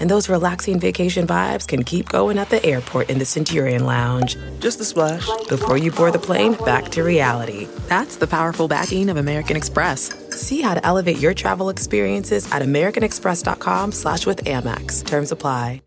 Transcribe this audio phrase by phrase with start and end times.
[0.00, 4.36] And those relaxing vacation vibes can keep going at the airport in the Centurion Lounge.
[4.58, 5.26] Just a splash.
[5.48, 7.68] Before you board the plane, back to reality.
[7.88, 10.12] That's the powerful backing of American Express.
[10.30, 15.06] See how to elevate your travel experiences at americanexpress.com slash with Amex.
[15.06, 15.82] Terms apply.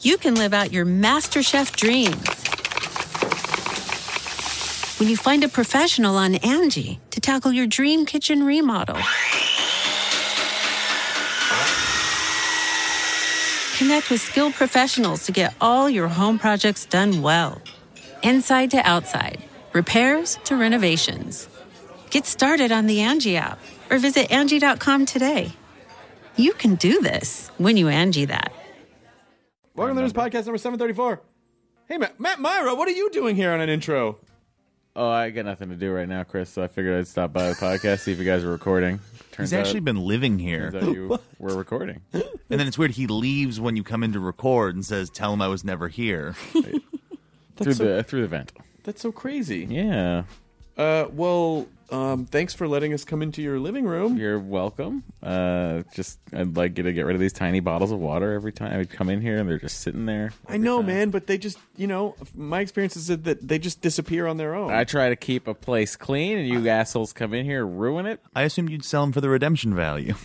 [0.00, 2.44] You can live out your MasterChef dreams
[5.00, 8.98] when you find a professional on Angie to tackle your dream kitchen remodel.
[13.84, 17.60] Connect with skilled professionals to get all your home projects done well.
[18.22, 21.46] Inside to outside, repairs to renovations.
[22.08, 23.58] Get started on the Angie app
[23.90, 25.52] or visit Angie.com today.
[26.36, 28.54] You can do this when you Angie that.
[29.74, 31.20] Welcome to this podcast number 734.
[31.86, 34.18] Hey, Matt, Matt Mira, what are you doing here on an intro?
[34.96, 36.50] Oh, I got nothing to do right now, Chris.
[36.50, 39.00] So I figured I'd stop by the podcast, see if you guys were recording.
[39.32, 40.70] Turns He's actually out, been living here.
[40.70, 42.00] turns out you were recording.
[42.12, 42.92] And then it's weird.
[42.92, 45.88] He leaves when you come in to record and says, "Tell him I was never
[45.88, 46.32] here."
[47.56, 48.52] through so- the through the vent.
[48.84, 49.66] That's so crazy.
[49.68, 50.24] Yeah,
[50.76, 54.16] Uh, well, um, thanks for letting us come into your living room.
[54.16, 55.04] you're welcome.
[55.22, 58.52] Uh, just I'd like you to get rid of these tiny bottles of water every
[58.52, 60.32] time I would come in here, and they're just sitting there.
[60.48, 64.26] I know, man, but they just, you know, my experience is that they just disappear
[64.26, 64.72] on their own.
[64.72, 68.06] I try to keep a place clean, and you assholes come in here and ruin
[68.06, 68.20] it.
[68.34, 70.14] I assumed you'd sell them for the redemption value.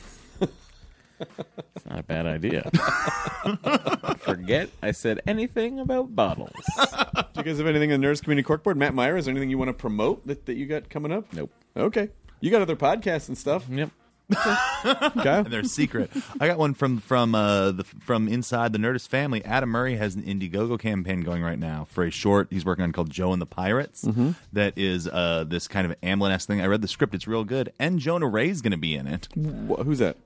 [1.76, 2.70] It's not a bad idea.
[4.20, 6.52] Forget I said anything about bottles.
[6.78, 8.76] Do you guys have anything in the Nerdist Community Corkboard?
[8.76, 11.32] Matt Mira, is there anything you want to promote that, that you got coming up?
[11.34, 11.52] Nope.
[11.76, 12.10] Okay.
[12.42, 13.68] You got other podcasts and stuff.
[13.70, 13.90] Yep.
[14.32, 14.58] Okay.
[15.26, 16.12] and they're secret.
[16.40, 19.44] I got one from from uh, the, from inside the Nerdist family.
[19.44, 22.92] Adam Murray has an Indiegogo campaign going right now for a short he's working on
[22.92, 24.08] called Joe and the Pirates.
[24.54, 26.62] that is uh, this kind of Amblin esque thing.
[26.62, 27.74] I read the script; it's real good.
[27.80, 29.28] And Jonah Ray's going to be in it.
[29.36, 30.18] Wh- who's that?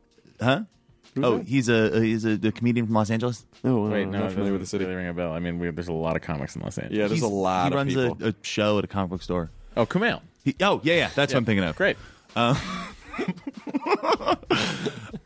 [0.41, 0.63] Huh?
[1.17, 3.45] Oh, he's a uh, he's a, a comedian from Los Angeles.
[3.63, 4.85] Oh, Wait, I'm not familiar with the city.
[4.85, 5.31] really ring a bell.
[5.33, 6.97] I mean, we, there's a lot of comics in Los Angeles.
[6.97, 8.17] Yeah, there's a lot He of runs people.
[8.25, 9.49] a, a show at a comic book store.
[9.77, 10.21] Oh, Kumail.
[10.43, 11.75] He, oh yeah, yeah, that's what I'm thinking of.
[11.75, 11.97] Great.
[12.35, 12.55] Uh,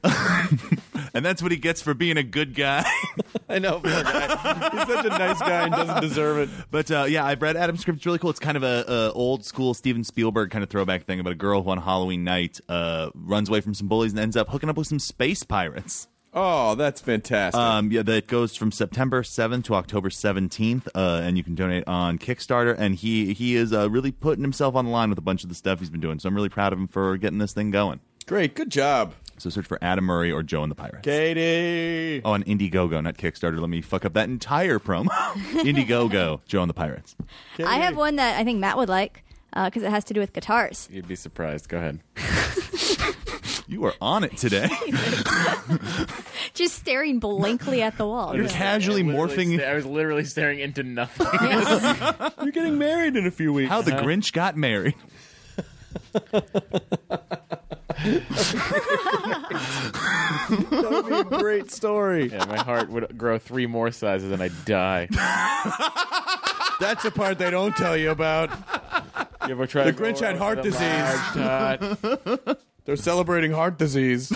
[1.18, 2.86] And that's what he gets for being a good guy.
[3.50, 3.80] I know.
[3.84, 4.70] poor guy.
[4.72, 6.50] He's such a nice guy and doesn't deserve it.
[6.70, 7.98] But uh, yeah, I've read Adam's script.
[7.98, 8.30] It's really cool.
[8.30, 11.36] It's kind of a, a old school Steven Spielberg kind of throwback thing about a
[11.36, 14.70] girl who on Halloween night uh, runs away from some bullies and ends up hooking
[14.70, 16.08] up with some space pirates.
[16.36, 17.60] Oh, that's fantastic.
[17.60, 21.88] Um, yeah, that goes from September 7th to October 17th, uh, and you can donate
[21.88, 22.76] on Kickstarter.
[22.78, 25.50] And he he is uh, really putting himself on the line with a bunch of
[25.50, 26.20] the stuff he's been doing.
[26.20, 28.02] So I'm really proud of him for getting this thing going.
[28.28, 28.54] Great.
[28.54, 29.16] Good job.
[29.38, 31.02] So search for Adam Murray or Joe and the Pirates.
[31.04, 32.22] Katie.
[32.26, 33.60] Oh, on Indiegogo, not Kickstarter.
[33.60, 35.08] Let me fuck up that entire promo.
[35.64, 37.16] Indiegogo, Joe and the Pirates.
[37.64, 40.20] I have one that I think Matt would like uh, because it has to do
[40.20, 40.90] with guitars.
[40.92, 41.70] You'd be surprised.
[41.70, 42.00] Go ahead.
[43.70, 44.70] You are on it today.
[46.54, 48.34] Just staring blankly at the wall.
[48.34, 49.62] You're casually morphing.
[49.62, 51.28] I was literally staring into nothing.
[52.42, 53.70] You're getting married in a few weeks.
[53.70, 54.96] How the Grinch got married.
[60.50, 62.30] That would be a great story.
[62.30, 65.08] yeah, my heart would grow three more sizes and I'd die.
[66.80, 68.52] That's the part they don't tell you about.
[69.46, 72.56] You ever tried The Grinch had heart disease.
[72.86, 74.32] They're celebrating heart disease.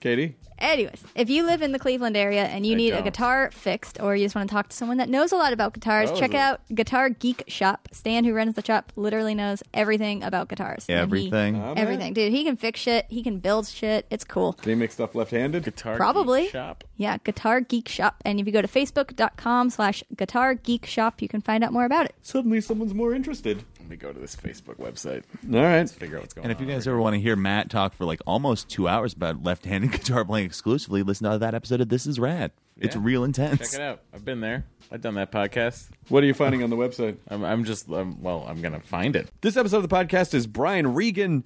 [0.00, 0.36] Katie?
[0.60, 3.04] Anyways, if you live in the Cleveland area and you I need a don't.
[3.04, 5.72] guitar fixed, or you just want to talk to someone that knows a lot about
[5.72, 7.88] guitars, Oh, check out Guitar Geek Shop.
[7.92, 10.84] Stan, who runs the shop, literally knows everything about guitars.
[10.88, 11.56] And he- Everything.
[11.78, 12.32] everything, dude.
[12.32, 13.06] He can fix shit.
[13.08, 14.06] He can build shit.
[14.10, 14.52] It's cool.
[14.54, 15.64] Can he make stuff left-handed?
[15.64, 16.42] Guitar Probably.
[16.42, 16.84] Geek shop.
[16.96, 18.16] Yeah, Guitar Geek Shop.
[18.26, 21.84] And if you go to facebook.com slash Guitar Geek Shop, you can find out more
[21.86, 22.14] about it.
[22.22, 23.64] Suddenly someone's more interested.
[23.90, 25.24] Let me go to this Facebook website.
[25.52, 25.78] All right.
[25.78, 26.62] Let's Figure out what's going And on.
[26.62, 29.42] if you guys ever want to hear Matt talk for like almost two hours about
[29.42, 32.52] left-handed guitar playing exclusively, listen to that episode of This Is Rad.
[32.78, 33.02] It's Yeah.
[33.04, 33.58] real intense.
[33.72, 34.00] check it out.
[34.14, 34.64] I've been there.
[34.92, 35.88] I've done that podcast.
[36.08, 37.16] What are you finding on the website?
[37.26, 38.44] I'm, I'm just um, well.
[38.48, 39.28] I'm gonna find it.
[39.40, 41.42] This episode of the podcast is Brian Regan,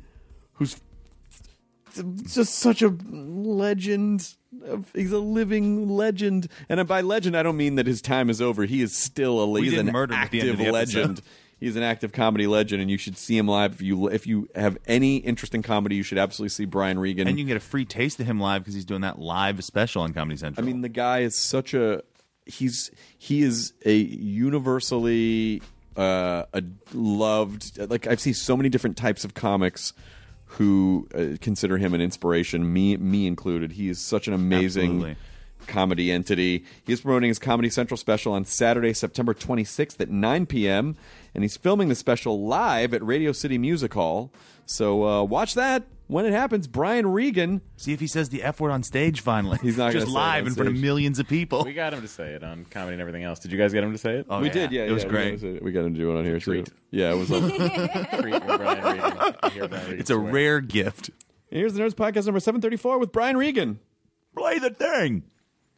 [0.52, 0.78] who's
[2.26, 4.34] just such a legend.
[4.94, 8.64] He's a living legend, and by legend, I don't mean that his time is over.
[8.66, 10.78] He is still a he's didn't an murder him at the end of active the
[10.78, 10.98] episode.
[11.00, 11.22] legend.
[11.64, 13.72] He's an active comedy legend, and you should see him live.
[13.72, 17.26] If you if you have any interest in comedy, you should absolutely see Brian Regan.
[17.26, 19.64] And you can get a free taste of him live because he's doing that live
[19.64, 20.62] special on Comedy Central.
[20.62, 22.02] I mean, the guy is such a
[22.44, 25.62] he's he is a universally
[25.96, 26.62] uh, a
[26.92, 27.78] loved.
[27.78, 29.94] Like I've seen so many different types of comics
[30.44, 32.74] who uh, consider him an inspiration.
[32.74, 33.72] Me, me included.
[33.72, 34.96] He is such an amazing.
[34.96, 35.16] Absolutely.
[35.66, 36.62] comedy entity.
[36.84, 40.94] He is promoting his Comedy Central special on Saturday, September 26th at 9 p.m.
[41.34, 44.32] And he's filming the special live at Radio City Music Hall.
[44.66, 46.68] So uh, watch that when it happens.
[46.68, 47.60] Brian Regan.
[47.76, 49.58] See if he says the F word on stage finally.
[49.60, 51.64] He's not just gonna say it live in front of millions of people.
[51.64, 53.40] We got him to say it on comedy and everything else.
[53.40, 54.26] Did you guys get him to say it?
[54.30, 54.52] Oh, we yeah.
[54.52, 54.82] did, yeah.
[54.84, 55.42] It was yeah, great.
[55.42, 56.66] We got, we got him to do it on here treat.
[56.66, 56.72] too.
[56.92, 57.30] Yeah, it was.
[57.32, 57.40] A,
[58.20, 60.32] Treat when Brian Regan- I hear Brian Regan It's a swear.
[60.32, 61.10] rare gift.
[61.50, 63.80] here's the Nerdist Podcast number 734 with Brian Regan.
[64.36, 65.24] Play the thing.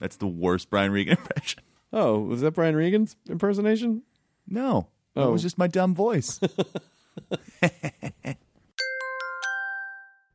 [0.01, 1.63] That's the worst Brian Regan impression.
[1.95, 4.03] Oh, was that Brian Regan's impersonation?
[4.49, 5.33] No, that Oh.
[5.33, 6.39] was just my dumb voice.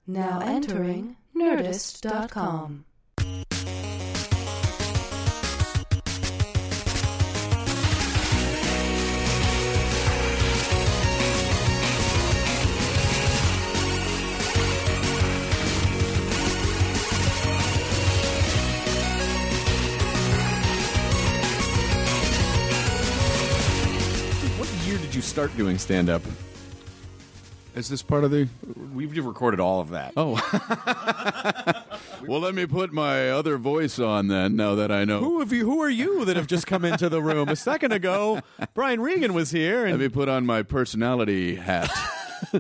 [0.08, 2.84] Now entering Nerdist.com.
[25.22, 26.24] you start doing stand up?
[27.76, 28.48] Is this part of the?
[28.92, 30.14] We've recorded all of that.
[30.18, 30.34] Oh.
[32.28, 34.56] well, let me put my other voice on then.
[34.56, 35.64] Now that I know, Who have you?
[35.64, 37.50] Who are you that have just come into the room?
[37.50, 38.42] A second ago,
[38.74, 41.92] Brian Regan was here, let and me put on my personality hat.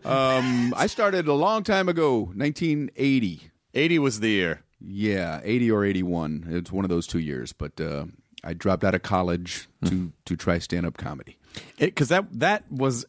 [0.05, 3.49] um, I started a long time ago, 1980.
[3.73, 4.61] eighty was the year.
[4.79, 6.45] Yeah, 80 or 81.
[6.47, 7.53] It's one of those two years.
[7.53, 8.05] But uh,
[8.43, 11.37] I dropped out of college to to try stand up comedy.
[11.77, 13.05] Because that that was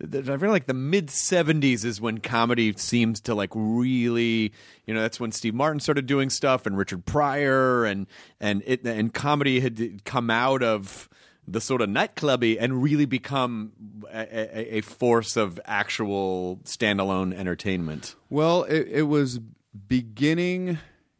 [0.00, 4.52] I feel like the mid '70s is when comedy seems to like really,
[4.86, 8.06] you know, that's when Steve Martin started doing stuff and Richard Pryor and
[8.40, 11.08] and it and comedy had come out of
[11.48, 13.72] the sort of nightclubby and really become
[14.12, 18.14] a, a, a force of actual standalone entertainment.
[18.28, 19.40] Well, it, it was
[19.88, 20.78] beginning.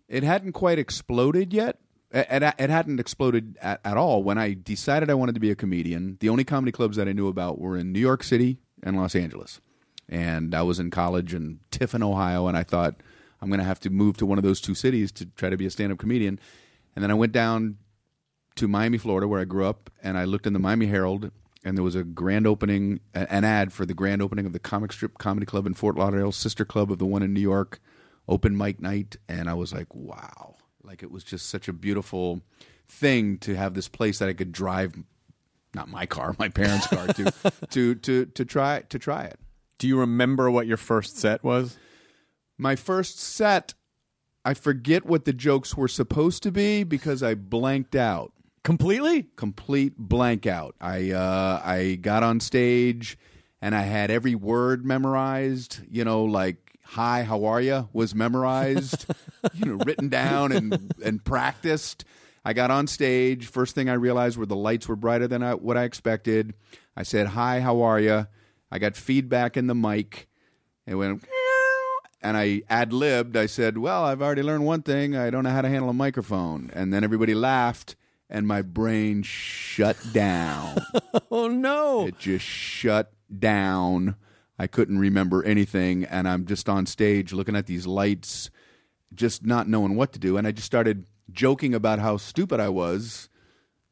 [0.08, 1.78] It hadn't quite exploded yet.
[2.10, 5.56] It, it, hadn't exploded at, at all when I decided I wanted to be a
[5.56, 6.16] comedian.
[6.20, 9.14] The only comedy clubs that I knew about were in New York City and Los
[9.14, 9.60] Angeles.
[10.08, 13.02] And I was in college in Tiffin, Ohio, and I thought
[13.42, 15.56] I'm going to have to move to one of those two cities to try to
[15.56, 16.40] be a stand-up comedian.
[16.96, 17.76] And then I went down
[18.56, 21.30] to Miami, Florida, where I grew up, and I looked in the Miami Herald,
[21.62, 24.92] and there was a grand opening, an ad for the grand opening of the Comic
[24.92, 27.80] Strip Comedy Club in Fort Lauderdale, sister club of the one in New York,
[28.26, 30.56] open mic night, and I was like, wow,
[30.88, 32.40] like it was just such a beautiful
[32.88, 34.94] thing to have this place that I could drive,
[35.74, 37.32] not my car, my parents' car, to
[37.70, 39.38] to to to try to try it.
[39.76, 41.76] Do you remember what your first set was?
[42.56, 43.74] My first set,
[44.46, 48.32] I forget what the jokes were supposed to be because I blanked out.
[48.64, 49.26] Completely?
[49.36, 50.74] complete blank out.
[50.80, 53.18] I uh, I got on stage
[53.60, 55.80] and I had every word memorized.
[55.90, 59.06] You know, like "Hi, how are you?" was memorized.
[59.54, 62.04] you know, written down and and practiced.
[62.44, 63.46] I got on stage.
[63.46, 66.54] First thing I realized were the lights were brighter than I, what I expected.
[66.96, 68.26] I said, "Hi, how are you?"
[68.70, 70.28] I got feedback in the mic.
[70.86, 71.24] It went.
[72.20, 73.36] And I ad libbed.
[73.36, 75.16] I said, Well, I've already learned one thing.
[75.16, 76.70] I don't know how to handle a microphone.
[76.74, 77.94] And then everybody laughed,
[78.28, 80.78] and my brain shut down.
[81.30, 82.06] Oh no!
[82.06, 84.16] it just shut down.
[84.58, 86.04] I couldn't remember anything.
[86.04, 88.50] And I'm just on stage looking at these lights,
[89.14, 90.36] just not knowing what to do.
[90.36, 93.28] And I just started joking about how stupid I was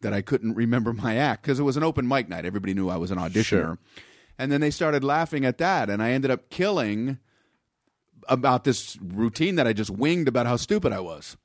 [0.01, 2.45] that I couldn't remember my act because it was an open mic night.
[2.45, 3.79] Everybody knew I was an auditioner.
[4.39, 5.89] And then they started laughing at that.
[5.89, 7.19] And I ended up killing
[8.29, 11.37] about this routine that I just winged about how stupid I was.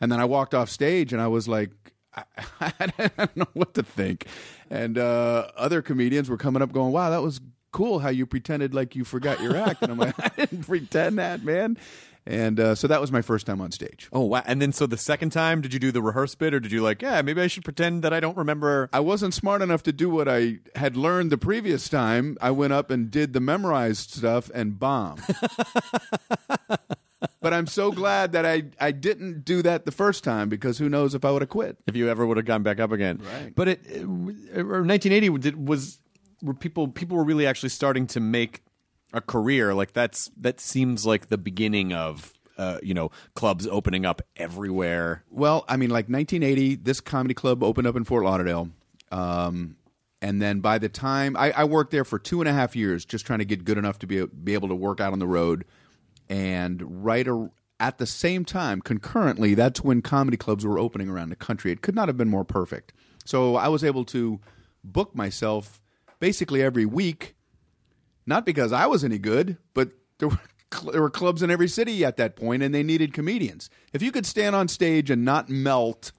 [0.00, 1.70] And then I walked off stage and I was like,
[2.14, 2.24] I,
[2.60, 4.26] I don't know what to think.
[4.70, 7.40] And uh, other comedians were coming up going, wow, that was
[7.74, 9.82] cool how you pretended like you forgot your act.
[9.82, 11.76] And I'm like, I didn't pretend that, man.
[12.26, 14.08] And uh, so that was my first time on stage.
[14.10, 14.42] Oh wow!
[14.46, 16.80] And then so the second time, did you do the rehearse bit, or did you
[16.82, 18.88] like, yeah, maybe I should pretend that I don't remember?
[18.94, 22.38] I wasn't smart enough to do what I had learned the previous time.
[22.40, 25.20] I went up and did the memorized stuff and bombed.
[27.42, 30.88] but I'm so glad that I, I didn't do that the first time because who
[30.88, 31.76] knows if I would have quit.
[31.86, 33.54] If you ever would have gone back up again, Right.
[33.54, 35.98] But it, it or 1980 did, was
[36.52, 38.62] people people were really actually starting to make
[39.14, 39.72] a career.
[39.72, 45.24] Like that's that seems like the beginning of uh, you know clubs opening up everywhere.
[45.30, 48.68] Well, I mean, like 1980, this comedy club opened up in Fort Lauderdale.
[49.10, 49.76] Um,
[50.20, 53.04] and then by the time I, I worked there for two and a half years,
[53.04, 55.26] just trying to get good enough to be, be able to work out on the
[55.26, 55.64] road.
[56.28, 61.28] And right ar- at the same time, concurrently, that's when comedy clubs were opening around
[61.28, 61.72] the country.
[61.72, 62.94] It could not have been more perfect.
[63.26, 64.40] So I was able to
[64.82, 65.82] book myself
[66.20, 67.34] basically every week,
[68.26, 70.40] not because I was any good, but there were
[70.72, 73.70] cl- there were clubs in every city at that point, and they needed comedians.
[73.92, 76.12] If you could stand on stage and not melt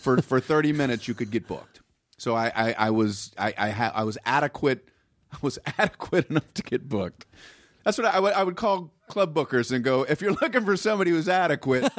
[0.00, 1.80] for for thirty minutes, you could get booked.
[2.16, 4.88] So I I, I was I I, ha- I was adequate.
[5.32, 7.26] I was adequate enough to get booked.
[7.84, 10.02] That's what I I would call club bookers and go.
[10.02, 11.90] If you're looking for somebody who's adequate,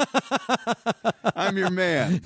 [1.36, 2.22] I'm your man.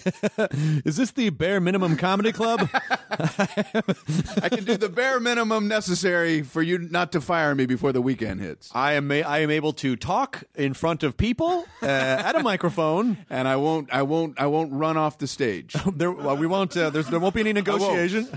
[0.85, 2.69] Is this the bare minimum comedy club?
[2.73, 8.01] I can do the bare minimum necessary for you not to fire me before the
[8.01, 8.71] weekend hits.
[8.73, 13.17] I am I am able to talk in front of people uh, at a microphone.
[13.29, 15.75] and I won't, I won't, I won't run off the stage.
[15.93, 16.75] There, well, we won't.
[16.75, 18.27] Uh, there won't be any negotiation.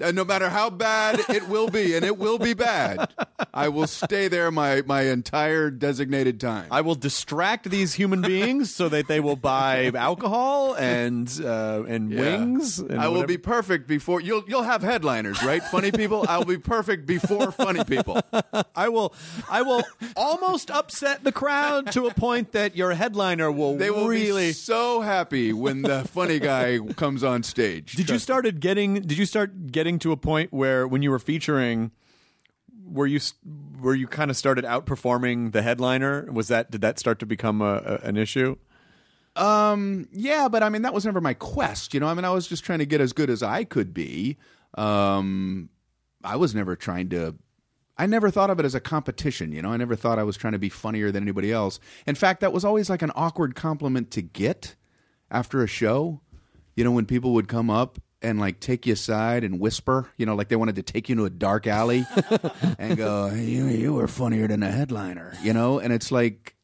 [0.00, 3.12] Uh, no matter how bad it will be, and it will be bad,
[3.52, 6.66] I will stay there my my entire designated time.
[6.72, 12.10] I will distract these human beings so that they will buy alcohol and uh, and
[12.10, 12.20] Yeah.
[12.20, 12.80] wings.
[12.80, 13.28] And I will whatever.
[13.28, 15.62] be perfect before you'll you'll have headliners, right?
[15.62, 16.24] Funny people.
[16.28, 18.20] I will be perfect before funny people.
[18.74, 19.14] I will.
[19.48, 19.84] I will
[20.16, 23.76] almost upset the crowd to a point that your headliner will.
[23.76, 24.48] They will really.
[24.48, 27.92] be so happy when the funny guy comes on stage.
[27.92, 28.94] Did you started getting?
[29.02, 31.92] Did you start getting to a point where when you were featuring,
[32.90, 33.20] where you
[33.80, 36.28] where you kind of started outperforming the headliner?
[36.30, 38.56] Was that did that start to become a, a, an issue?
[39.36, 41.94] Um, yeah, but I mean, that was never my quest.
[41.94, 43.92] You know, I mean, I was just trying to get as good as I could
[43.92, 44.36] be.
[44.74, 45.70] Um,
[46.22, 47.36] I was never trying to.
[47.96, 49.52] I never thought of it as a competition.
[49.52, 51.78] You know, I never thought I was trying to be funnier than anybody else.
[52.06, 54.74] In fact, that was always like an awkward compliment to get
[55.30, 56.20] after a show.
[56.74, 60.26] You know, when people would come up and like take you aside and whisper, you
[60.26, 62.04] know, like they wanted to take you to a dark alley
[62.78, 65.78] and go, you, you were funnier than a headliner, you know?
[65.78, 66.56] And it's like,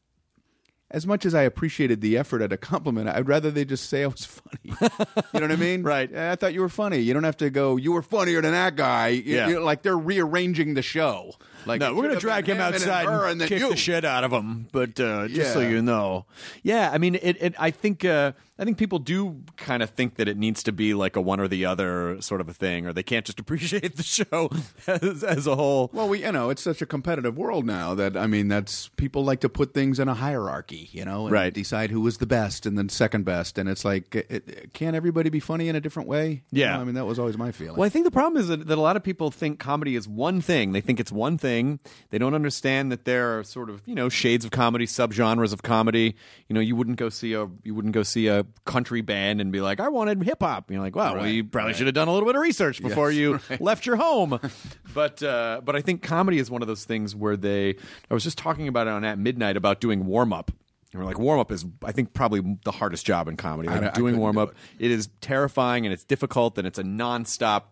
[0.89, 4.03] as much as I appreciated the effort at a compliment, I'd rather they just say
[4.03, 4.73] I was funny.
[5.33, 5.83] you know what I mean?
[5.83, 6.13] Right.
[6.13, 6.97] I thought you were funny.
[6.97, 9.07] You don't have to go, you were funnier than that guy.
[9.09, 9.47] You- Yeah.
[9.47, 11.33] you- like they're rearranging the show.
[11.65, 13.69] Like No, we're gonna drag him outside her and, then kick you.
[13.69, 14.67] the shit out of him.
[14.71, 16.25] But uh, just so you know,
[16.63, 17.37] yeah, I mean, it.
[17.41, 18.03] it I think.
[18.05, 21.21] Uh, I think people do kind of think that it needs to be like a
[21.21, 24.51] one or the other sort of a thing, or they can't just appreciate the show
[24.85, 25.89] as, as a whole.
[25.93, 29.23] Well, we you know it's such a competitive world now that I mean that's people
[29.23, 31.51] like to put things in a hierarchy, you know, and Right.
[31.51, 34.95] decide who was the best and then second best, and it's like it, it- can't
[34.95, 36.43] everybody be funny in a different way?
[36.51, 36.75] You Yeah.
[36.75, 37.77] know, I mean that was always my feeling.
[37.77, 40.07] Well, I think the problem is that, that a lot of people think comedy is
[40.07, 40.71] one thing.
[40.73, 41.50] They think it's one thing.
[42.09, 45.61] They don't understand that there are sort of you know shades of comedy, subgenres of
[45.63, 46.15] comedy.
[46.47, 49.51] You know, you wouldn't go see a you wouldn't go see a country band and
[49.51, 50.71] be like, I wanted hip hop.
[50.71, 51.75] You're like, well, well, you probably right.
[51.77, 53.61] should have done a little bit of research before Yes, you right.
[53.61, 54.39] left your home.
[54.93, 57.75] but uh, but I think comedy is one of those things where they.
[58.09, 60.51] I was just talking about it on at midnight about doing warm up.
[60.93, 63.69] And we're like, warm up is, I think, probably the hardest job in comedy.
[63.69, 66.83] Like I- doing warm do up, it is terrifying and it's difficult and it's a
[66.83, 67.63] nonstop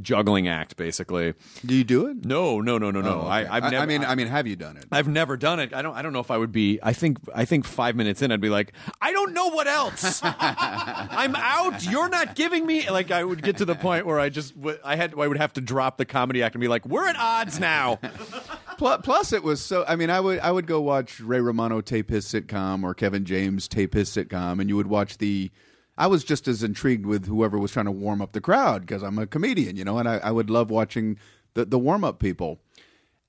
[0.00, 1.34] juggling act, basically.
[1.64, 2.24] Do you do it?
[2.24, 3.08] No, no, no, no, no.
[3.08, 3.28] Oh, okay.
[3.28, 3.76] I, I've never.
[3.78, 4.86] I mean, I mean, have you done it?
[4.92, 5.72] I've never done it.
[5.74, 5.94] I don't.
[5.94, 6.78] I don't know if I would be.
[6.82, 7.18] I think.
[7.34, 10.20] I think five minutes in, I'd be like, I don't know what else.
[10.24, 11.84] I'm out.
[11.84, 12.88] You're not giving me.
[12.88, 14.54] Like I would get to the point where I just.
[14.84, 15.14] I had.
[15.18, 17.98] I would have to drop the comedy act and be like, we're at odds now.
[18.78, 19.84] Plus, plus, it was so.
[19.86, 23.26] I mean, I would I would go watch Ray Romano tape his sitcom or Kevin
[23.26, 25.50] James tape his sitcom, and you would watch the.
[26.00, 29.02] I was just as intrigued with whoever was trying to warm up the crowd because
[29.02, 31.18] I'm a comedian, you know, and I, I would love watching
[31.52, 32.58] the the warm up people,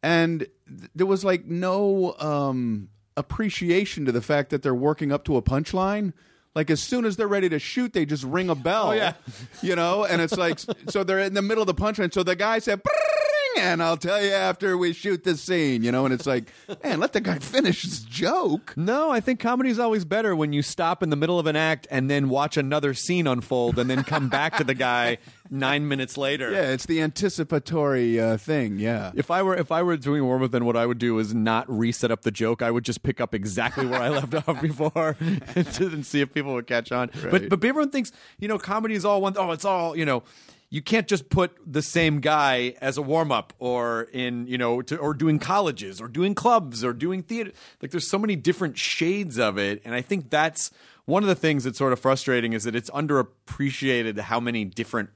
[0.01, 2.87] and th- there was like no um,
[3.17, 6.13] appreciation to the fact that they're working up to a punchline.
[6.55, 8.89] Like as soon as they're ready to shoot, they just ring a bell.
[8.89, 9.13] Oh, yeah.
[9.61, 12.13] you know, and it's like so they're in the middle of the punchline.
[12.13, 12.81] So the guy said.
[12.81, 13.20] "Bring,"
[13.57, 16.45] And I'll tell you after we shoot this scene, you know, and it's like,
[16.83, 18.73] man, let the guy finish his joke.
[18.77, 21.55] No, I think comedy is always better when you stop in the middle of an
[21.55, 25.17] act and then watch another scene unfold and then come back to the guy
[25.49, 26.51] nine minutes later.
[26.51, 28.79] Yeah, it's the anticipatory uh, thing.
[28.79, 29.11] Yeah.
[29.15, 31.33] If I were if I were doing warm up, then what I would do is
[31.33, 32.61] not reset up the joke.
[32.61, 36.53] I would just pick up exactly where I left off before and, see if people
[36.53, 37.09] would catch on.
[37.21, 37.49] But Right.
[37.49, 39.33] but everyone thinks you know comedy is all one.
[39.37, 40.23] Oh, it's all you know.
[40.71, 44.81] You can't just put the same guy as a warm up or in you know
[44.81, 47.51] to, or doing colleges or doing clubs or doing theater.
[47.81, 50.71] Like there's so many different shades of it, and I think that's
[51.05, 55.09] one of the things that's sort of frustrating is that it's underappreciated how many different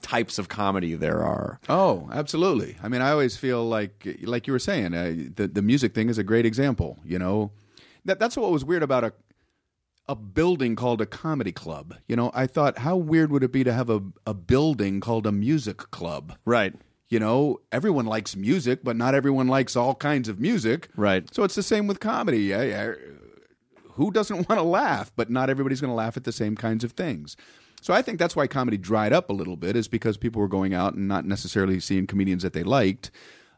[0.00, 1.58] types of comedy there are.
[1.68, 2.76] Oh, absolutely.
[2.80, 6.08] I mean, I always feel like, like you were saying, uh, the the music thing
[6.08, 6.98] is a great example.
[7.04, 7.50] You know,
[8.04, 9.12] that that's what was weird about a
[10.08, 11.94] a building called a comedy club.
[12.06, 15.26] You know, I thought, how weird would it be to have a a building called
[15.26, 16.36] a music club?
[16.44, 16.74] Right.
[17.08, 20.88] You know, everyone likes music, but not everyone likes all kinds of music.
[20.96, 21.32] Right.
[21.32, 22.52] So it's the same with comedy.
[22.52, 22.94] I, I,
[23.90, 25.12] who doesn't want to laugh?
[25.14, 27.36] But not everybody's going to laugh at the same kinds of things.
[27.80, 30.48] So I think that's why comedy dried up a little bit, is because people were
[30.48, 33.12] going out and not necessarily seeing comedians that they liked.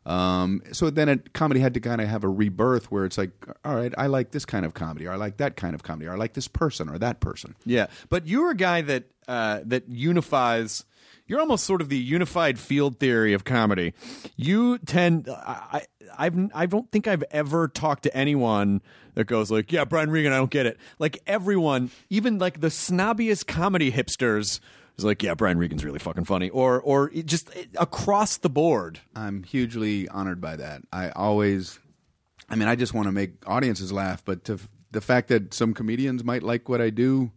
[0.08, 3.30] Um, so then it, comedy had to kind of have a rebirth where it's like,
[3.62, 6.06] all right, I like this kind of comedy, or I like that kind of comedy,
[6.06, 7.54] or I like this person or that person.
[7.66, 10.84] Yeah, but you're a guy that uh, that unifies.
[11.26, 13.92] You're almost sort of the unified field theory of comedy.
[14.34, 15.28] You tend.
[15.28, 15.82] I,
[16.18, 18.80] I I don't think I've ever talked to anyone
[19.12, 22.68] that goes like, "Yeah, Brian Regan, I don't get it." Like everyone, even like the
[22.68, 24.58] snobbiest comedy hipsters,
[24.98, 28.50] is like, "Yeah, Brian Regan's really fucking funny," or or it just eh, across the
[28.50, 29.00] board.
[29.14, 30.82] I'm hugely honored by that.
[30.92, 31.78] I always,
[32.48, 34.58] I mean, I just want to make audiences laugh, but to,
[34.90, 37.30] the fact that some comedians might like what I do,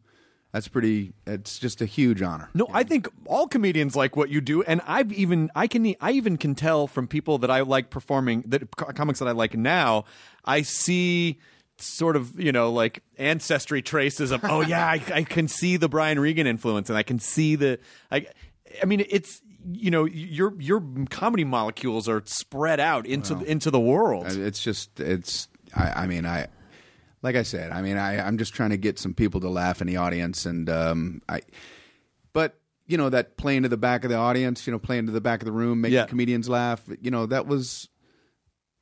[0.52, 1.14] that's pretty.
[1.26, 2.50] It's just a huge honor.
[2.54, 6.12] No, I think all comedians like what you do, and I've even I can I
[6.12, 10.06] even can tell from people that I like performing that comics that I like now.
[10.44, 11.40] I see
[11.82, 15.90] sort of you know like ancestry traces of oh yeah I, I can see the
[15.90, 17.80] Brian Regan influence, and I can see the
[18.12, 18.28] I
[18.82, 19.42] I mean it's
[19.74, 24.26] you know your your comedy molecules are spread out into into the world.
[24.28, 25.48] It's just it's.
[25.76, 26.48] I, I mean, I
[27.22, 27.72] like I said.
[27.72, 30.46] I mean, I I'm just trying to get some people to laugh in the audience,
[30.46, 31.42] and um, I.
[32.34, 32.58] But
[32.88, 35.22] you know that playing to the back of the audience, you know, playing to the
[35.22, 36.06] back of the room, making Yeah.
[36.08, 36.82] comedians laugh.
[37.02, 37.88] You know, that was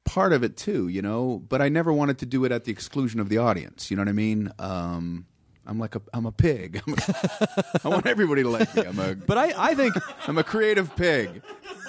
[0.10, 0.88] part of it too.
[0.88, 3.92] You know, but I never wanted to do it at the exclusion of the audience.
[3.92, 4.52] You know what I mean?
[4.58, 5.28] Um,
[5.68, 6.82] I'm like a I'm a pig.
[6.88, 8.84] I'm a, I want everybody to like me.
[8.86, 9.94] I'm a But I I think
[10.28, 11.44] I'm a creative pig.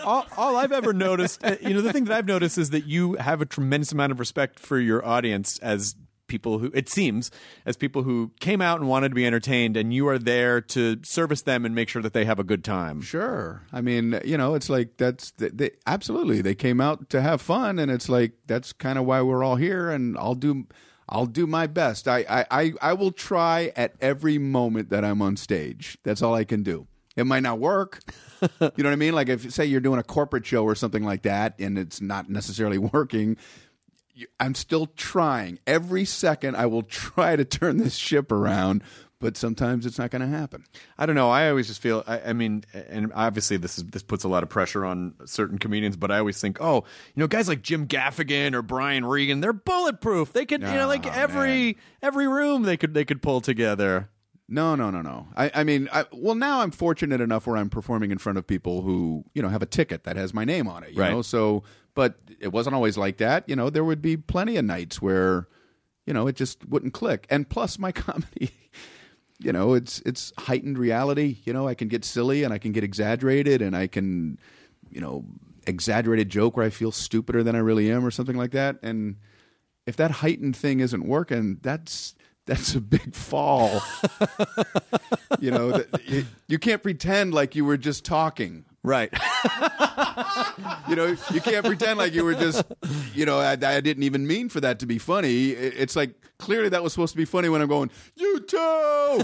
[0.04, 2.84] all, all I've ever noticed, uh, you know, the thing that I've noticed is that
[2.84, 5.94] you have a tremendous amount of respect for your audience as
[6.30, 7.30] people who, it seems,
[7.66, 10.96] as people who came out and wanted to be entertained, and you are there to
[11.02, 13.02] service them and make sure that they have a good time.
[13.02, 13.60] Sure.
[13.70, 17.42] I mean, you know, it's like that's they, they, absolutely they came out to have
[17.42, 19.90] fun, and it's like that's kind of why we're all here.
[19.90, 20.66] And I'll do,
[21.08, 22.08] I'll do my best.
[22.08, 25.98] I, I, I, I will try at every moment that I'm on stage.
[26.04, 26.86] That's all I can do.
[27.16, 28.00] It might not work.
[28.40, 29.14] you know what I mean?
[29.14, 32.30] Like if say you're doing a corporate show or something like that, and it's not
[32.30, 33.36] necessarily working.
[34.38, 35.58] I'm still trying.
[35.66, 38.82] Every second, I will try to turn this ship around,
[39.20, 40.64] but sometimes it's not going to happen.
[40.98, 41.30] I don't know.
[41.30, 42.02] I always just feel.
[42.06, 45.58] I, I mean, and obviously this is this puts a lot of pressure on certain
[45.58, 45.96] comedians.
[45.96, 46.76] But I always think, oh,
[47.14, 50.32] you know, guys like Jim Gaffigan or Brian Regan, they're bulletproof.
[50.32, 54.08] They could, you know, like Oh, every every room they could they could pull together.
[54.52, 55.28] No, no, no, no.
[55.36, 58.48] I, I mean, I, well, now I'm fortunate enough where I'm performing in front of
[58.48, 60.90] people who, you know, have a ticket that has my name on it.
[60.90, 61.12] You Right.
[61.12, 61.62] know, so,
[61.94, 63.48] but it wasn't always like that.
[63.48, 65.48] You know, there would be plenty of nights where,
[66.06, 67.26] you know, it just wouldn't click.
[67.30, 68.52] And plus, my comedy,
[69.38, 71.38] you know, it's it's heightened reality.
[71.44, 74.38] You know, I can get silly and I can get exaggerated and I can,
[74.90, 75.24] you know,
[75.66, 78.76] exaggerated joke where I feel stupider than I really am or something like that.
[78.82, 79.16] And
[79.86, 82.14] if that heightened thing isn't working, that's
[82.46, 83.80] that's a big fall.
[85.40, 88.64] you know, that, you, you can't pretend like you were just talking.
[88.82, 89.12] Right.
[90.88, 92.64] You know, you can't pretend like you were just,
[93.14, 95.50] you know, I, I didn't even mean for that to be funny.
[95.50, 99.22] It's like clearly that was supposed to be funny when I'm going, you too,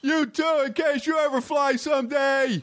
[0.00, 2.62] you too, in case you ever fly someday.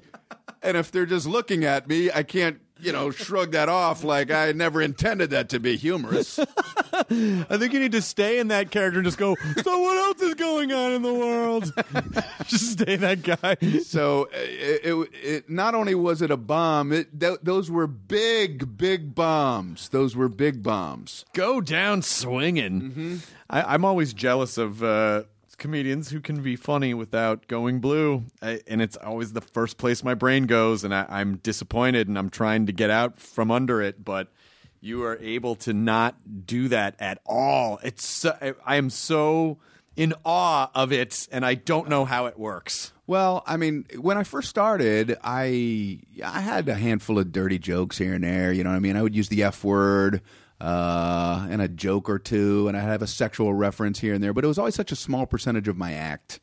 [0.63, 4.31] And if they're just looking at me, I can't, you know, shrug that off like
[4.31, 6.39] I never intended that to be humorous.
[6.93, 9.35] I think you need to stay in that character and just go.
[9.63, 11.73] So what else is going on in the world?
[12.45, 13.57] just stay that guy.
[13.81, 17.87] So uh, it, it, it not only was it a bomb, it, th- those were
[17.87, 19.89] big, big bombs.
[19.89, 21.25] Those were big bombs.
[21.33, 22.81] Go down swinging.
[22.81, 23.15] Mm-hmm.
[23.49, 25.23] I, I'm always jealous of uh,
[25.57, 30.03] comedians who can be funny without going blue, I, and it's always the first place
[30.03, 33.81] my brain goes, and I, I'm disappointed, and I'm trying to get out from under
[33.81, 34.31] it, but.
[34.79, 37.79] You are able to not do that at all.
[37.81, 39.57] It's so, I, I am so
[39.95, 42.93] in awe of it, and I don't know how it works.
[43.07, 47.97] Well, I mean, when I first started, I I had a handful of dirty jokes
[47.97, 48.53] here and there.
[48.53, 48.95] You know what I mean?
[48.95, 50.21] I would use the F word
[50.59, 54.33] uh, and a joke or two, and I'd have a sexual reference here and there.
[54.33, 56.39] But it was always such a small percentage of my act,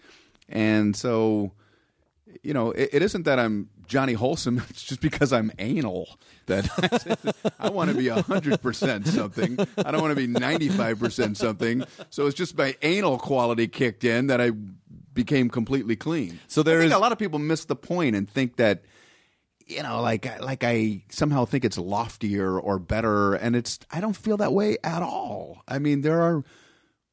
[0.49, 1.53] and so
[2.43, 4.63] you know, it, it isn't that I'm Johnny Wholesome.
[4.71, 6.69] It's just because I'm anal that
[7.61, 9.59] I want to be hundred percent something.
[9.79, 11.85] I don't want to be ninety five percent something.
[12.11, 14.53] So it's just my anal quality kicked in that I
[15.13, 16.41] became completely clean.
[16.49, 18.83] So there I think is- a lot of people miss the point and think that
[19.67, 24.17] you know, like like I somehow think it's loftier or better, and it's I don't
[24.17, 25.63] feel that way at all.
[25.67, 26.45] I mean, there are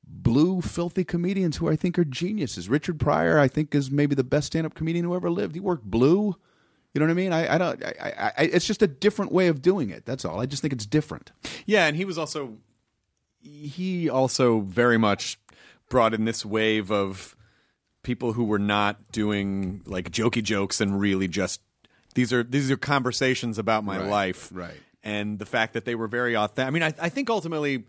[0.05, 2.67] blue, filthy comedians who I think are geniuses.
[2.69, 5.55] Richard Pryor, I think, is maybe the best stand-up comedian who ever lived.
[5.55, 6.35] He worked blue.
[6.93, 7.31] You know what I mean?
[7.31, 7.83] I, I don't.
[7.83, 10.05] I, I, it's just a different way of doing it.
[10.05, 10.41] That's all.
[10.41, 11.31] I just think it's different.
[11.65, 12.57] Yeah, and he was also
[13.39, 15.39] he also very much
[15.89, 17.35] brought in this wave of
[18.03, 21.61] people who were not doing like jokey jokes and really just
[22.13, 24.49] these are these are conversations about my Right, life.
[24.53, 24.73] right.
[25.03, 26.67] and the fact that they were very authentic.
[26.67, 27.85] I mean, I, I think ultimately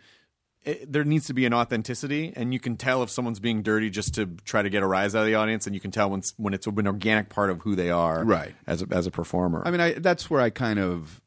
[0.64, 3.90] it, there needs to be an authenticity, and you can tell if someone's being dirty
[3.90, 6.08] just to try to get a rise out of the audience, and you can tell
[6.10, 8.54] when it's- when it's an organic part of who they are, Right.
[8.66, 9.62] As a, as a performer.
[9.66, 11.20] I mean, I, that's where I kind of,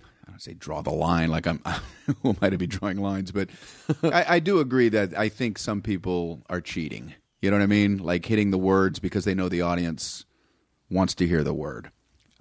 [0.00, 1.60] I don't say draw the line, like I'm,
[2.22, 3.30] who am I to be drawing lines?
[3.30, 3.50] But
[4.02, 7.14] I, I do agree that I think some people are cheating.
[7.42, 7.98] You know what I mean?
[7.98, 10.24] Like hitting the words because they know the audience
[10.90, 11.90] wants to hear the word.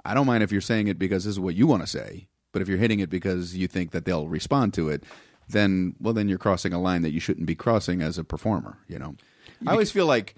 [0.06, 2.28] I don't mind if you're saying it because this is what you want to say,
[2.52, 5.04] but if you're hitting it because you think that they'll respond to it,
[5.48, 8.78] then, well, then you're crossing a line that you shouldn't be crossing as a performer,
[8.88, 9.16] you know?
[9.68, 10.36] I always feel like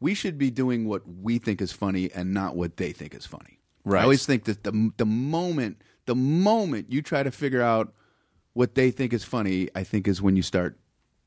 [0.00, 3.26] we should be doing what we think is funny and not what they think is
[3.26, 3.60] funny.
[3.84, 4.00] Right.
[4.00, 7.92] I always think that the the moment the moment you try to figure out
[8.52, 10.78] what they think is funny, I think is when you start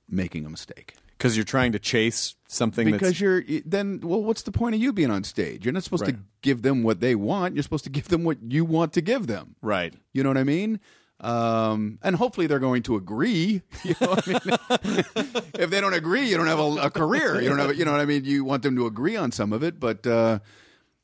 [0.10, 0.95] making a mistake.
[1.17, 4.93] Because you're trying to chase something Because you're then well, what's the point of you
[4.93, 5.65] being on stage?
[5.65, 7.56] You're not supposed to give them what they want.
[7.56, 9.56] You're supposed to give them what you want to give them.
[9.62, 9.93] right.
[10.13, 10.80] You know what I mean?
[11.21, 13.62] Um, and hopefully they're going to agree.
[13.84, 15.43] You know what I mean?
[15.60, 17.41] if they don't agree, you don't have a, a career.
[17.41, 18.25] You don't have, you know what I mean?
[18.25, 20.39] You want them to agree on some of it, but uh,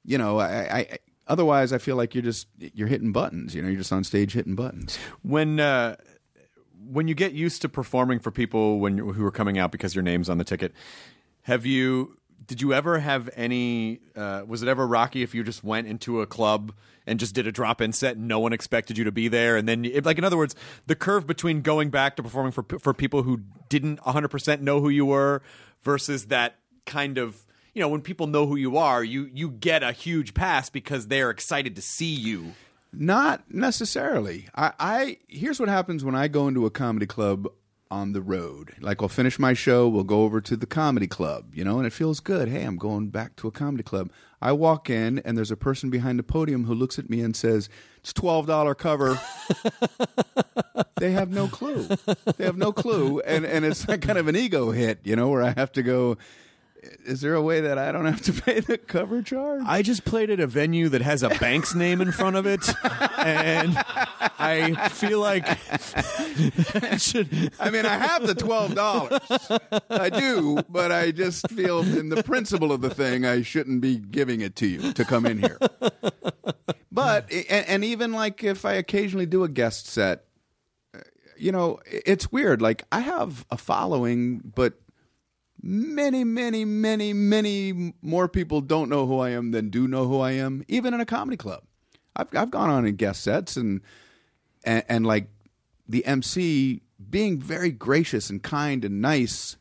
[0.04, 0.98] you know, I, I
[1.28, 3.56] otherwise I feel like you're just you're hitting buttons.
[3.56, 4.98] You know, you're just on stage hitting buttons.
[5.22, 5.96] when uh,
[6.90, 10.04] when you get used to performing for people when who are coming out because your
[10.04, 10.74] name's on the ticket,
[11.44, 12.18] have you?
[12.48, 14.00] Did you ever have any?
[14.16, 16.74] Uh, was it ever rocky if you just went into a club
[17.06, 19.68] and just did a drop-in set and no one expected you to be there, and
[19.68, 20.56] then like in other words,
[20.88, 24.82] the curve between going back to performing for for people who didn't 100 percent know
[24.82, 25.42] who you were
[25.84, 29.84] versus that kind of you know when people know who you are, you you get
[29.84, 32.54] a huge pass because they're excited to see you.
[32.94, 34.48] Not necessarily.
[34.54, 37.48] I, I here's what happens when I go into a comedy club
[37.90, 38.74] on the road.
[38.80, 41.86] Like I'll finish my show, we'll go over to the comedy club, you know, and
[41.86, 42.48] it feels good.
[42.48, 44.12] Hey, I'm going back to a comedy club.
[44.42, 47.36] I walk in and there's a person behind the podium who looks at me and
[47.36, 49.20] says, "It's twelve dollar cover."
[51.00, 51.88] they have no clue.
[52.38, 55.30] They have no clue, and and it's like kind of an ego hit, you know,
[55.30, 56.18] where I have to go.
[57.06, 59.64] Is there a way that I don't have to pay the cover charge?
[59.68, 62.68] I just played at a venue that has a bank's name in front of it,
[63.20, 63.78] and
[64.40, 65.46] I feel like
[66.84, 67.52] I should.
[67.60, 69.22] I mean, I have the twelve dollars.
[69.90, 73.98] I do, but I just feel, in the principle of the thing, I shouldn't be
[73.98, 75.60] giving it to you to come in here.
[76.92, 80.26] But and, and even like if I occasionally do a guest set,
[80.96, 81.00] uh,
[81.38, 82.62] you know, it's weird.
[82.62, 84.74] Like I have a following, but
[85.62, 90.20] many, many, many, many more people don't know who I am than do know who
[90.20, 91.64] I am, even in a comedy club.
[92.16, 93.82] I've I've gone on in guest sets and
[94.64, 95.28] and, and like
[95.88, 99.58] the MC being very gracious and kind and nice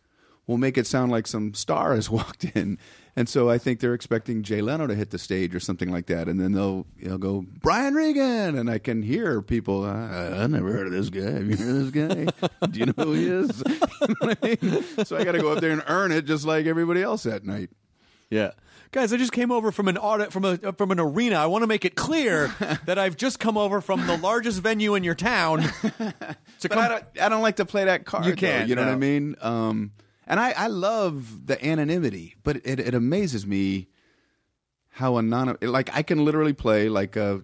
[0.46, 2.78] will make it sound like some star has walked in.
[3.20, 6.06] And so I think they're expecting Jay Leno to hit the stage or something like
[6.06, 9.85] that, and then they'll you know go Brian Regan, and I can hear people.
[9.85, 11.30] I, I never heard of this guy.
[11.30, 12.48] Have you heard of this guy?
[12.66, 13.62] Do you know who he is?
[14.00, 14.85] You know I mean?
[15.04, 17.44] So I got to go up there and earn it, just like everybody else that
[17.44, 17.68] night.
[18.30, 18.52] Yeah.
[18.90, 21.37] Guys, I just came over from an audit from a from an arena.
[21.37, 22.46] I want to make it clear
[22.87, 26.14] that I've just come over from the largest venue in your town to
[26.62, 26.78] But come.
[26.78, 28.24] I don't, I don't like to play that card.
[28.24, 29.37] You can't, you know what I mean?
[29.42, 29.90] Um,
[30.31, 33.88] and I, I love the anonymity, but it, it amazes me
[34.90, 35.61] how anonymous.
[35.62, 37.43] Like I can literally play like a,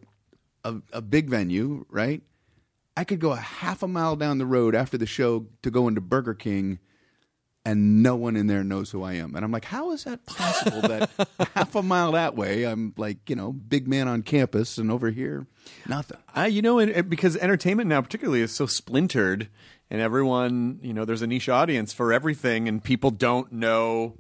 [0.62, 2.22] a a big venue, right?
[2.96, 5.88] I could go a half a mile down the road after the show to go
[5.88, 6.78] into Burger King,
[7.64, 9.34] and no one in there knows who I am.
[9.34, 10.82] And I'm like, how is that possible?
[10.82, 11.10] that
[11.56, 15.10] half a mile that way, I'm like, you know, big man on campus, and over
[15.10, 15.48] here,
[15.88, 16.18] nothing.
[16.32, 19.48] I, you know, and, and because entertainment now, particularly, is so splintered,
[19.90, 24.14] and everyone, you know, there's a niche audience for everything, and people don't know.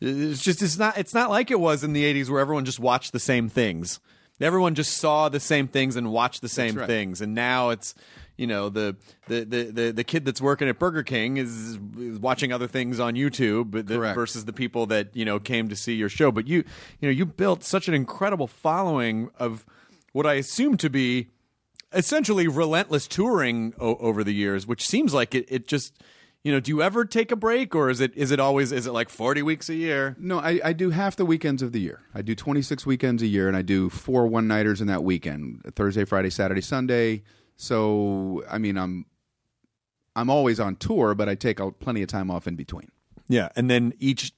[0.00, 2.80] It's just it's not it's not like it was in the '80s where everyone just
[2.80, 4.00] watched the same things.
[4.40, 6.86] Everyone just saw the same things and watched the same right.
[6.86, 7.94] things, and now it's
[8.38, 8.96] you know the
[9.28, 12.98] the, the, the the kid that's working at Burger King is, is watching other things
[12.98, 16.32] on YouTube, but the, versus the people that you know came to see your show.
[16.32, 16.64] But you
[17.00, 19.66] you know you built such an incredible following of
[20.12, 21.28] what I assume to be
[21.92, 26.00] essentially relentless touring o- over the years, which seems like it, it just
[26.42, 26.60] you know.
[26.60, 29.08] Do you ever take a break, or is it is it always is it like
[29.10, 30.16] forty weeks a year?
[30.18, 32.00] No, I, I do half the weekends of the year.
[32.14, 35.62] I do 26 weekends a year, and I do four one nighters in that weekend:
[35.74, 37.22] Thursday, Friday, Saturday, Sunday.
[37.56, 39.04] So, I mean, I'm
[40.16, 42.90] I'm always on tour, but I take a, plenty of time off in between.
[43.28, 44.32] Yeah, and then each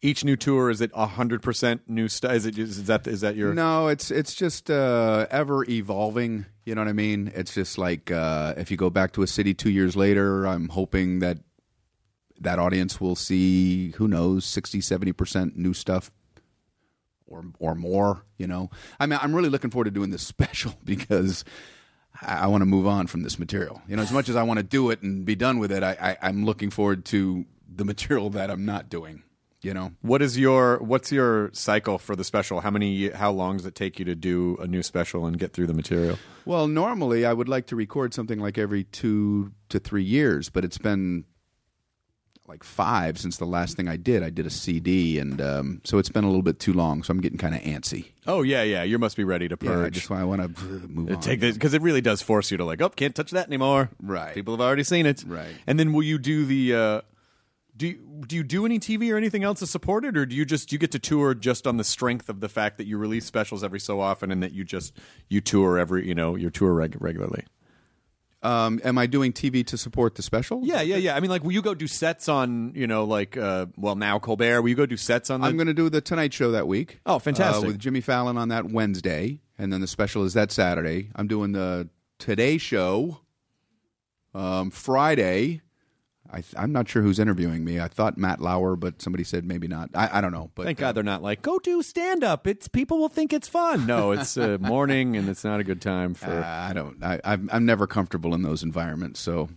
[0.00, 2.32] each new tour is it hundred percent new stuff?
[2.32, 6.46] Is it is that is that your No, it's it's just uh, ever evolving.
[6.68, 7.32] You know what I mean?
[7.34, 10.68] It's just like uh, if you go back to a city two years later, I'm
[10.68, 11.38] hoping that
[12.40, 16.10] that audience will see who knows 60 70 percent new stuff
[17.26, 18.22] or or more.
[18.36, 18.68] You know,
[19.00, 21.42] I mean, I'm really looking forward to doing this special because
[22.20, 23.80] I, I want to move on from this material.
[23.88, 25.82] You know, as much as I want to do it and be done with it,
[25.82, 29.22] I, I, I'm looking forward to the material that I'm not doing.
[29.60, 32.60] You know, What is your what's your cycle for the special?
[32.60, 35.52] How many how long does it take you to do a new special and get
[35.52, 36.16] through the material?
[36.44, 40.64] Well, normally I would like to record something like every two to three years, but
[40.64, 41.24] it's been
[42.46, 44.22] like five since the last thing I did.
[44.22, 47.02] I did a CD, and um, so it's been a little bit too long.
[47.02, 48.12] So I'm getting kind of antsy.
[48.28, 48.84] Oh yeah, yeah.
[48.84, 49.94] You must be ready to Yeah, purge.
[49.94, 51.20] just I want to move on.
[51.20, 53.90] Take this because it really does force you to like, oh, can't touch that anymore.
[54.00, 54.34] Right.
[54.34, 55.24] People have already seen it.
[55.26, 55.52] Right.
[55.66, 56.74] And then will you do the?
[56.76, 57.00] Uh,
[57.78, 60.34] do you, do you do any TV or anything else to support it, or do
[60.34, 62.98] you just you get to tour just on the strength of the fact that you
[62.98, 64.92] release specials every so often and that you just
[65.28, 67.44] you tour every you know you tour reg- regularly?
[68.40, 70.60] Um, am I doing TV to support the special?
[70.62, 71.16] Yeah, yeah, yeah.
[71.16, 74.18] I mean, like, will you go do sets on you know like uh, well now
[74.18, 74.62] Colbert?
[74.62, 75.40] Will you go do sets on?
[75.40, 77.00] The- I'm going to do the Tonight Show that week.
[77.06, 77.64] Oh, fantastic.
[77.64, 81.10] Uh, with Jimmy Fallon on that Wednesday, and then the special is that Saturday.
[81.16, 81.88] I'm doing the
[82.18, 83.20] Today Show
[84.34, 85.62] um, Friday.
[86.32, 87.80] I I'm not sure who's interviewing me.
[87.80, 89.90] I thought Matt Lauer, but somebody said maybe not.
[89.94, 90.50] I, I don't know.
[90.54, 92.46] But Thank uh, God they're not like go do stand up.
[92.46, 93.86] It's people will think it's fun.
[93.86, 96.30] No, it's uh, morning and it's not a good time for.
[96.30, 97.02] Uh, I don't.
[97.02, 99.20] I, I'm, I'm never comfortable in those environments.
[99.20, 99.48] So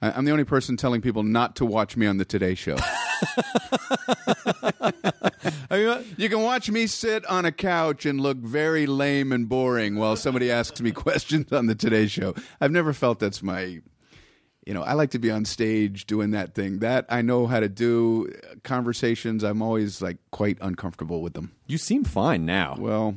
[0.00, 2.76] I, I'm the only person telling people not to watch me on the Today Show.
[6.16, 10.16] you can watch me sit on a couch and look very lame and boring while
[10.16, 12.34] somebody asks me questions on the Today Show.
[12.60, 13.80] I've never felt that's my.
[14.66, 16.78] You know, I like to be on stage doing that thing.
[16.78, 18.30] That I know how to do.
[18.62, 21.52] Conversations, I'm always like quite uncomfortable with them.
[21.66, 22.76] You seem fine now.
[22.78, 23.16] Well,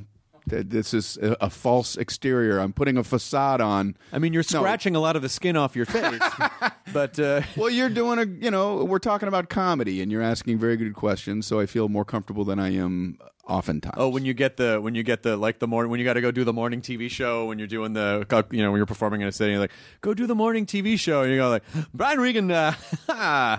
[0.49, 2.59] th- this is a, a false exterior.
[2.59, 3.95] I'm putting a facade on.
[4.11, 4.59] I mean, you're No.
[4.59, 6.19] scratching a lot of the skin off your face,
[6.93, 10.57] but uh, Well, you're doing a, you know, we're talking about comedy and you're asking
[10.57, 13.95] very good questions, so I feel more comfortable than I am oftentimes.
[13.97, 16.13] oh, when you get the when you get the like the morning when you got
[16.13, 18.85] to go do the morning TV show when you're doing the you know when you're
[18.85, 21.49] performing in a city, you're like go do the morning TV show, and you go
[21.49, 22.51] like Brian Regan.
[23.07, 23.57] Uh,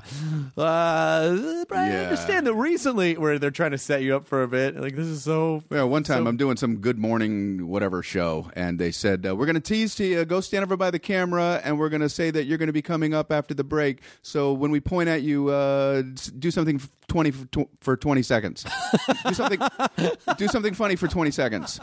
[0.57, 2.03] uh, Brian, I Yeah.
[2.05, 4.77] understand that recently where they're trying to set you up for a bit.
[4.77, 5.63] Like this is so.
[5.71, 9.35] Yeah, one time So- I'm doing some Good Morning whatever show, and they said uh,
[9.37, 10.25] we're going to tease to you.
[10.25, 12.73] Go stand over by the camera, and we're going to say that you're going to
[12.73, 14.01] be coming up after the break.
[14.23, 16.03] So when we point at you, uh,
[16.39, 18.65] do something f- twenty for, tw- for twenty seconds.
[19.27, 19.61] do something.
[20.37, 21.81] Do something funny for twenty seconds.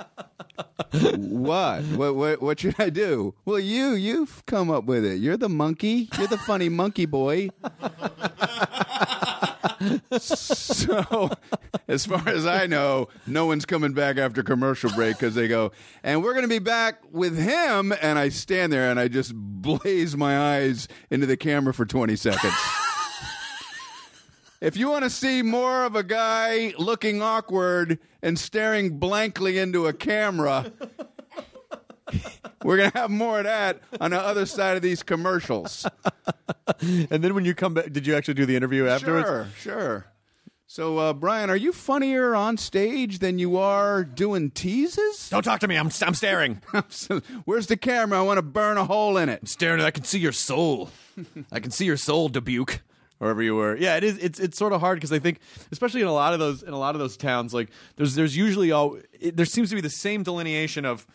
[0.91, 1.83] what?
[1.83, 2.15] what?
[2.15, 2.41] What?
[2.41, 3.33] What should I do?
[3.45, 5.19] Well, you you've come up with it.
[5.19, 6.09] You're the monkey.
[6.17, 7.49] You're the funny monkey boy.
[10.19, 11.29] So,
[11.87, 15.71] as far as I know, no one's coming back after commercial break because they go,
[16.03, 17.93] and we're going to be back with him.
[18.01, 22.15] And I stand there and I just blaze my eyes into the camera for 20
[22.15, 22.53] seconds.
[24.63, 29.87] If you want to see more of a guy looking awkward and staring blankly into
[29.87, 30.71] a camera,
[32.63, 35.85] we're going to have more of that on the other side of these commercials.
[36.79, 39.27] And then when you come back, did you actually do the interview afterwards?
[39.27, 40.05] Sure, sure.
[40.65, 45.29] So, uh, Brian, are you funnier on stage than you are doing teases?
[45.29, 45.75] Don't talk to me.
[45.75, 46.61] I'm I'm staring.
[47.45, 48.17] Where's the camera?
[48.17, 49.47] I want to burn a hole in it.
[49.47, 49.81] staring.
[49.81, 50.89] I can see your soul.
[51.51, 52.81] I can see your soul, Dubuque.
[53.23, 54.17] Wherever you were, yeah, it is.
[54.17, 55.39] It's it's sort of hard because I think,
[55.71, 58.35] especially in a lot of those in a lot of those towns, like there's there's
[58.35, 61.07] usually all it, there seems to be the same delineation of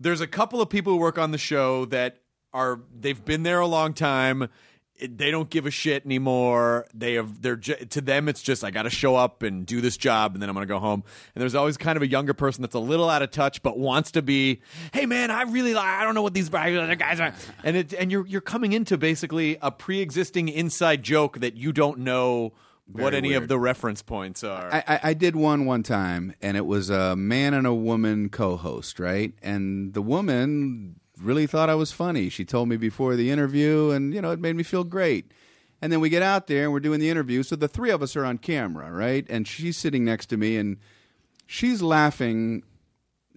[0.00, 2.18] there's a couple of people who work on the show that
[2.52, 4.48] are they've been there a long time.
[4.96, 6.86] It, they don't give a shit anymore.
[6.94, 9.80] They have they're ju- to them it's just I got to show up and do
[9.80, 11.02] this job and then I'm gonna go home.
[11.34, 13.78] And there's always kind of a younger person that's a little out of touch but
[13.78, 14.60] wants to be.
[14.92, 15.84] Hey man, I really like.
[15.84, 17.34] I don't know what these guys are.
[17.64, 21.98] And it and you're you're coming into basically a pre-existing inside joke that you don't
[21.98, 22.52] know
[22.86, 23.42] what any weird.
[23.42, 24.72] of the reference points are.
[24.72, 28.28] I, I, I did one one time, and it was a man and a woman
[28.28, 29.32] co-host, right?
[29.42, 32.28] And the woman really thought I was funny.
[32.28, 35.30] She told me before the interview, and you know, it made me feel great.
[35.82, 37.42] And then we get out there and we're doing the interview.
[37.42, 39.26] So the three of us are on camera, right?
[39.28, 40.78] And she's sitting next to me, and
[41.46, 42.62] she's laughing.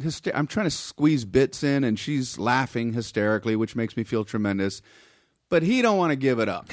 [0.01, 4.23] Hyster- I'm trying to squeeze bits in, and she's laughing hysterically, which makes me feel
[4.23, 4.81] tremendous.
[5.49, 6.69] But he don't want to give it up.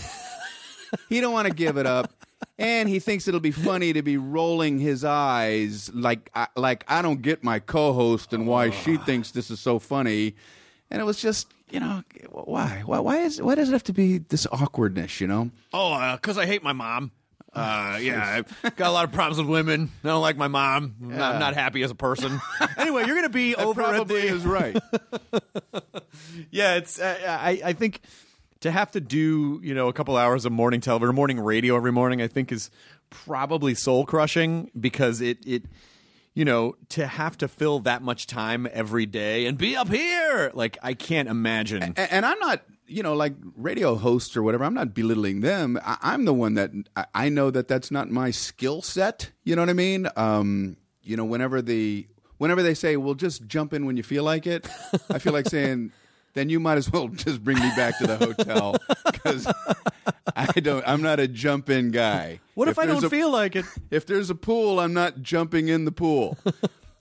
[1.09, 2.13] he don't want to give it up
[2.59, 7.03] and he thinks it'll be funny to be rolling his eyes like I, like I
[7.03, 9.05] don't get my co-host and why she ah.
[9.05, 10.35] thinks this is so funny
[10.95, 13.93] and it was just you know why why why is why does it have to
[13.93, 17.11] be this awkwardness you know Oh, because I hate my mom.
[17.53, 19.91] Uh, yeah, I've got a lot of problems with women.
[20.03, 20.97] I don't like my mom.
[21.01, 22.41] I'm, not, I'm not happy as a person.
[22.77, 24.27] anyway, you're going to be over at probably the.
[24.35, 24.77] is right
[26.51, 26.99] Yeah, it's.
[27.01, 28.01] Uh, I I think
[28.61, 31.77] to have to do you know a couple hours of morning television, or morning radio
[31.77, 32.71] every morning, I think is
[33.11, 35.65] probably soul crushing because it it
[36.35, 40.51] you know, to have to fill that much time every day and be up here.
[40.55, 41.95] Like I can't imagine.
[41.97, 44.65] A- and I'm not, you know, like radio hosts or whatever.
[44.65, 45.79] I'm not belittling them.
[45.85, 49.31] I, I'm the one that I, I know that that's not my skill set.
[49.45, 50.09] You know what I mean?
[50.17, 52.07] Um, you know, whenever the
[52.39, 54.69] whenever they say, "Well, just jump in when you feel like it,"
[55.11, 55.93] I feel like saying.
[56.35, 58.77] Then you might as well just bring me back to the hotel
[59.13, 59.47] because
[60.37, 60.87] I don't.
[60.87, 62.41] I'm not a jump in guy.
[62.55, 63.65] what if, I don't a- feel like it?
[63.91, 66.37] if there's a pool, I'm not jumping in the pool.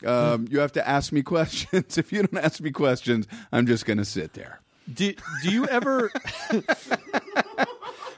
[0.06, 1.98] Um, you have to ask me questions.
[1.98, 4.60] If you don't ask me questions, I'm just going to sit there.
[4.94, 6.12] Do, do you ever?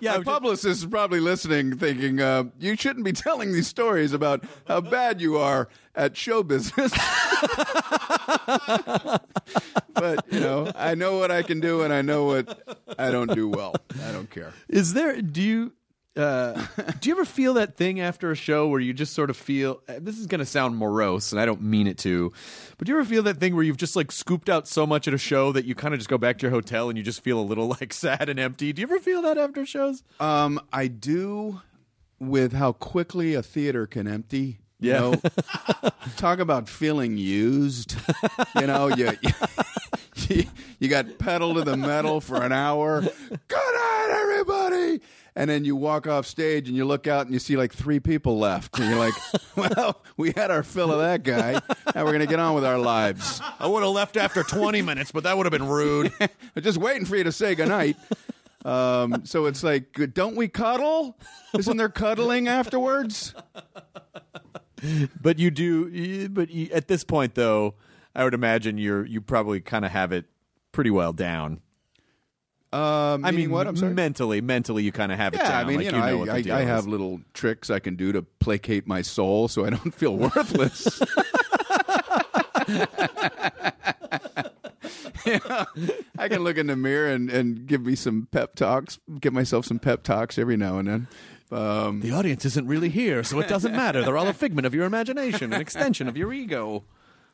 [0.06, 4.44] Yeah, My publicist is probably listening, thinking, uh, "You shouldn't be telling these stories about
[4.68, 6.92] how bad you are at show business."
[9.94, 13.34] but you know, I know what I can do, and I know what I don't
[13.34, 13.76] do well.
[14.04, 14.54] I don't care.
[14.70, 15.22] Is there?
[15.22, 15.74] Do you?
[16.18, 16.66] Uh,
[17.02, 19.82] do you ever feel that thing after a show where you just sort of feel
[19.90, 22.32] uh, this is going to sound morose and I don't mean it to,
[22.78, 25.08] but do you ever feel that thing where you've just like scooped out so much
[25.10, 27.04] at a show that you kind of just go back to your hotel and you
[27.04, 28.72] just feel a little like sad and empty?
[28.72, 30.04] Do you ever feel that after shows?
[30.22, 31.60] Um, I do
[32.18, 34.60] with how quickly a theater can empty.
[34.80, 35.00] You Yeah.
[35.00, 35.22] know,
[36.18, 37.96] talk about feeling used.
[38.60, 39.12] You know, you,
[40.30, 40.44] you
[40.80, 43.02] you got pedal to the metal for an hour.
[43.02, 43.12] Good
[43.52, 45.02] night, everybody.
[45.38, 48.00] And then you walk off stage and you look out and you see like three
[48.00, 48.80] people left.
[48.80, 49.14] And you're like,
[49.56, 51.60] well, we had our fill of that guy.
[51.94, 53.42] Now we're going to get on with our lives.
[53.60, 56.14] I would have left after 20 minutes, but that would have been rude.
[56.22, 57.98] I'm just waiting for you to say goodnight.
[58.64, 61.18] Um, so it's like, don't we cuddle?
[61.58, 63.36] Isn't there cuddling afterwards?
[65.22, 66.30] but you do.
[66.30, 67.76] But you, at this point, though,
[68.16, 70.26] I would imagine you're you probably kind of have it
[70.72, 71.62] pretty well down.
[72.76, 73.68] Um, I mean, what?
[73.68, 73.94] I'm sorry.
[73.94, 75.66] mentally, mentally, you kind of have it yeah, down.
[75.66, 78.12] I mean, like you know, know I, I, I have little tricks I can do
[78.12, 81.02] to placate my soul so I don't feel worthless.
[85.26, 85.66] Yeah,
[86.20, 89.66] I can look in the mirror and, and give me some pep talks, give myself
[89.66, 91.08] some pep talks every now and then.
[91.52, 94.04] Um, The audience isn't really here, so it doesn't matter.
[94.04, 96.84] They're all a figment of your imagination, an extension of your ego.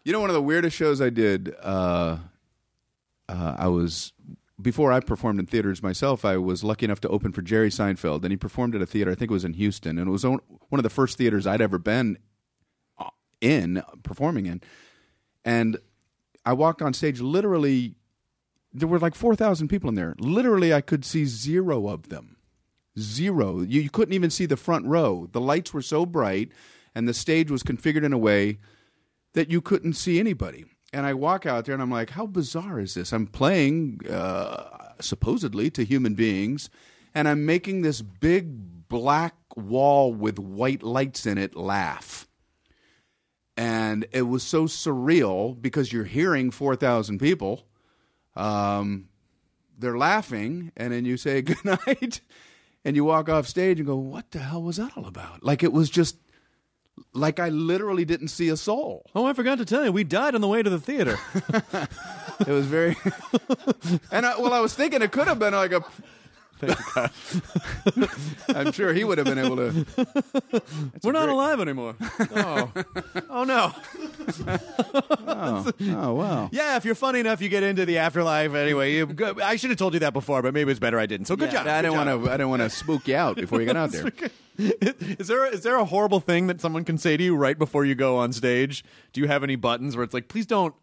[0.05, 1.53] You know, one of the weirdest shows I did.
[1.61, 2.19] Uh,
[3.27, 4.13] uh, I was
[4.61, 6.23] before I performed in theaters myself.
[6.23, 9.11] I was lucky enough to open for Jerry Seinfeld, and he performed at a theater.
[9.11, 10.39] I think it was in Houston, and it was one
[10.71, 12.17] of the first theaters I'd ever been
[12.97, 14.61] uh, in performing in.
[15.43, 15.77] And
[16.45, 17.21] I walked on stage.
[17.21, 17.95] Literally,
[18.73, 20.15] there were like four thousand people in there.
[20.19, 22.37] Literally, I could see zero of them.
[22.99, 23.61] Zero.
[23.61, 25.27] You, you couldn't even see the front row.
[25.31, 26.51] The lights were so bright,
[26.93, 28.59] and the stage was configured in a way
[29.33, 30.65] that you couldn't see anybody.
[30.93, 33.13] And I walk out there and I'm like, how bizarre is this?
[33.13, 36.69] I'm playing uh, supposedly to human beings,
[37.15, 42.27] and I'm making this big black wall with white lights in it laugh.
[43.55, 47.67] And it was so surreal because you're hearing 4,000 people.
[48.35, 49.09] Um,
[49.77, 52.21] they're laughing, and then you say good night,
[52.83, 55.43] and you walk off stage and go, what the hell was that all about?
[55.43, 56.17] Like it was just
[57.13, 59.05] like I literally didn't see a soul.
[59.15, 61.17] Oh, I forgot to tell you, we died on the way to the theater.
[62.47, 62.97] It was very,
[64.11, 65.83] and I, well, I was thinking it could have been like a.
[68.49, 69.85] I'm sure he would have been able to.
[71.03, 71.95] We're not great- alive anymore.
[72.35, 72.71] Oh,
[73.29, 73.73] oh no.
[75.27, 76.49] Oh, oh wow!
[76.51, 78.93] Yeah, if you're funny enough, you get into the afterlife anyway.
[78.93, 81.25] You, go- I should have told you that before, but maybe it's better I didn't.
[81.27, 81.67] So good job.
[81.67, 82.29] I didn't want to.
[82.29, 84.11] I didn't want to spook you out before you got out there.
[84.57, 87.85] is there is there a horrible thing that someone can say to you right before
[87.85, 88.83] you go on stage?
[89.13, 90.75] Do you have any buttons where it's like, please don't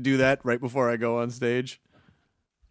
[0.00, 1.80] do that right before I go on stage?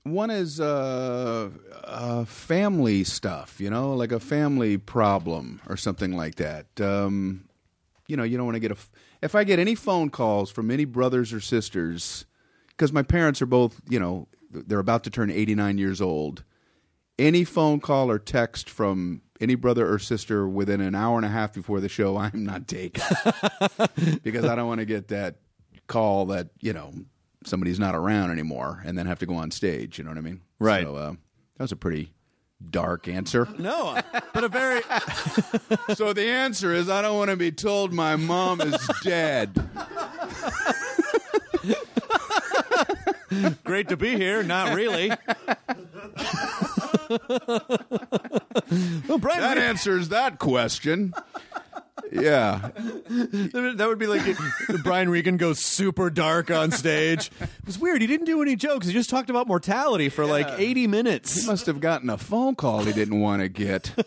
[0.06, 1.50] One is uh,
[1.84, 6.68] uh, family stuff, you know, like a family problem or something like that.
[6.80, 7.46] Um,
[8.08, 8.76] you know, you don't want to get a.
[8.76, 8.92] f-
[9.24, 12.26] If I get any phone calls from any brothers or sisters,
[12.70, 16.44] because my parents are both, you know, they're about to turn 89 years old.
[17.18, 21.30] Any phone call or text from any brother or sister within an hour and a
[21.30, 23.04] half before the show, I'm not taking
[24.24, 25.38] because I don't want to get that
[25.88, 26.92] call that you know
[27.46, 29.98] somebody's not around anymore and then have to go on stage.
[29.98, 30.42] You know what I mean?
[30.60, 30.86] Right.
[30.86, 32.12] So uh, that was a pretty
[32.70, 33.48] dark answer.
[33.58, 34.00] No,
[34.34, 34.82] but a very
[35.96, 39.54] so the answer is I don't want to be told my mom is dead.
[43.64, 44.44] great to be here.
[44.44, 45.10] Not really.
[49.08, 51.14] well, Brian, That answers that question.
[52.12, 52.70] Yeah.
[53.76, 57.30] That would be like if Brian Regan goes super dark on stage.
[57.40, 58.02] It was weird.
[58.02, 58.88] He didn't do any jokes.
[58.88, 61.42] He just talked about mortality for like 80 minutes.
[61.42, 63.92] He must have gotten a phone call he didn't want to get.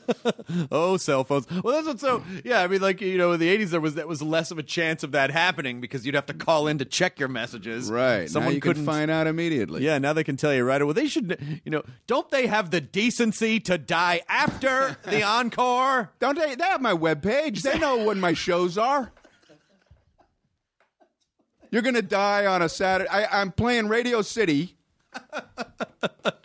[0.70, 1.46] Oh, cell phones.
[1.50, 2.22] Well, that's what's so.
[2.44, 4.58] Yeah, I mean, like you know, in the '80s, there was that was less of
[4.58, 7.90] a chance of that happening because you'd have to call in to check your messages.
[7.90, 8.28] Right.
[8.28, 9.84] Someone you couldn't find out immediately.
[9.84, 10.88] Yeah, now they can tell you right away.
[10.88, 11.60] Well, they should.
[11.64, 16.12] You know, don't they have the decency to die after the encore?
[16.18, 16.54] Don't they?
[16.54, 17.62] They have my webpage.
[17.62, 19.10] They know when my shows are.
[21.70, 23.10] You're gonna die on a Saturday.
[23.10, 24.76] I, I'm playing Radio City.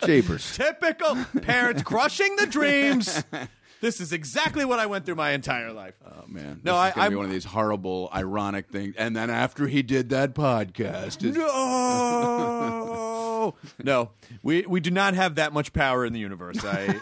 [0.04, 0.54] Japers.
[0.56, 3.22] Typical parents crushing the dreams.
[3.80, 5.94] This is exactly what I went through my entire life.
[6.04, 6.60] Oh man.
[6.64, 8.94] No, This I, gonna I'm one of these horrible, ironic things.
[8.96, 11.36] And then after he did that podcast, it's-
[12.64, 14.10] No, no,
[14.42, 16.64] we we do not have that much power in the universe.
[16.64, 16.98] I,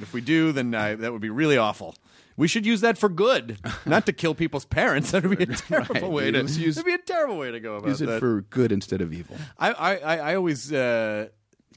[0.00, 1.94] if we do, then I, that would be really awful.
[2.36, 5.10] We should use that for good, not to kill people's parents.
[5.12, 6.10] That would be a terrible Right.
[6.10, 6.40] way to.
[6.42, 7.90] Use- That'd be a terrible way to go about it.
[7.90, 8.20] use it that.
[8.20, 9.36] for good instead of evil.
[9.58, 11.28] I I I, I always uh,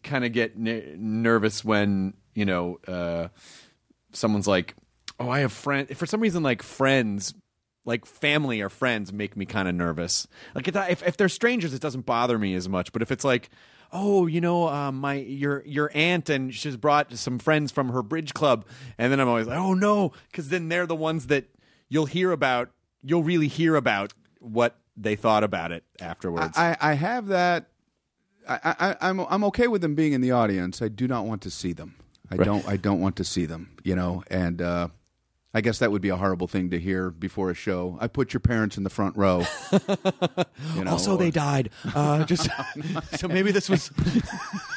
[0.04, 3.28] kind of get n- nervous when you know uh,
[4.14, 4.76] someone's like,
[5.20, 7.34] "Oh, I have friends." For some reason, like friends,
[7.86, 10.28] like family or friends, make me kind of nervous.
[10.54, 12.92] Like if, if if they're strangers, it doesn't bother me as much.
[12.92, 13.50] But if it's like,
[13.94, 18.02] "Oh, you know, uh, my your your aunt and she's brought some friends from her
[18.02, 18.66] bridge club,"
[18.98, 21.46] and then I'm always like, "Oh no," because then they're the ones that
[21.88, 22.72] you'll hear about.
[23.04, 26.58] You'll really hear about what they thought about it afterwards.
[26.58, 27.68] I, I have that.
[28.48, 30.82] I, I, I'm I'm okay with them being in the audience.
[30.82, 31.96] I do not want to see them.
[32.32, 33.78] I don't I don't want to see them.
[33.84, 34.88] You know, and uh,
[35.56, 37.98] I guess that would be a horrible thing to hear before a show.
[38.02, 39.46] I put your parents in the front row.
[40.76, 41.70] you know, also, they died.
[41.96, 42.50] Uh, just
[43.14, 43.90] so maybe this was.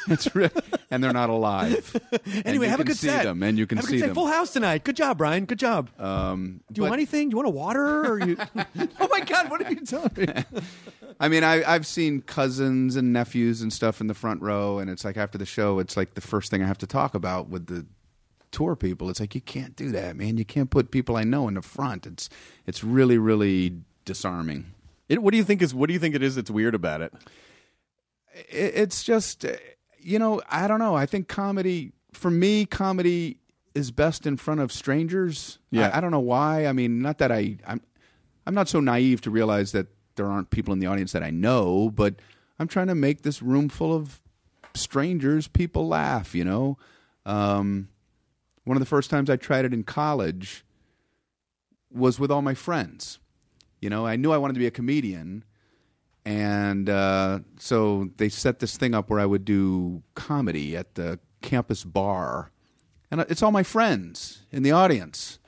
[0.07, 0.49] It's re-
[0.89, 1.97] and they're not alive.
[2.45, 3.23] Anyway, you have a can good see set.
[3.23, 4.05] them, and you can have a see good set.
[4.07, 4.15] them.
[4.15, 4.85] Full house tonight.
[4.85, 5.43] Good job, Brian.
[5.43, 5.89] Good job.
[5.99, 7.27] Um, Do you want anything?
[7.27, 8.13] Do you want a water?
[8.13, 8.37] Or you?
[9.01, 9.49] oh my God!
[9.51, 10.27] What are you telling me?
[11.19, 14.89] I mean, I, I've seen cousins and nephews and stuff in the front row, and
[14.89, 17.49] it's like after the show, it's like the first thing I have to talk about
[17.49, 17.85] with the
[18.51, 19.09] tour people.
[19.09, 20.37] It's like you can't do that, man.
[20.37, 22.05] You can't put people I know in the front.
[22.05, 22.29] It's
[22.65, 23.73] it's really really
[24.05, 24.73] disarming.
[25.07, 25.73] It, what do you think is?
[25.73, 27.13] What do you think it is that's weird about it?
[28.49, 29.45] It, it's just,
[29.99, 30.95] you know, I don't know.
[30.95, 33.37] I think comedy for me, comedy
[33.75, 35.59] is best in front of strangers.
[35.71, 35.89] Yeah.
[35.89, 36.67] I, I don't know why.
[36.67, 37.81] I mean, not that I I'm
[38.45, 41.29] I'm not so naive to realize that there aren't people in the audience that I
[41.29, 42.15] know, but
[42.59, 44.19] I'm trying to make this room full of
[44.73, 46.77] strangers, people laugh, you know.
[47.25, 47.89] Um,
[48.69, 50.63] one of the first times I tried it in college
[51.91, 53.17] was with all my friends.
[53.81, 55.43] You know, I knew I wanted to be a comedian,
[56.23, 61.17] and uh, so they set this thing up where I would do comedy at the
[61.41, 62.51] campus bar,
[63.09, 65.39] and it's all my friends in the audience,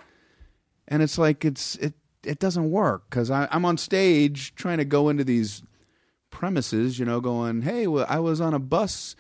[0.88, 1.93] and it's like it's it
[2.24, 5.61] it doesn't work because I'm on stage trying to go into these
[6.32, 9.15] premises, you know, going, "Hey, well, I was on a bus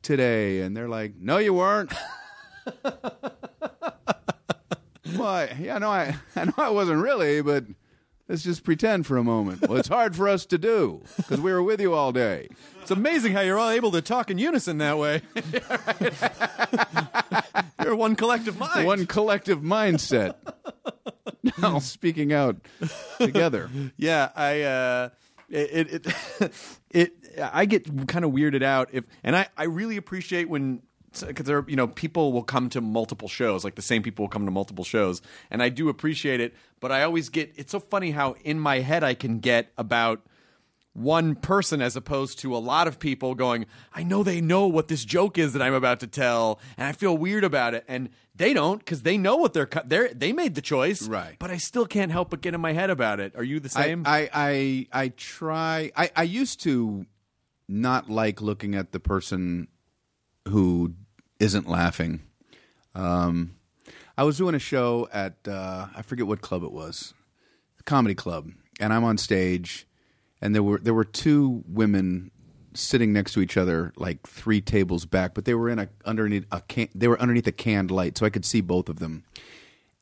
[0.00, 1.92] today," and they're like, "No, you weren't."
[5.16, 7.64] well, I, yeah, no, I I know I wasn't really, but
[8.28, 9.68] let's just pretend for a moment.
[9.68, 12.48] Well, it's hard for us to do because we were with you all day.
[12.80, 15.22] It's amazing how you're all able to talk in unison that way.
[17.84, 18.86] you're one collective mind.
[18.86, 20.34] One collective mindset.
[21.58, 22.56] now speaking out
[23.18, 23.70] together.
[23.96, 25.08] Yeah, I uh,
[25.52, 26.52] it it,
[26.90, 30.82] it I get kind of weirded out if, and I I really appreciate when
[31.20, 34.30] because there you know people will come to multiple shows like the same people will
[34.30, 37.80] come to multiple shows and I do appreciate it but I always get it's so
[37.80, 40.22] funny how in my head I can get about
[40.94, 44.88] one person as opposed to a lot of people going I know they know what
[44.88, 48.10] this joke is that I'm about to tell and I feel weird about it and
[48.34, 51.36] they don't because they know what they're cut they they made the choice Right.
[51.38, 53.72] but I still can't help but get in my head about it are you the
[53.74, 57.06] I, same I, I I try I, I used to
[57.68, 59.68] not like looking at the person
[60.48, 60.92] who
[61.42, 62.22] isn't laughing.
[62.94, 63.56] Um,
[64.16, 67.14] I was doing a show at uh, I forget what club it was,
[67.78, 69.86] the comedy club, and I'm on stage,
[70.40, 72.30] and there were there were two women
[72.74, 76.46] sitting next to each other, like three tables back, but they were in a underneath
[76.52, 79.24] a can, they were underneath a canned light, so I could see both of them.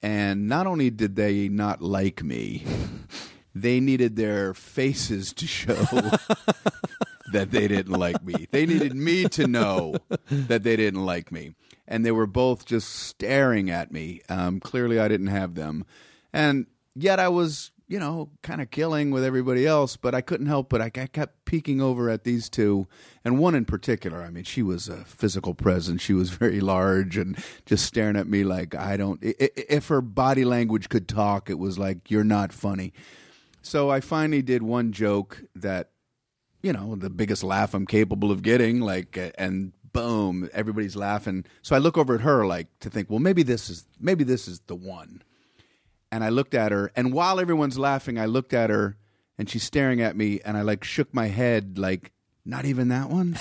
[0.02, 2.64] And not only did they not like me,
[3.54, 5.74] they needed their faces to show
[7.32, 8.46] that they didn't like me.
[8.50, 9.96] They needed me to know
[10.30, 11.54] that they didn't like me.
[11.88, 14.22] And they were both just staring at me.
[14.28, 15.84] Um, clearly, I didn't have them.
[16.32, 20.46] And yet, I was you know, kind of killing with everybody else, but I couldn't
[20.46, 22.86] help but I, I kept peeking over at these two,
[23.24, 24.22] and one in particular.
[24.22, 26.00] I mean, she was a physical presence.
[26.00, 29.18] She was very large and just staring at me like I don't.
[29.22, 32.92] If her body language could talk, it was like you're not funny.
[33.60, 35.90] So I finally did one joke that,
[36.62, 41.44] you know, the biggest laugh I'm capable of getting, like, and boom, everybody's laughing.
[41.62, 44.46] So I look over at her, like, to think, well, maybe this is maybe this
[44.48, 45.22] is the one
[46.12, 48.96] and I looked at her, and while everyone's laughing, I looked at her,
[49.38, 52.12] and she's staring at me, and I like shook my head, like,
[52.44, 53.38] not even that one,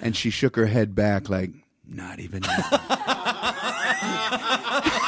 [0.00, 1.50] and she shook her head back, like,
[1.86, 2.64] not even that.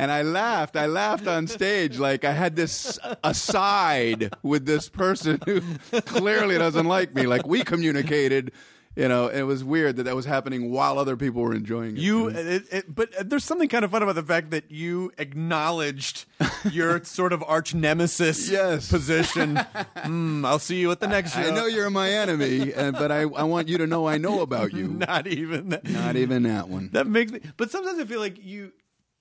[0.00, 0.76] and I laughed.
[0.76, 5.60] I laughed on stage, like I had this aside with this person who
[6.02, 7.26] clearly doesn't like me.
[7.26, 8.52] Like we communicated.
[8.96, 12.02] You know, it was weird that that was happening while other people were enjoying it.
[12.02, 16.24] You, it, it, but there's something kind of fun about the fact that you acknowledged
[16.72, 18.90] your sort of arch nemesis Yes.
[18.90, 19.56] position.
[19.96, 21.40] Hmm, I'll see you at the next show.
[21.40, 24.40] I know you're my enemy, uh, but I, I want you to know I know
[24.40, 24.88] about you.
[25.08, 25.88] Not even that.
[25.88, 26.90] Not even that one.
[26.92, 27.40] That makes me.
[27.56, 28.72] But sometimes I feel like you,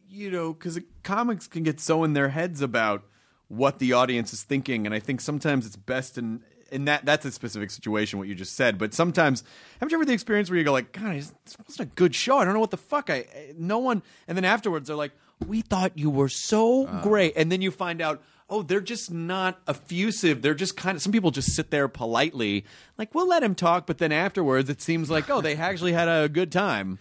[0.10, 3.04] you know, because comics can get so in their heads about
[3.48, 6.42] what the audience is thinking, and I think sometimes it's best in.
[6.72, 8.20] In that, that's a specific situation.
[8.20, 9.44] What you just said, but sometimes,
[9.80, 12.38] haven't you ever the experience where you go like, "God, this wasn't a good show.
[12.38, 15.14] I don't know what the fuck I." I- No one, and then afterwards they're like,
[15.48, 17.02] "We thought you were so ah.
[17.02, 20.44] great," and then you find out, oh, they're just not effusive.
[20.44, 21.02] They're just kind of.
[21.02, 22.66] Some people just sit there politely,
[23.00, 26.08] like, "We'll let him talk," but then afterwards it seems like, oh, they actually had
[26.08, 27.00] a good time.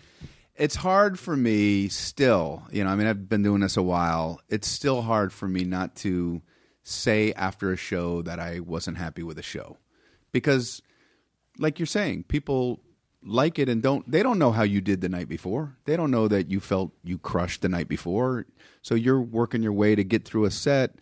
[0.58, 2.64] It's hard for me still.
[2.72, 4.40] You know, I mean, I've been doing this a while.
[4.48, 6.42] It's still hard for me not to
[6.82, 9.76] say after a show that I wasn't happy with a show
[10.32, 10.82] because,
[11.58, 12.80] like you're saying, people
[13.22, 15.76] like it and don't they don't know how you did the night before.
[15.84, 18.46] They don't know that you felt you crushed the night before.
[18.82, 20.96] So you're working your way to get through a set.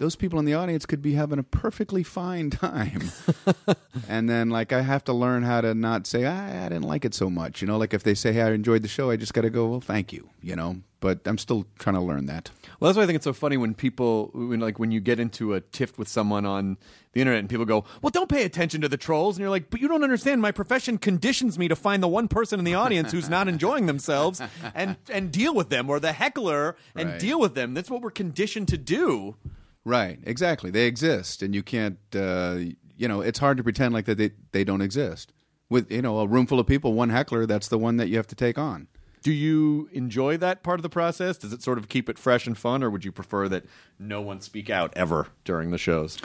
[0.00, 3.10] Those people in the audience could be having a perfectly fine time.
[4.08, 7.04] and then like I have to learn how to not say I, I didn't like
[7.04, 7.60] it so much.
[7.60, 9.50] You know, like if they say hey, I enjoyed the show, I just got to
[9.50, 10.76] go, well, thank you, you know.
[11.00, 12.50] But I'm still trying to learn that.
[12.78, 15.18] Well, that's why I think it's so funny when people, when, like, when you get
[15.18, 16.76] into a tiff with someone on
[17.12, 19.68] the internet and people go, "Well, don't pay attention to the trolls," and you're like,
[19.70, 20.40] "But you don't understand.
[20.42, 23.84] My profession conditions me to find the one person in the audience who's not enjoying
[23.86, 24.40] themselves
[24.74, 27.18] and and deal with them, or the heckler and Right.
[27.20, 27.74] deal with them.
[27.74, 29.36] That's what we're conditioned to do."
[29.84, 30.70] Right, exactly.
[30.70, 31.98] They exist, and you can't.
[32.14, 32.58] Uh,
[32.96, 35.32] you know, it's hard to pretend like that they they don't exist.
[35.68, 38.16] With you know a room full of people, one heckler, that's the one that you
[38.16, 38.88] have to take on.
[39.22, 41.36] Do you enjoy that part of the process?
[41.36, 43.64] Does it sort of keep it fresh and fun, or would you prefer that
[43.98, 46.18] no one speak out ever during the shows?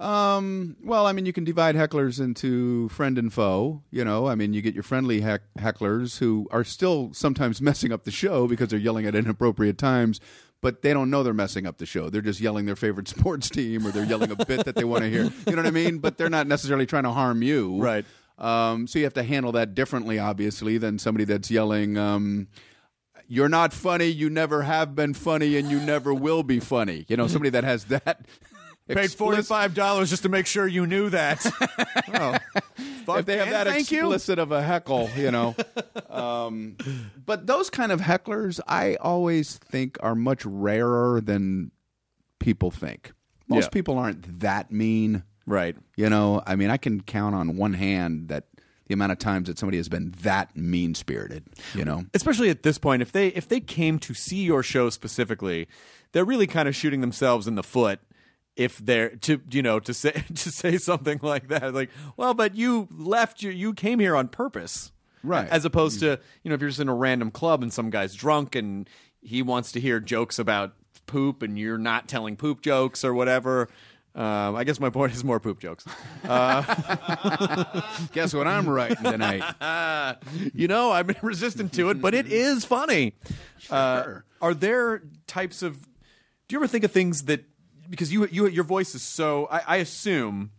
[0.00, 3.82] Um, well, I mean, you can divide hecklers into friend and foe.
[3.90, 7.92] You know, I mean, you get your friendly heck- hecklers who are still sometimes messing
[7.92, 10.20] up the show because they're yelling at inappropriate times,
[10.64, 12.08] but they don't know they're messing up the show.
[12.08, 15.02] They're just yelling their favorite sports team or they're yelling a bit that they want
[15.02, 15.24] to hear.
[15.46, 15.98] You know what I mean?
[15.98, 17.76] But they're not necessarily trying to harm you.
[17.82, 18.06] Right.
[18.38, 22.48] Um, so you have to handle that differently, obviously, than somebody that's yelling, um,
[23.28, 27.04] you're not funny, you never have been funny, and you never will be funny.
[27.08, 28.26] You know, somebody that has that.
[28.86, 31.44] Paid forty explicit- five dollars just to make sure you knew that.
[32.14, 32.36] oh,
[33.06, 34.00] fuck, if they have man, that thank you.
[34.00, 35.54] explicit of a heckle, you know.
[36.10, 36.76] um,
[37.24, 41.70] but those kind of hecklers, I always think are much rarer than
[42.40, 43.12] people think.
[43.48, 43.68] Most Yeah.
[43.70, 45.76] people aren't that mean, Right.
[45.96, 46.42] you know.
[46.46, 48.44] I mean, I can count on one hand that
[48.86, 52.04] the amount of times that somebody has been that mean spirited, you know.
[52.12, 55.66] especially at this point if they if they came to see your show specifically
[56.12, 57.98] they're really kind of shooting themselves in the foot
[58.56, 62.54] if they're to you know to say to say something like that like well but
[62.54, 64.92] you left you you came here on purpose
[65.22, 65.48] Right.
[65.48, 68.14] as opposed to you know if you're just in a random club and some guy's
[68.14, 68.88] drunk and
[69.22, 70.74] he wants to hear jokes about
[71.06, 73.68] poop and you're not telling poop jokes or whatever
[74.14, 75.84] um, I guess my point is more poop jokes.
[76.24, 76.62] Uh,
[78.12, 79.42] Guess what I'm writing tonight?
[80.54, 83.14] you know, I've been resistant to it, but it is funny.
[83.68, 84.24] Uh, Sure.
[84.40, 85.82] are there types of?
[86.46, 87.44] Do you ever think of things that
[87.88, 89.46] because you you your voice is so?
[89.50, 90.50] I, I assume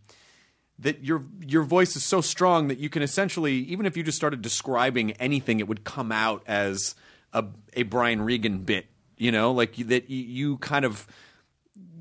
[0.78, 4.16] that your your voice is so strong that you can essentially even if you just
[4.16, 6.94] started describing anything, it would come out as
[7.32, 8.86] a a Brian Regan bit.
[9.18, 11.06] You know, like that you, kind of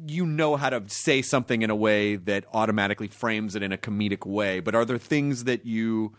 [0.05, 3.77] you know how to say something in a way that automatically frames it in a
[3.77, 4.59] comedic way.
[4.59, 6.13] But are there things that you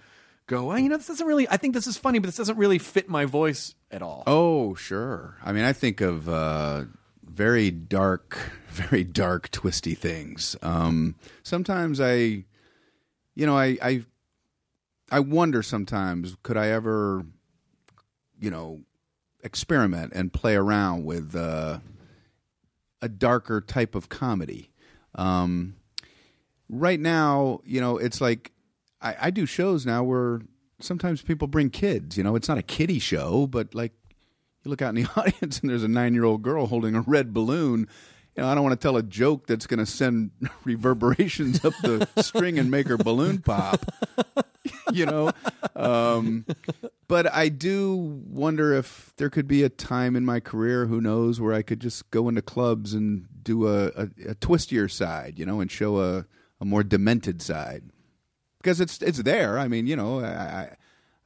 [0.46, 2.56] go, well, you know, this doesn't really, I think this is funny, but this doesn't
[2.56, 4.24] really fit my voice at all?
[4.26, 5.36] Oh, sure.
[5.44, 6.84] I mean, I think of uh,
[7.26, 10.56] very dark, very dark, twisty things.
[10.62, 12.44] Um, sometimes I,
[13.34, 14.04] you know, I, I,
[15.10, 17.24] I wonder sometimes could I ever,
[18.40, 18.80] you know,
[19.42, 21.78] experiment and play around with, uh,
[23.02, 24.70] a darker type of comedy.
[25.14, 25.76] Um,
[26.68, 28.52] right now, you know, it's like
[29.00, 30.40] I, I do shows now where
[30.80, 32.16] sometimes people bring kids.
[32.16, 33.92] You know, it's not a kiddie show, but like
[34.66, 37.00] you look out in the audience and there's a nine year old girl holding a
[37.00, 37.88] red balloon.
[38.36, 40.30] You know, I don't want to tell a joke that's going to send
[40.64, 43.80] reverberations up the string and make her balloon pop.
[44.92, 45.30] you know,
[45.74, 46.44] um,
[47.08, 51.40] but I do wonder if there could be a time in my career, who knows,
[51.40, 55.46] where I could just go into clubs and do a, a, a twistier side, you
[55.46, 56.26] know, and show a,
[56.60, 57.84] a more demented side
[58.58, 59.58] because it's it's there.
[59.58, 60.76] I mean, you know, I, I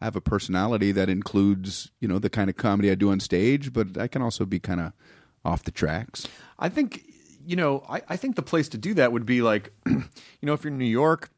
[0.01, 3.73] have a personality that includes you know the kind of comedy I do on stage,
[3.73, 4.93] but I can also be kind of
[5.45, 6.27] off the tracks.
[6.59, 7.05] I think
[7.47, 10.03] you know, I, I think the place to do that would be like, you
[10.43, 11.31] know, if you're in New York,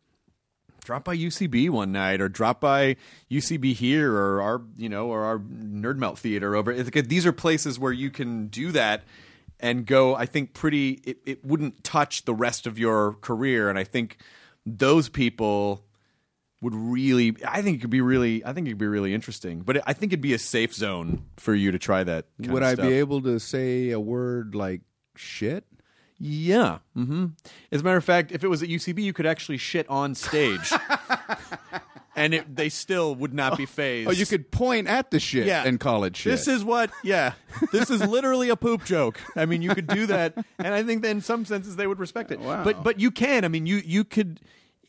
[0.84, 2.96] drop by UCB one night, or drop by
[3.30, 6.74] UCB here, or our you know, or our Nerd Melt Theater over.
[6.74, 9.04] These are places where you can do that
[9.60, 10.14] and go.
[10.14, 11.00] I think pretty.
[11.04, 14.18] It, it wouldn't touch the rest of your career, and I think
[14.66, 15.84] those people
[16.62, 19.60] would really I think it could be really I think it could be really interesting.
[19.60, 22.24] But I think it'd be a safe zone for you to try that.
[22.40, 22.86] kind Would of I stuff.
[22.88, 24.80] be able to say a word like
[25.16, 25.64] shit?
[26.24, 26.78] Yeah.
[26.94, 27.26] hmm
[27.72, 30.14] As a matter of fact, if it was at UCB, you could actually shit on
[30.14, 30.70] stage,
[32.16, 34.08] and it, they still would not be fazed.
[34.08, 35.64] Oh, you could point at the shit Yeah.
[35.66, 36.30] and call it shit.
[36.30, 37.32] This is what, yeah.
[37.72, 39.18] This is literally a poop joke.
[39.34, 41.98] I mean, you could do that, and I think that in some senses they would
[41.98, 42.38] respect it.
[42.42, 42.64] Wow.
[42.64, 43.44] But but you can.
[43.44, 44.40] I mean, you you could,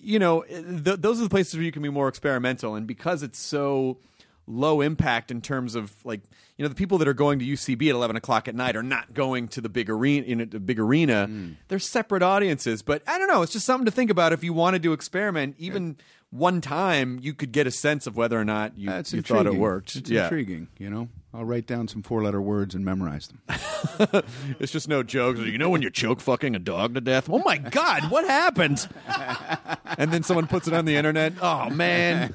[0.04, 2.86] you know, eh, th- those are the places where you can be more experimental, and
[2.86, 3.98] because it's so
[4.46, 6.22] low impact in terms of like
[6.58, 8.84] you know the people that are going to UCB at eleven o'clock at night are
[8.84, 11.28] not going to the big arena in the big arena.
[11.30, 11.56] Mm.
[11.68, 13.42] They're separate audiences, but I don't know.
[13.42, 15.56] It's just something to think about if you wanted to experiment.
[15.58, 15.98] Even
[16.34, 19.56] one time, you could get a sense of whether or not you, you thought it
[19.56, 19.96] worked.
[19.96, 20.24] It's yeah.
[20.24, 20.68] intriguing.
[20.80, 23.42] You know, I'll write down some four-letter words and memorize them.
[24.60, 25.40] It's just no jokes.
[25.42, 27.30] You know when you're choke fucking a dog to death?
[27.30, 28.88] Oh my god, what happened?
[29.98, 31.34] and then someone puts it on the internet.
[31.42, 32.34] Oh man,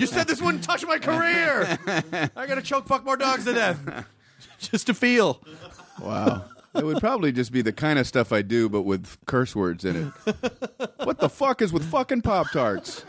[0.00, 1.78] you said this wouldn't touch my career.
[2.34, 4.06] I gotta choke fuck more dogs to death
[4.58, 5.40] just to feel.
[6.00, 6.44] Wow.
[6.74, 9.84] it would probably just be the kind of stuff I do, but with curse words
[9.84, 10.12] in it.
[11.04, 13.04] what the fuck is with fucking Pop Tarts?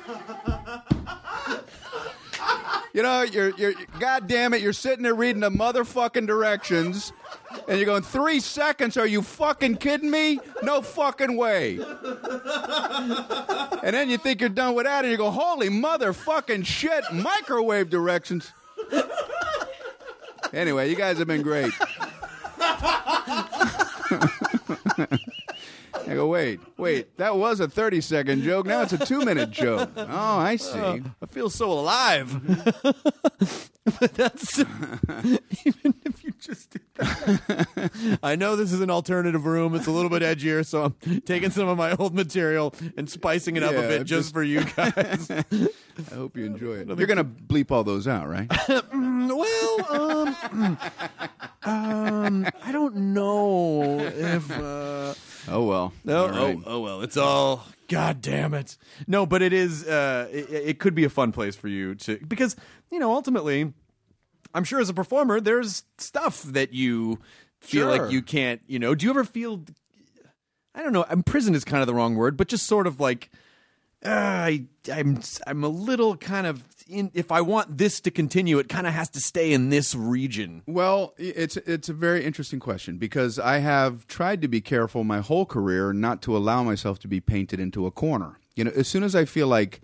[2.94, 7.14] You know, you're, you're, God damn it, you're sitting there reading the motherfucking directions,
[7.70, 8.98] and you're going, three seconds?
[8.98, 10.42] Are you fucking kidding me?
[10.62, 11.80] No fucking way.
[13.84, 17.90] And then you think you're done with that, and you go, holy motherfucking shit, microwave
[17.90, 18.52] directions.
[20.54, 21.74] Anyway, you guys have been great.
[26.08, 28.66] I go, wait, wait, that was a 30 second joke.
[28.66, 29.90] Now it's a two minute joke.
[29.96, 30.80] Oh, I see.
[30.80, 32.32] I feel so alive.
[34.00, 34.60] but that's
[35.64, 38.20] even if you just did that.
[38.24, 39.76] I know this is an alternative room.
[39.76, 43.56] It's a little bit edgier, so I'm taking some of my old material and spicing
[43.58, 45.30] it up a bit just, just- for you guys.
[45.32, 46.88] I hope you enjoy it.
[46.88, 48.50] You're going to bleep all those out, right?
[48.70, 50.78] well, um,
[51.64, 54.52] um, I don't know if.
[54.52, 55.14] Uh,
[55.48, 55.94] Oh, well.
[56.04, 56.58] No, All right.
[56.58, 57.66] oh, oh well, it's all.
[57.88, 58.78] God damn it!
[59.08, 59.86] No, but it is.
[59.86, 62.56] Uh, it, it could be a fun place for you to because
[62.90, 63.74] you know ultimately,
[64.54, 67.20] I'm sure as a performer, there's stuff that you
[67.60, 67.98] feel Sure.
[68.04, 68.62] like you can't.
[68.68, 69.64] You know, do you ever feel?
[70.74, 71.06] I don't know.
[71.10, 73.30] um, Prison is kind of the wrong word, but just sort of like.
[74.04, 78.60] Uh, I, I'm I'm a little kind of in, if I want this to continue,
[78.60, 80.64] it kind of has to stay in this region.
[80.68, 85.20] Well, it's it's a very interesting question because I have tried to be careful my
[85.20, 88.40] whole career not to allow myself to be painted into a corner.
[88.56, 89.82] You know, as soon as I feel like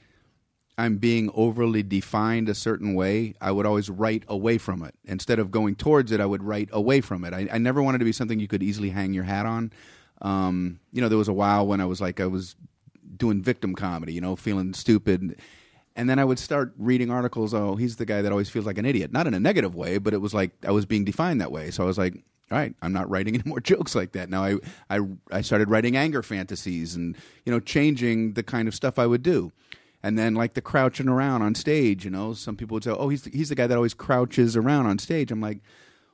[0.77, 4.93] I'm being overly defined a certain way, I would always write away from it.
[5.05, 7.33] Instead of going towards it, I would write away from it.
[7.33, 9.71] I, I never wanted to be something you could easily hang your hat on.
[10.21, 12.55] Um, you know, there was a while when I was like I was
[13.17, 15.39] doing victim comedy, you know, feeling stupid.
[15.95, 17.53] And then I would start reading articles.
[17.53, 19.11] Oh, he's the guy that always feels like an idiot.
[19.11, 21.71] Not in a negative way, but it was like I was being defined that way.
[21.71, 22.13] So I was like,
[22.51, 24.29] all right, I'm not writing any more jokes like that.
[24.29, 24.55] Now I,
[24.89, 24.99] I,
[25.31, 29.23] I started writing anger fantasies and, you know, changing the kind of stuff I would
[29.23, 29.51] do.
[30.03, 33.09] And then like the crouching around on stage, you know, some people would say, oh,
[33.09, 35.31] he's the, he's the guy that always crouches around on stage.
[35.31, 35.59] I'm like,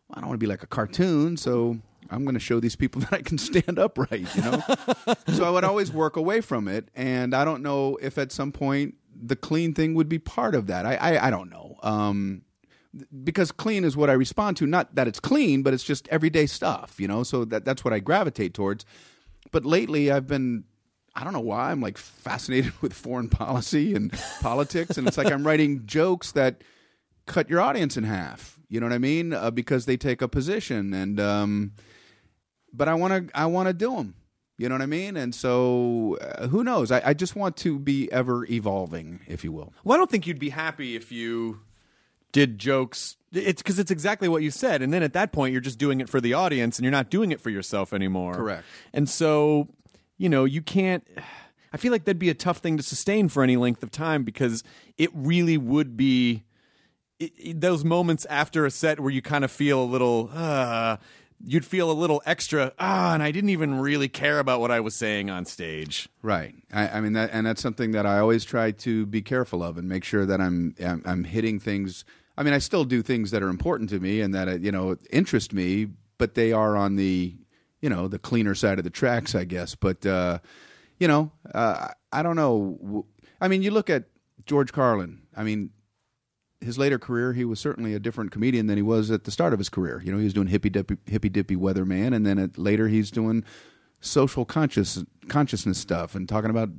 [0.08, 1.78] well, I don't want to be like a cartoon, so
[2.10, 4.62] I'm going to show these people that I can stand upright, you know?
[5.34, 6.90] so I would always work away from it.
[6.96, 10.68] And I don't know if at some point the clean thing would be part of
[10.68, 10.86] that.
[10.86, 11.78] I, I, I don't know.
[11.84, 12.44] Um,
[13.24, 14.68] because clean is what I respond to.
[14.68, 17.24] Not that it's clean, but it's just everyday stuff, you know?
[17.24, 18.86] So that, that's what I gravitate towards.
[19.52, 20.66] But lately I've been
[21.16, 25.32] I don't know why I'm like fascinated with foreign policy and politics, and it's like
[25.32, 26.62] I'm writing jokes that
[27.26, 28.60] cut your audience in half.
[28.68, 29.34] You know what I mean?
[29.34, 31.74] Uh, because they take a position, and um,
[32.74, 34.16] but I want to I want to do them.
[34.58, 35.18] You know what I mean?
[35.18, 36.92] And so uh, who knows?
[36.92, 39.74] I, I just want to be ever evolving, if you will.
[39.84, 41.62] Well, I don't think you'd be happy if you
[42.32, 43.18] did jokes.
[43.32, 46.02] It's because it's exactly what you said, and then at that point, you're just doing
[46.02, 48.36] it for the audience, and you're not doing it for yourself anymore.
[48.36, 48.64] Correct.
[48.94, 49.70] And so,
[50.20, 51.04] you know, you can't.
[51.74, 54.24] I feel like that'd be a tough thing to sustain for any length of time
[54.24, 54.64] because
[55.00, 56.44] it really would be
[57.20, 60.30] it, it- those moments after a set where you kind of feel a little.
[60.32, 60.98] Uh,
[61.46, 62.74] you'd feel a little extra.
[62.80, 66.10] Ah, and I didn't even really care about what I was saying on stage.
[66.22, 66.56] Right.
[66.72, 69.78] I, I mean that, and that's something that I always try to be careful of
[69.78, 72.06] and make sure that I'm I'm, I'm hitting things.
[72.38, 74.72] I mean, I still do things that are important to me and that uh, you
[74.72, 77.36] know interest me, but they are on the
[77.82, 79.76] you know the cleaner side of the tracks, I guess.
[79.76, 80.40] But uh,
[81.00, 83.06] you know, uh, I don't know.
[83.42, 84.06] I mean, you look at
[84.46, 85.24] George Carlin.
[85.36, 85.72] I mean,
[86.64, 89.54] his later career, he was certainly a different comedian than he was at the start
[89.54, 90.02] of his career.
[90.04, 93.12] You know, he was doing hippy dippy, hippy dippy weatherman, and then at, later he's
[93.12, 93.44] doing
[94.00, 96.70] social conscious consciousness stuff and talking about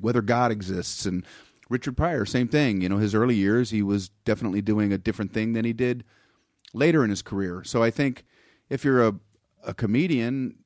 [0.00, 1.06] whether God exists.
[1.06, 1.24] And
[1.68, 2.80] Richard Pryor, same thing.
[2.80, 6.04] You know, his early years, he was definitely doing a different thing than he did
[6.74, 7.62] later in his career.
[7.64, 8.24] So I think
[8.68, 9.14] if you're a
[9.64, 10.56] a comedian,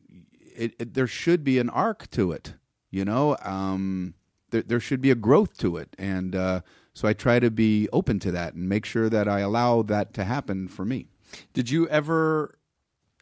[0.55, 2.55] it, it, there should be an arc to it.
[2.91, 4.15] You know, um,
[4.51, 6.61] there there should be a growth to it, and uh,
[6.93, 10.15] so I try to be open to that and make sure that I allow that
[10.15, 11.09] to happen for me.
[11.53, 12.59] Did you ever?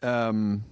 [0.01, 0.63] Um,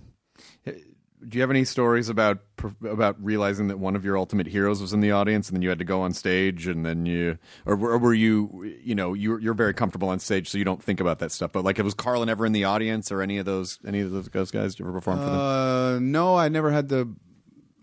[1.28, 2.40] do you have any stories about
[2.88, 5.70] about realizing that one of your ultimate heroes was in the audience, and then you
[5.70, 9.40] had to go on stage, and then you, or, or were you, you know, you're
[9.40, 11.52] you're very comfortable on stage, so you don't think about that stuff.
[11.52, 14.28] But like, was Carlin ever in the audience, or any of those any of those
[14.30, 14.76] those guys?
[14.76, 15.34] Did you ever perform for them?
[15.34, 17.14] Uh, no, I never had the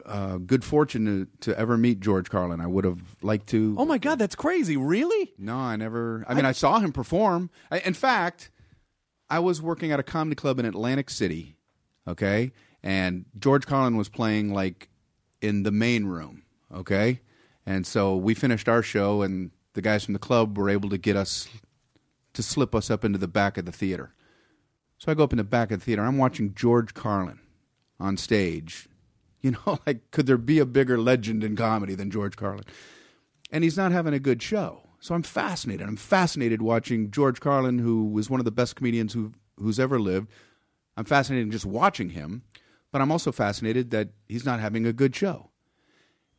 [0.06, 2.60] uh, good fortune to, to ever meet George Carlin.
[2.60, 3.74] I would have liked to.
[3.78, 4.76] Oh my God, that's crazy!
[4.76, 5.32] Really?
[5.38, 6.24] No, I never.
[6.28, 7.50] I mean, I, saw him perform.
[7.70, 8.50] I, in fact,
[9.30, 11.56] I was working at a comedy club in Atlantic City.
[12.06, 12.52] Okay,
[12.82, 14.88] and George Carlin was playing like
[15.40, 16.42] in the main room.
[16.72, 17.20] Okay,
[17.66, 20.98] and so we finished our show, and the guys from the club were able to
[20.98, 21.48] get us
[22.34, 24.12] to slip us up into the back of the theater.
[24.98, 26.02] So I go up in the back of the theater.
[26.02, 27.40] I'm watching George Carlin
[27.98, 28.88] on stage.
[29.44, 32.64] You know, like could there be a bigger legend in comedy than George Carlin?
[33.52, 34.80] And he's not having a good show.
[35.00, 35.86] So I'm fascinated.
[35.86, 40.00] I'm fascinated watching George Carlin, who was one of the best comedians who who's ever
[40.00, 40.30] lived.
[40.96, 42.42] I'm fascinated just watching him,
[42.90, 45.50] but I'm also fascinated that he's not having a good show.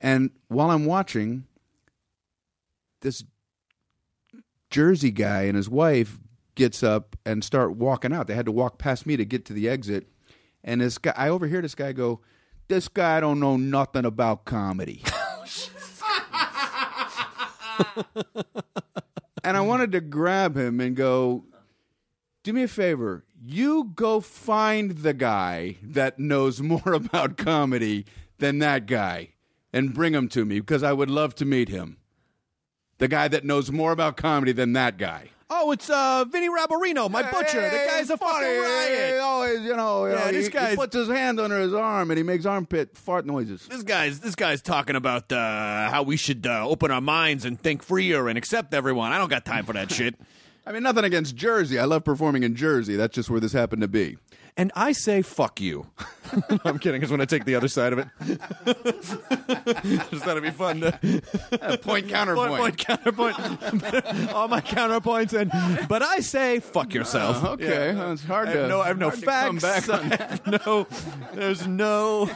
[0.02, 1.46] And while I'm watching,
[3.02, 3.24] this
[4.72, 6.18] Jersey guy and his wife
[6.56, 8.28] gets up and start walking out.
[8.28, 10.08] They had to walk past me to get to the exit.
[10.64, 12.22] And this guy, I overhear this guy go,
[12.68, 15.04] "This guy don't know nothing about comedy."
[17.98, 18.04] Oh,
[19.44, 21.46] and I wanted to grab him and go,
[22.44, 23.26] "Do me a favor.
[23.44, 28.06] You go find the guy that knows more about comedy
[28.40, 29.34] than that guy
[29.72, 31.98] and bring him to me because I would love to meet him."
[32.98, 35.30] The guy that knows more about comedy than that guy.
[35.48, 37.62] Oh, it's uh, Vinny Rabarino, my butcher.
[37.62, 39.20] the guy's a fucking He riot.
[39.22, 41.74] always, you know, Yeah, you know, this he, guy's- he puts his hand under his
[41.74, 43.68] arm and he makes armpit fart noises.
[43.70, 47.60] This guy's this guy's talking about uh, how we should uh, open our minds and
[47.62, 49.12] think freer and accept everyone.
[49.12, 50.16] I don't got time for that shit.
[50.66, 51.78] I mean, nothing against Jersey.
[51.78, 52.96] I love performing in Jersey.
[52.96, 54.18] That's just where this happened to be.
[54.58, 55.88] And I say fuck you.
[56.64, 57.02] I'm kidding.
[57.02, 58.08] Because when I take the other side of it,
[60.10, 60.92] just thought it'd be fun to
[61.60, 62.58] Point point, counterpoint.
[62.58, 63.38] point counterpoint.
[64.34, 65.52] All my counterpoints, and
[65.90, 67.44] but I say fuck yourself.
[67.44, 68.68] Uh, okay, well, it's hard I to.
[68.70, 69.62] no, I have no to facts.
[69.62, 70.88] back I have no,
[71.34, 72.30] there's no,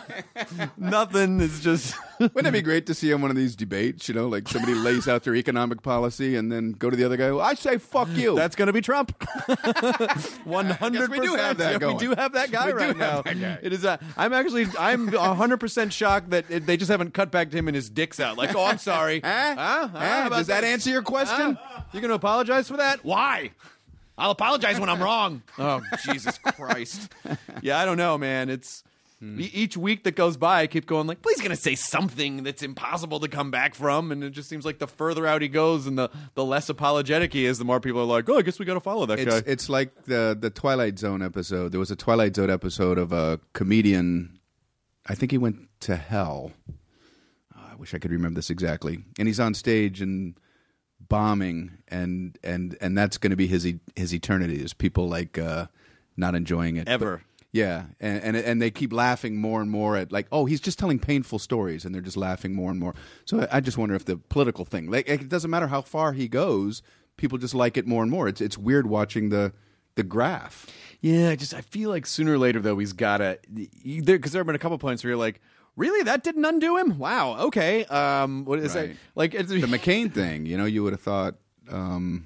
[0.78, 1.39] nothing.
[1.39, 1.95] It's just
[2.34, 4.09] Wouldn't it be great to see on one of these debates?
[4.09, 7.15] You know, like somebody lays out their economic policy and then go to the other
[7.15, 7.32] guy.
[7.32, 8.36] Well, I say fuck you.
[8.36, 9.11] That's going to be Trump.
[10.43, 11.95] One hundred we do have that going.
[11.97, 13.22] We do have that guy We right now.
[13.22, 13.59] guy.
[13.61, 13.86] It is.
[13.86, 14.67] Uh, I'm actually.
[14.78, 17.89] I'm hundred percent shocked that it, they just haven't cut back to him and his
[17.89, 18.38] dick's out.
[18.38, 19.22] Like, oh, I'm sorry.
[19.30, 19.55] Huh?
[19.55, 19.88] Huh?
[19.93, 20.30] Huh?
[20.30, 21.57] Does that answer your question?
[21.59, 21.82] Huh?
[21.93, 23.03] You're going to apologize for that?
[23.05, 23.51] Why?
[24.17, 25.43] I'll apologize when I'm wrong.
[25.57, 27.09] Oh, Jesus Christ.
[27.61, 28.49] yeah, I don't know, man.
[28.49, 28.84] It's.
[29.22, 32.43] E- Each week that goes by, I keep going like, he's going to say something
[32.43, 35.47] that's impossible to come back from, and it just seems like the further out he
[35.47, 38.41] goes and the, the less apologetic he is, the more people are like, oh, I
[38.41, 39.43] guess we got to follow that It's guy.
[39.45, 41.72] it's like the the Twilight Zone episode.
[41.72, 44.39] There was a Twilight Zone episode of a comedian.
[45.07, 46.51] I think he went to hell.
[47.57, 48.99] Oh, I wish I could remember this exactly.
[49.17, 50.36] And he's on stage and
[51.07, 54.61] bombing, and and and that's going to be his his eternity.
[54.61, 55.65] Is people like uh,
[56.15, 57.22] not enjoying it Ever.
[57.52, 60.78] Yeah, and, and and they keep laughing more and more at like, oh, he's just
[60.78, 62.93] telling painful stories, and they're just laughing more and more.
[63.26, 66.14] So I, I just wonder if the political thing, like, it doesn't matter how far
[66.14, 66.84] he goes,
[67.18, 68.28] people just like it more and more.
[68.28, 69.52] It's it's weird watching the
[69.95, 70.68] the graph.
[71.02, 73.39] Yeah, I just I feel like sooner or later though he's got to
[73.95, 75.41] because there have been a couple points where you're like,
[75.76, 77.00] really, that didn't undo him?
[77.00, 77.84] Wow, okay.
[77.86, 78.89] Um, what is Right.
[78.89, 78.97] that?
[79.16, 81.36] Like it's, the McCain thing, you know, you would have thought,
[81.72, 82.26] um,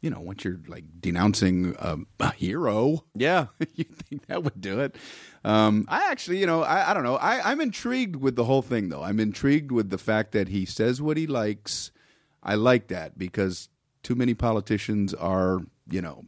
[0.00, 4.80] you know, once you're like denouncing um, a hero, yeah, you think that would do
[4.80, 4.96] it.
[5.44, 7.16] Um, I actually, you know, I, I don't know.
[7.16, 9.02] I, I'm intrigued with the whole thing, though.
[9.02, 11.90] I'm intrigued with the fact that he says what he likes.
[12.42, 13.68] I like that because
[14.02, 16.24] too many politicians are, you know,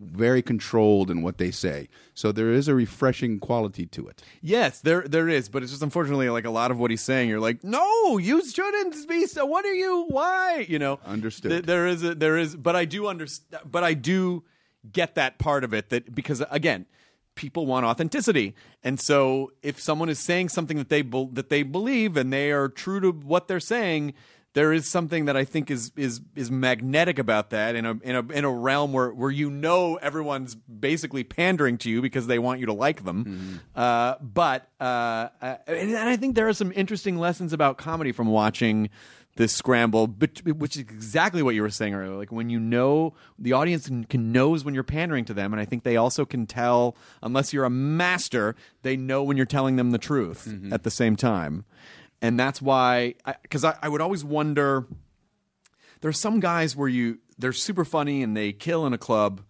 [0.00, 1.88] very controlled in what they say.
[2.14, 4.22] So there is a refreshing quality to it.
[4.40, 7.28] Yes, there there is, but it's just unfortunately like a lot of what he's saying.
[7.28, 9.26] You're like, no, you shouldn't be.
[9.26, 10.06] So what are you?
[10.08, 10.66] Why?
[10.68, 11.50] You know, Understood.
[11.50, 13.62] Th- there is a, there is, but I do understand.
[13.70, 14.44] But I do
[14.90, 16.86] get that part of it that because again,
[17.34, 21.62] people want authenticity, and so if someone is saying something that they bel that they
[21.62, 24.14] believe and they are true to what they're saying.
[24.54, 28.16] There is something that I think is is is magnetic about that in a in
[28.16, 32.38] a in a realm where where you know everyone's basically pandering to you because they
[32.38, 33.60] want you to like them.
[33.74, 38.12] Uh, but uh, uh, and, and I think there are some interesting lessons about comedy
[38.12, 38.90] from watching
[39.36, 42.16] this scramble, but, which is exactly what you were saying earlier.
[42.16, 45.60] Like when you know the audience can, can knows when you're pandering to them, and
[45.60, 49.76] I think they also can tell, unless you're a master, they know when you're telling
[49.76, 51.64] them the truth at the same time,
[52.22, 53.14] and that's why.
[53.42, 54.86] Because I, I would always wonder.
[56.00, 59.42] There are some guys where you they're super funny and they kill in a club,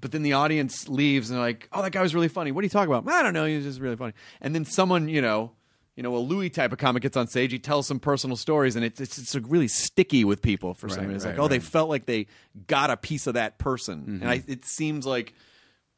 [0.00, 2.50] but then the audience leaves and they're like, "Oh, that guy was really funny.
[2.52, 3.44] What are you talking about?" I don't know.
[3.44, 4.14] He was just really funny.
[4.40, 5.52] And then someone, you know,
[5.94, 7.52] you know, a Louis type of comic gets on stage.
[7.52, 11.00] He tells some personal stories, and it's it's, it's really sticky with people for some
[11.00, 11.14] reason.
[11.16, 12.26] It's right, like, oh, they felt like they
[12.66, 14.22] got a piece of that person, Mm-hmm.
[14.22, 15.34] and I, it seems like.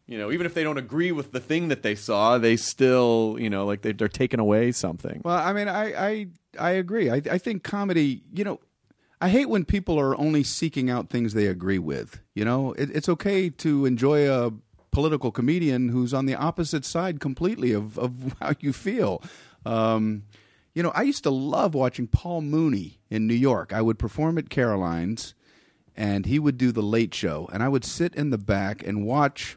[0.07, 3.37] You know, even if they don't agree with the thing that they saw, they still,
[3.39, 5.23] you know, like they, they're taking away something.
[5.25, 6.27] Well, I mean, I I,
[6.59, 7.11] I agree.
[7.11, 8.61] I, I think comedy, you know,
[9.21, 12.21] I hate when people are only seeking out things they agree with.
[12.35, 14.53] You know, it, it's okay to enjoy a
[14.91, 19.23] political comedian who's on the opposite side completely of, of how you feel.
[19.65, 20.25] Um,
[20.75, 23.73] you know, I used to love watching Paul Mooney in New York.
[23.73, 25.35] I would perform at Caroline's,
[25.97, 29.07] and he would do the Late Show, and I would sit in the back and
[29.07, 29.57] watch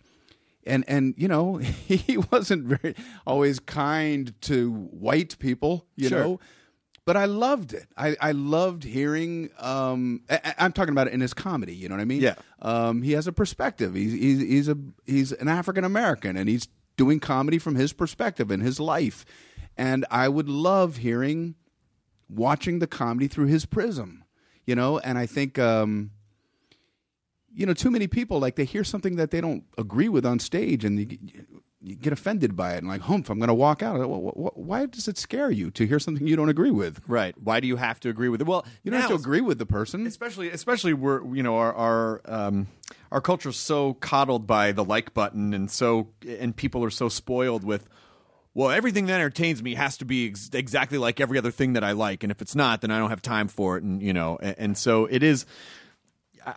[0.67, 1.57] and and you know
[1.87, 2.95] he wasn't very
[3.25, 6.19] always kind to white people you Sure.
[6.19, 6.39] know
[7.05, 7.87] but I loved it.
[7.95, 9.49] I, I loved hearing.
[9.59, 11.73] Um, I, I'm talking about it in his comedy.
[11.73, 12.21] You know what I mean?
[12.21, 12.35] Yeah.
[12.61, 13.95] Um, he has a perspective.
[13.95, 18.51] He's he's he's a he's an African American, and he's doing comedy from his perspective
[18.51, 19.23] in his life.
[19.77, 21.55] And I would love hearing,
[22.27, 24.25] watching the comedy through his prism.
[24.65, 25.57] You know, and I think.
[25.57, 26.11] Um,
[27.57, 30.37] you know, too many people like they hear something that they don't agree with on
[30.39, 31.17] stage, and you,
[31.81, 33.97] you get offended by it, and like, humph, I'm going to walk out.
[33.99, 37.01] Wh- wh- Why does it scare you to hear something you don't agree with?
[37.07, 37.33] Right.
[37.41, 38.47] Why do you have to agree with it?
[38.47, 40.05] Well, You don't have to agree with the person.
[40.05, 42.67] especially especially we're you know our our um
[43.11, 47.63] our culture's so coddled by the like button and so and people are so spoiled
[47.63, 47.87] with
[48.53, 51.83] well everything that entertains me has to be ex- exactly like every other thing that
[51.83, 54.13] I like and if it's not then I don't have time for it and you
[54.13, 55.45] know and, and so it is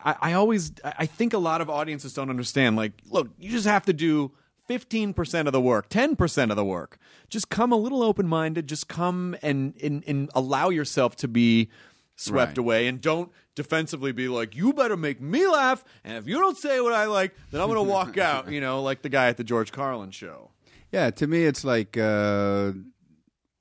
[0.05, 2.77] I, I always I think a lot of audiences don't understand.
[2.77, 4.33] Like, look, you just have to do
[4.67, 6.99] fifteen percent of the work, ten percent of the work.
[7.29, 8.67] Just come a little open minded.
[8.69, 11.69] Just come and, and and allow yourself to be
[12.17, 12.59] swept Right.
[12.59, 16.57] away, and don't defensively be like, you better make me laugh, and if you don't
[16.57, 18.51] say what I like, then I'm gonna walk out.
[18.51, 20.51] You know, like the guy at the George Carlin show.
[20.93, 22.73] Yeah, to me, it's like uh,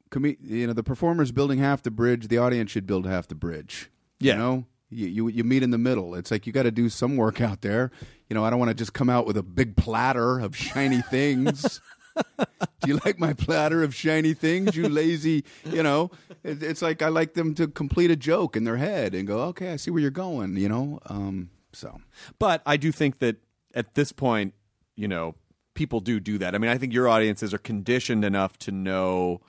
[0.10, 2.28] com- you know, the performer's building half the bridge.
[2.28, 3.90] The audience should build half the bridge.
[4.20, 4.34] Yeah.
[4.34, 6.16] You know, you you, you meet in the middle.
[6.16, 7.92] It's like you got to do some work out there.
[8.28, 11.02] You know, I don't want to just come out with a big platter of shiny
[11.02, 11.82] things.
[12.16, 15.46] do you like my platter of shiny things, you lazy?
[15.66, 16.12] You know,
[16.44, 19.42] it, it's like I like them to complete a joke in their head and go,
[19.46, 20.58] okay, I see where you're going.
[20.58, 22.00] You know, um, so
[22.38, 23.38] But I do think that
[23.74, 24.54] at this point,
[24.96, 25.36] you know,
[25.76, 26.56] people do do that.
[26.56, 29.42] I mean, I think your audiences are conditioned enough to know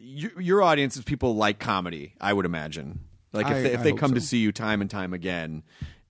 [0.00, 2.14] your, your audience is people like comedy.
[2.20, 3.00] I would imagine,
[3.32, 5.62] like if I- they, if I they come to see you time and time again.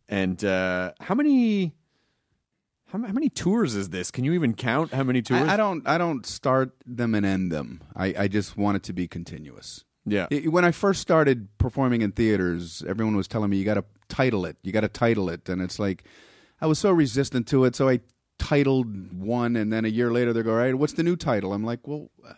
[0.09, 1.75] And uh, how many?
[2.87, 4.11] How, how many tours is this?
[4.11, 5.43] Can you even count how many tours?
[5.43, 7.83] I, I don't I don't start them and end them.
[7.95, 9.85] I, I just want it to be continuous.
[10.07, 10.27] Yeah.
[10.33, 13.85] I- When I first started performing in theaters, everyone was telling me you got to
[14.09, 14.57] title it.
[14.63, 16.05] You got to title it, and it's like
[16.63, 17.77] I was so resistant to it.
[17.77, 18.01] So I
[18.39, 21.53] titled one, and then a year later they go, "All right, what's the new title?"
[21.53, 22.33] I'm like, "Well, uh,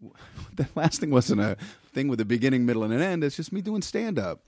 [0.54, 1.56] the last thing wasn't a
[1.96, 3.24] thing with a beginning, middle, and an end.
[3.24, 4.42] It's just me doing stand up."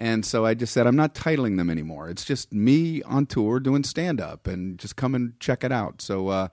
[0.00, 2.08] And so I just said, I'm not titling them anymore.
[2.08, 6.00] It's just me on tour doing stand up and just come and check it out.
[6.00, 6.48] So, uh,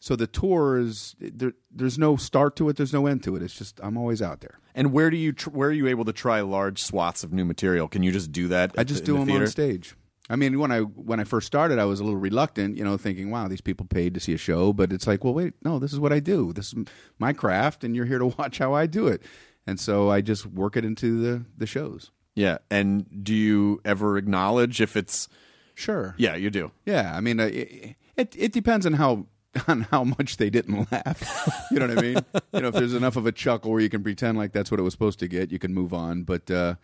[0.00, 2.76] so the tour is there, there's no start to it.
[2.78, 3.42] There's no end to it.
[3.42, 4.58] It's just, I'm always out there.
[4.74, 7.44] and where do you tr- where are you able to try large swaths of new
[7.44, 7.86] material?
[7.86, 8.72] Can you just do that?
[8.78, 9.94] I just the- do the them on stage.
[10.30, 12.96] I mean, when I when I first started, I was a little reluctant, you know,
[12.96, 15.78] thinking, "Wow, these people paid to see a show." But it's like, well, wait, no,
[15.80, 16.52] this is what I do.
[16.54, 16.84] This is
[17.18, 19.22] my craft, and you're here to watch how I do it.
[19.70, 22.10] And so I just work it into the the shows.
[22.34, 22.58] Yeah.
[22.70, 25.28] And do you ever acknowledge if it's
[25.74, 26.14] Sure.
[26.18, 26.72] Yeah, you do.
[26.84, 29.26] Yeah, I mean, it, it it depends on how
[29.68, 31.66] on how much they didn't laugh.
[31.70, 32.16] you know what I mean?
[32.52, 34.78] you know, if there's enough of a chuckle where you can pretend like that's what
[34.78, 36.24] it was supposed to get, you can move on.
[36.24, 36.74] But uh,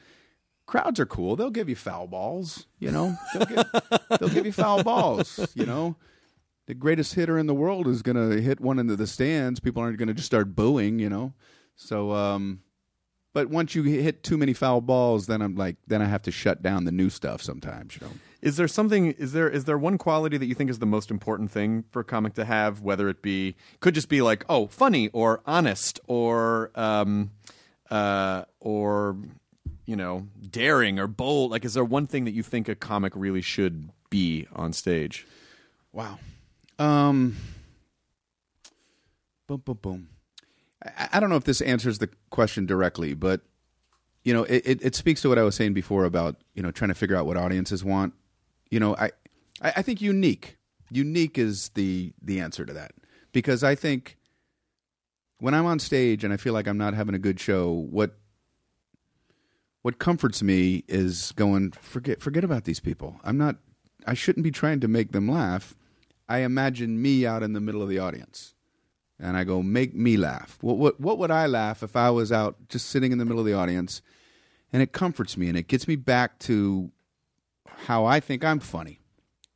[0.65, 2.67] crowds are cool; they'll give you foul balls.
[2.79, 3.65] You know, they'll give,
[4.21, 5.47] they'll give you foul balls.
[5.55, 5.97] You know,
[6.67, 9.61] the greatest hitter in the world is going to hit one into the stands.
[9.61, 10.99] People aren't going to just start booing.
[11.01, 11.35] You know,
[11.75, 12.13] so.
[12.13, 12.61] um
[13.37, 16.31] but once you hit too many foul balls, then I'm like, then I have to
[16.31, 17.95] shut down the new stuff sometimes.
[17.97, 18.13] You know.
[18.41, 19.13] Is there something?
[19.13, 22.01] Is there is there one quality that you think is the most important thing for
[22.01, 22.81] a comic to have?
[22.81, 27.31] Whether it be could just be like oh funny or honest or um
[27.91, 29.19] uh or
[29.85, 31.51] you know daring or bold.
[31.51, 35.27] Like, is there one thing that you think a comic really should be on stage?
[35.93, 36.21] Wow.
[36.79, 37.37] Um.
[39.47, 40.09] Boom, boom, boom.
[40.85, 43.41] I, don't know if this answers the question directly, but
[44.25, 46.89] you know, it, it, speaks to what I was saying before about you know trying
[46.89, 48.13] to figure out what audiences want.
[48.71, 49.11] You know, I
[49.63, 50.59] I, I think unique,
[50.91, 52.93] unique is the the answer to that
[53.33, 54.19] because I think
[55.39, 58.17] when I'm on stage and I feel like I'm not having a good show, what
[59.83, 63.21] what comforts me is going forget forget about these people.
[63.23, 63.57] I'm not
[64.07, 65.77] I shouldn't be trying to make them laugh.
[66.29, 68.56] I imagine me out in the middle of the audience.
[69.19, 70.59] And I go, make me laugh.
[70.61, 73.41] What what what would I laugh if I was out just sitting in the middle
[73.41, 74.03] of the audience?
[74.73, 76.91] And it comforts me and it gets me back to
[77.67, 79.01] how I think I'm funny.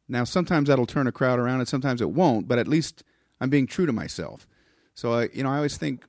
[0.08, 3.02] Now sometimes that'll turn a crowd around and sometimes it won't, but at least
[3.40, 4.46] I'm being true to myself.
[4.94, 6.06] So I you know, I always think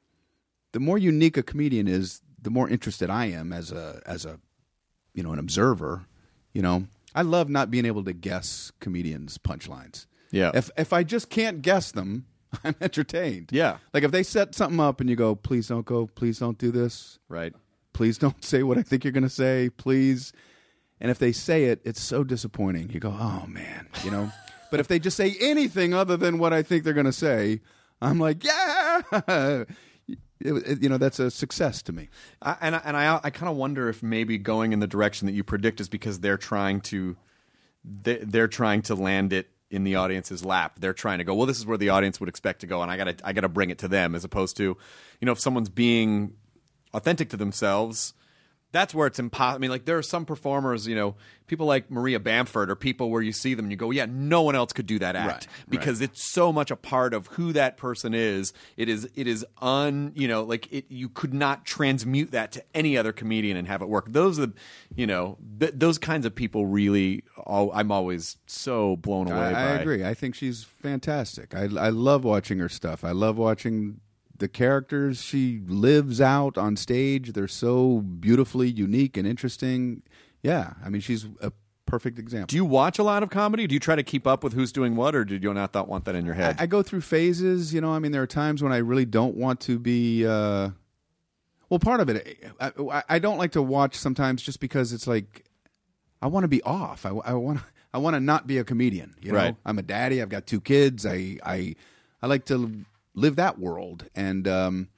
[0.71, 4.39] the more unique a comedian is, the more interested I am as a as a
[5.13, 6.05] you know, an observer.
[6.53, 10.05] You know, I love not being able to guess comedians' punchlines.
[10.31, 10.51] Yeah.
[10.53, 12.25] If if I just can't guess them,
[12.63, 13.49] I'm entertained.
[13.51, 13.77] Yeah.
[13.93, 16.71] Like if they set something up and you go, please don't go, please don't do
[16.71, 17.53] this, Right.
[17.93, 20.33] please don't say what I think you're going to say, please.
[20.99, 22.89] And if they say it, it's so disappointing.
[22.91, 24.31] You go, oh man, you know.
[24.71, 27.61] but if they just say anything other than what I think they're going to say,
[28.01, 29.01] I'm like, yeah.
[29.27, 32.09] It- it- you know, that's a success to me.
[32.41, 35.27] I, and I, and I I kind of wonder if maybe going in the direction
[35.27, 37.15] that you predict is because they're trying to
[37.83, 40.73] they, they're trying to land it in the audience's lap.
[40.79, 42.91] They're trying to go, well, this is where the audience would expect to go, and
[42.91, 45.69] I gotta I gotta bring it to them, as opposed to, you know, if someone's
[45.69, 46.33] being
[46.93, 48.13] authentic to themselves.
[48.71, 49.55] That's where it's impossible.
[49.55, 51.15] I mean, like there are some performers, you know,
[51.47, 54.41] people like Maria Bamford, or people where you see them and you go, "Yeah, no
[54.41, 57.51] one else could do that act Right, because it's so much a part of who
[57.53, 58.53] that person is.
[58.77, 60.85] It is, it is un, you know, like it.
[60.89, 64.05] You could not transmute that to any other comedian and have it work.
[64.11, 64.53] Those are, the,
[64.95, 67.23] you know, th- those kinds of people really.
[67.37, 69.47] All, I'm always so blown away.
[69.47, 69.59] I, by.
[69.59, 70.05] I agree.
[70.05, 71.53] I think she's fantastic.
[71.53, 73.03] I, I love watching her stuff.
[73.03, 73.99] I love watching
[74.41, 77.31] the characters she lives out on stage.
[77.31, 80.01] They're so beautifully unique and interesting.
[80.43, 81.53] Yeah, I mean, she's a
[81.85, 82.47] perfect example.
[82.47, 83.67] Do you watch a lot of comedy?
[83.67, 86.05] Do you try to keep up with who's doing what, or do you not want
[86.05, 86.57] that in your head?
[86.59, 87.73] I, I go through phases.
[87.73, 90.25] You know, I mean, there are times when I really don't want to be.
[90.25, 90.69] Uh,
[91.69, 95.45] well, part of it, I, I- don't like to watch sometimes just because it's like
[96.21, 97.05] I want to be off.
[97.05, 97.59] I, I want
[97.93, 99.15] I want to not be a comedian.
[99.21, 99.55] You know, Right.
[99.65, 100.21] I'm a daddy.
[100.21, 101.05] I've got two kids.
[101.05, 101.75] I I
[102.21, 102.83] I like to
[103.13, 104.47] live that world and.
[104.47, 104.89] um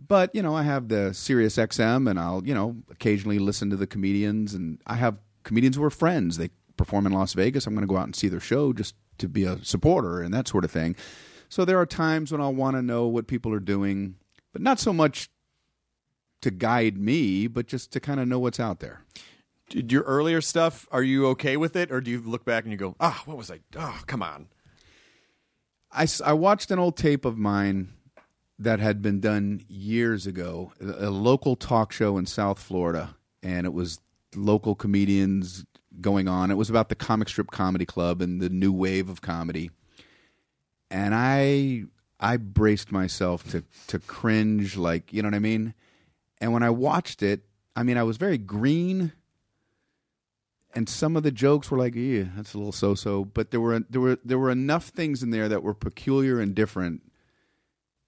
[0.00, 3.76] but you know, I have the Sirius XM, and I'll you know occasionally listen to
[3.76, 6.36] the comedians, and I have comedians who are friends.
[6.36, 7.66] They perform in Las Vegas.
[7.66, 10.32] I'm going to go out and see their show just to be a supporter and
[10.32, 10.94] that sort of thing.
[11.48, 14.14] So there are times when I'll want to know what people are doing,
[14.52, 15.30] but not so much
[16.42, 19.02] to guide me, but just to kind of know what's out there.
[19.68, 22.70] Did your earlier stuff, are you okay with it, or do you look back and
[22.72, 23.58] you go, ah, what was I?
[23.76, 24.46] Oh, come on.
[25.90, 27.88] I, I watched an old tape of mine
[28.58, 33.66] that had been done years ago, a a local talk show in South Florida, and
[33.66, 34.00] it was
[34.34, 35.64] local comedians
[36.00, 36.50] going on.
[36.50, 39.70] It was about the Comic Strip Comedy Club and the new wave of comedy.
[40.90, 41.84] And I
[42.20, 45.74] I braced myself to to cringe like, you know what I mean?
[46.40, 47.42] And when I watched it,
[47.76, 49.12] I mean I was very green
[50.78, 53.80] and some of the jokes were like, "Yeah, that's a little so-so," but there were
[53.90, 57.02] there were there were enough things in there that were peculiar and different.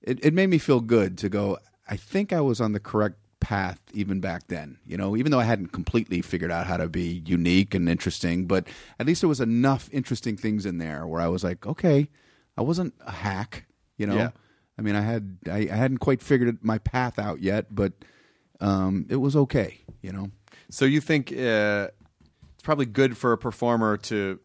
[0.03, 1.59] It it made me feel good to go.
[1.89, 4.79] I think I was on the correct path even back then.
[4.87, 8.47] You know, even though I hadn't completely figured out how to be unique and interesting,
[8.47, 8.69] but
[9.01, 12.09] at least there was enough interesting things in there where I was like, okay,
[12.57, 13.67] I wasn't a hack.
[13.97, 14.31] You know, Yeah.
[14.79, 17.95] I mean, I had I, I hadn't quite figured my path out yet, but
[18.61, 19.81] um, it was okay.
[20.03, 20.31] You know.
[20.71, 21.89] So you think uh,
[22.61, 24.39] it's probably good for a performer to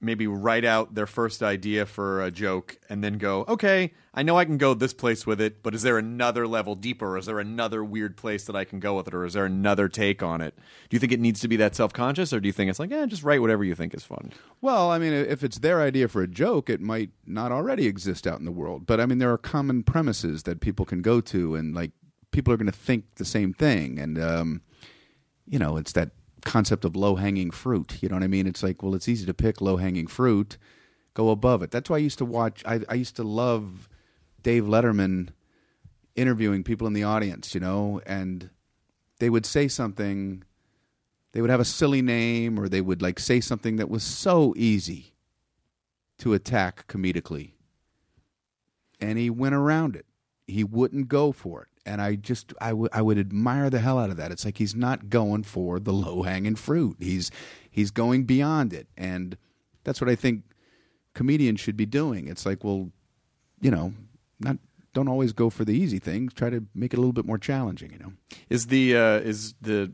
[0.00, 4.36] maybe write out their first idea for a joke and then go, okay, I know
[4.36, 7.16] I can go this place with it, but is there another level deeper?
[7.16, 9.14] Is there another weird place that I can go with it?
[9.14, 10.58] Or is there another take on it?
[10.88, 12.80] Do you think it needs to be that self conscious, or do you think it's
[12.80, 14.32] like, yeah, just write whatever you think is fun?
[14.60, 18.26] Well, I mean, if it's their idea for a joke, it might not already exist
[18.26, 18.84] out in the world.
[18.84, 21.92] But I mean, there are common premises that people can go to, and like
[22.32, 24.00] people are going to think the same thing.
[24.00, 24.62] And um,
[25.46, 26.10] you know, it's that
[26.44, 28.02] concept of low hanging fruit.
[28.02, 28.46] You know what I mean?
[28.46, 30.56] It's like, well, it's easy to pick low hanging fruit.
[31.14, 31.70] Go above it.
[31.70, 32.62] That's why I used to watch.
[32.64, 33.88] I, I used to love
[34.42, 35.30] Dave Letterman
[36.14, 37.54] interviewing people in the audience.
[37.54, 38.50] You know, and
[39.18, 40.44] they would say something.
[41.32, 44.54] They would have a silly name, or they would like say something that was so
[44.56, 45.12] easy
[46.18, 47.52] to attack comedically,
[49.00, 50.06] and he went around it.
[50.46, 53.98] He wouldn't go for it and I just I, w- I would admire the hell
[53.98, 54.30] out of that.
[54.30, 56.96] It's like he's not going for the low hanging fruit.
[57.00, 57.30] He's
[57.70, 59.36] he's going beyond it, and
[59.84, 60.42] that's what I think
[61.14, 62.28] comedians should be doing.
[62.28, 62.90] It's like, well,
[63.60, 63.92] you know,
[64.38, 64.58] not
[64.94, 66.32] don't always go for the easy things.
[66.32, 67.92] Try to make it a little bit more challenging.
[67.92, 68.12] You know,
[68.48, 69.92] Is the uh, is the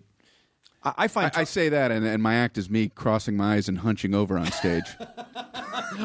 [0.83, 3.55] I, I find I, I say that, and, and my act is me crossing my
[3.55, 4.85] eyes and hunching over on stage.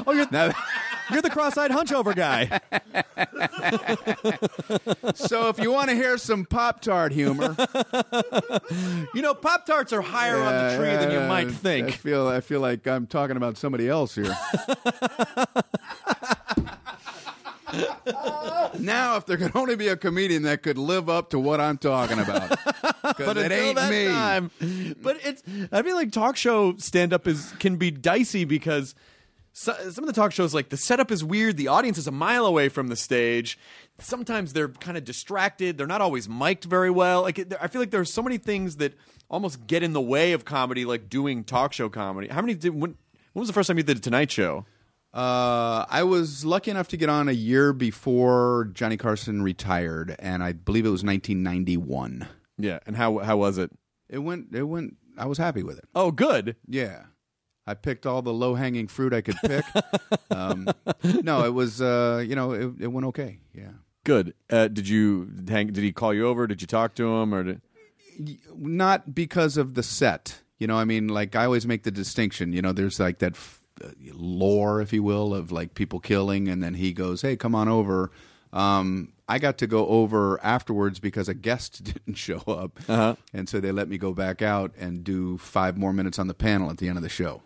[0.06, 0.52] oh you're Now-
[1.12, 2.60] you're the cross-eyed hunchover guy.
[5.16, 7.56] so if you want to hear some Pop Tart humor,
[9.14, 11.92] you know, Pop Tarts are higher on the tree than you Yeah, might I think.
[11.92, 14.36] feel I feel like I'm talking about somebody else here.
[18.80, 21.78] now, if there could only be a comedian that could live up to what I'm
[21.78, 22.50] talking about,
[23.18, 24.08] but it ain't me.
[24.08, 24.52] time,
[25.02, 28.96] but it's I feel like talk show stand up is can be dicey because
[29.60, 32.12] so, some of the talk shows like the setup is weird, the audience is a
[32.12, 33.60] mile away from the stage.
[33.98, 35.78] Sometimes they're kind of distracted.
[35.78, 37.24] They're not always mic'd very well.
[37.24, 38.94] Like it, I feel like there are so many things that
[39.30, 42.30] almost get in the way of comedy, like doing talk show comedy.
[42.30, 42.96] How many did when?
[43.34, 44.66] When was the first time you did a Tonight Show?
[45.14, 50.42] Uh, I was lucky enough to get on a year before Johnny Carson retired, and
[50.42, 52.30] I believe it was 1991.
[52.58, 53.72] Yeah, and how how was it?
[54.08, 54.56] It went.
[54.56, 54.96] It went.
[55.18, 55.86] I was happy with it.
[55.94, 56.56] Oh, good.
[56.66, 57.08] Yeah.
[57.70, 59.64] I picked all the low hanging fruit I could pick.
[60.32, 60.68] um,
[61.22, 63.38] no, it was, uh, you know, it, it went okay.
[63.54, 63.74] Yeah.
[64.04, 64.34] Good.
[64.50, 65.68] Uh, did you hang?
[65.68, 66.48] Did he call you over?
[66.48, 67.62] Did you talk to him, or did?
[68.58, 70.42] Not because of the set.
[70.58, 72.54] You know, I mean, like, I always make the distinction.
[72.54, 76.48] You know, there's like that f- uh, lore, if you will, of like people killing,
[76.48, 78.10] and then he goes, hey, come on over.
[78.52, 82.80] Um, I got to go over afterwards because a guest didn't show up.
[82.90, 83.16] Uh-huh.
[83.32, 86.34] And so they let me go back out and do five more minutes on the
[86.34, 87.44] panel at the end of the show.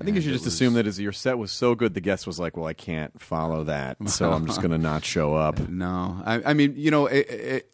[0.00, 2.26] I think you should just assume that as your set was so good, the guest
[2.26, 5.68] was like, "Well, I can't follow that, so I'm just going to not show up."
[5.68, 7.70] No, I, I mean, you know, it, it,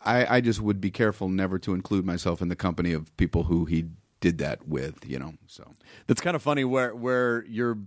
[0.00, 3.44] I I just would be careful never to include myself in the company of people
[3.44, 3.86] who he
[4.20, 5.06] did that with.
[5.06, 5.70] You know, so
[6.06, 7.78] That's kind of funny where where you're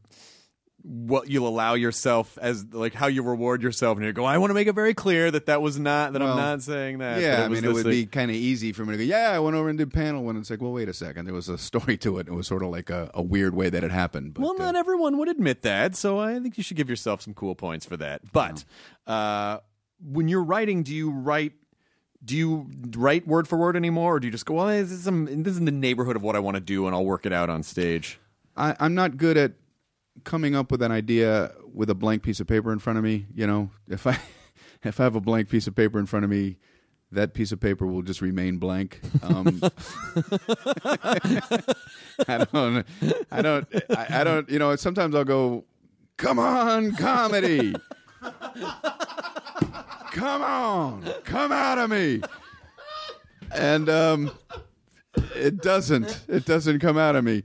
[0.81, 4.49] what you'll allow yourself as like how you reward yourself, and you go, "I want
[4.51, 7.21] to make it very clear that that was not that Well, I'm not saying that."
[7.21, 9.03] yeah, I mean, it would thing." be kind of easy for me to go.
[9.03, 11.33] Yeah, I went over and did panel when it's like, well, wait a second, there
[11.33, 12.27] was a story to it.
[12.27, 14.33] and It was sort of like a, a weird way that it happened.
[14.33, 17.21] But, well, uh, not everyone would admit that, so I think you should give yourself
[17.21, 18.21] some cool points for that.
[18.31, 18.63] But
[19.05, 19.59] uh,
[20.01, 21.53] when you're writing, do you write?
[22.23, 25.03] Do you write word for word anymore, or do you just go, "Well, this is,
[25.03, 27.25] some, this is in the neighborhood of what I want to do, and I'll work
[27.25, 28.19] it out on stage"?
[28.57, 29.53] I, I'm not good at
[30.23, 33.25] coming up with an idea with a blank piece of paper in front of me.
[33.33, 34.17] You know, if I
[34.83, 36.57] if I have a blank piece of paper in front of me,
[37.11, 39.01] that piece of paper will just remain blank.
[39.23, 39.61] Um,
[42.27, 42.85] I don't,
[43.31, 44.49] I don't, I, I don't.
[44.49, 45.65] You know, sometimes I'll go,
[46.17, 47.75] "Come on, comedy."
[50.11, 52.21] Come on, come out of me.
[53.51, 54.31] And um,
[55.35, 56.25] it doesn't.
[56.27, 57.43] It doesn't come out of me.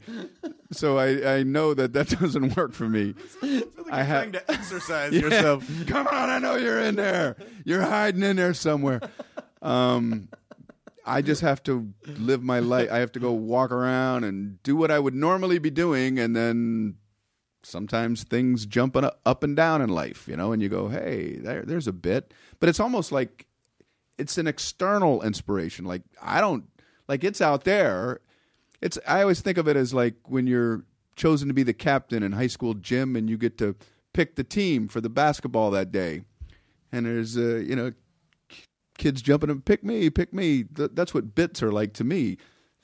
[0.73, 3.15] So I, I know that that doesn't work for me.
[3.91, 5.21] I have to exercise Yeah.
[5.21, 5.69] yourself.
[5.87, 7.37] Come on, I know you're in there.
[7.65, 9.01] You're hiding in there somewhere.
[9.63, 10.29] Um,
[11.07, 12.91] I just have to live my life.
[12.91, 16.35] I have to go walk around and do what I would normally be doing, and
[16.35, 16.97] then
[17.63, 20.53] sometimes things jump up- up and down in life, you know.
[20.53, 23.47] And you go, "Hey, there, there's a bit," but it's almost like
[24.17, 25.85] it's an external inspiration.
[25.85, 26.65] Like I don't
[27.07, 28.21] like it's out there.
[28.85, 30.85] It's I always think of it as like when you're
[31.17, 33.75] chosen to be the captain in high school gym and you get to
[34.13, 36.25] pick the team for the basketball that day.
[36.93, 37.93] And there's uh, you know
[38.99, 40.65] kids jumping and pick me, pick me.
[40.65, 42.37] Th- that's what bits are like to me.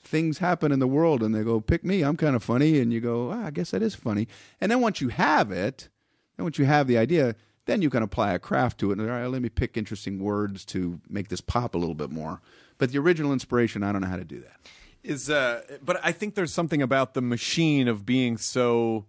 [0.03, 2.01] Things happen in the world and they go pick me.
[2.01, 4.27] I'm kind of funny and you go, ah, I guess that is funny.
[4.59, 5.87] And then once you have it,
[6.35, 8.97] then once you have the idea, then you can apply a craft to it.
[8.97, 12.09] And all right, let me pick interesting words to make this pop a little bit
[12.09, 12.41] more.
[12.79, 14.57] But the original inspiration, I don't know how to do that.
[15.03, 19.05] Is uh but I think there's something about the machine of being so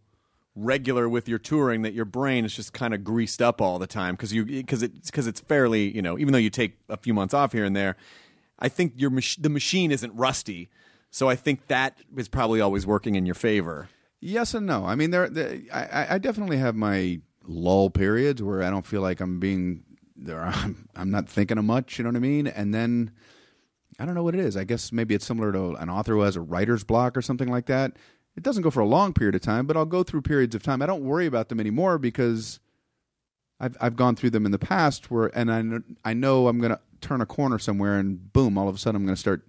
[0.54, 3.86] regular with your touring that your brain is just kind of greased up all the
[3.86, 6.96] time because you because it's because it's fairly you know even though you take a
[6.96, 7.96] few months off here and there
[8.58, 10.68] I think your mach- the machine isn't rusty
[11.10, 13.88] so I think that is probably always working in your favor
[14.24, 14.84] Yes and no.
[14.86, 15.28] I mean, there.
[15.28, 19.82] there I, I- definitely have my lull periods where I don't feel like I'm being
[20.14, 20.40] there.
[20.46, 21.98] I'm, I'm not thinking of much.
[21.98, 22.46] You know what I mean?
[22.46, 23.10] And then
[24.02, 24.56] I don't know what it is.
[24.56, 27.48] I guess maybe it's similar to an author who has a writer's block or something
[27.48, 27.92] like that.
[28.36, 30.62] It doesn't go for a long period of time, but I'll go through periods of
[30.64, 30.82] time.
[30.82, 32.58] I don't worry about them anymore because
[33.60, 35.52] I've I've gone through them in the past where, and
[36.04, 38.78] I I know I'm going to turn a corner somewhere, and boom, all of a
[38.78, 39.42] sudden I'm going to start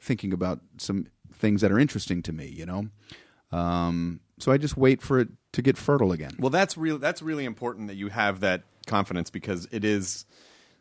[0.00, 2.48] thinking about some things that are interesting to me.
[2.48, 2.88] You know,
[3.56, 6.32] um, so I just wait for it to get fertile again.
[6.40, 6.98] Well, that's real.
[6.98, 10.26] That's really important that you have that confidence because it is.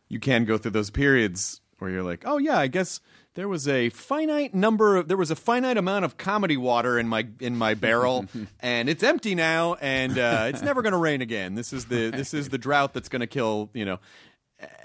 [0.10, 3.02] You can go through those periods where you're like, oh yeah, I guess
[3.36, 7.10] there was a finite number of there was a finite amount of comedy water in
[7.10, 8.26] my in my barrel,
[8.62, 11.56] and it's empty now, and uh, it's never going to rain again.
[11.56, 14.00] This is the this is the drought that's going to kill you know.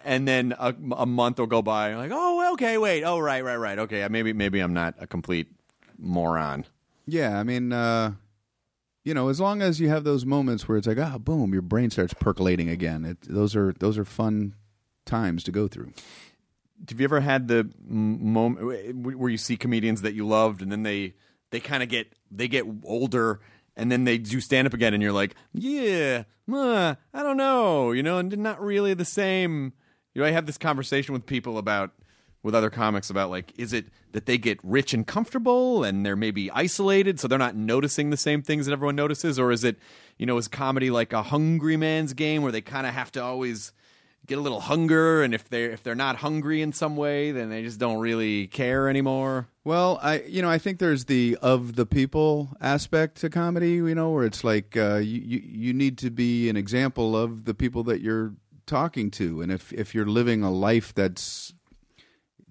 [0.05, 3.57] And then a, a month will go by, like, oh, okay, wait, oh, right, right,
[3.57, 5.47] right, okay, maybe maybe I'm not a complete
[5.97, 6.65] moron.
[7.07, 8.15] Yeah, I mean, uh,
[9.05, 11.62] you know, as long as you have those moments where it's like, ah, boom, your
[11.62, 13.05] brain starts percolating again.
[13.05, 14.55] It, those are those are fun
[15.07, 15.93] times to go through.
[16.89, 20.83] Have you ever had the moment where you see comedians that you loved and then
[20.83, 21.15] they
[21.51, 23.41] they kind of get they get older
[23.77, 27.93] and then they do stand up again and you're like yeah uh, i don't know
[27.93, 29.73] you know and not really the same.
[30.15, 31.93] You know i have this conversation with people about
[32.43, 36.17] with other comics about like is it that they get rich and comfortable and they're
[36.17, 39.39] maybe isolated so they're not noticing the same things that everyone notices?
[39.39, 39.77] Or is it
[40.17, 43.23] you know is comedy like a hungry man's game where they kind of have to
[43.23, 43.73] always
[44.29, 47.49] get a little hunger and if they're if they're not hungry in some way then
[47.49, 51.77] they just don't really care anymore Well, I you know I think there's the of
[51.77, 55.99] the people aspect to comedy, you know, where it's like uh, you, you you need
[55.99, 58.33] to be an example of the people that you're
[58.65, 61.53] talking to, and if if you're living a life that's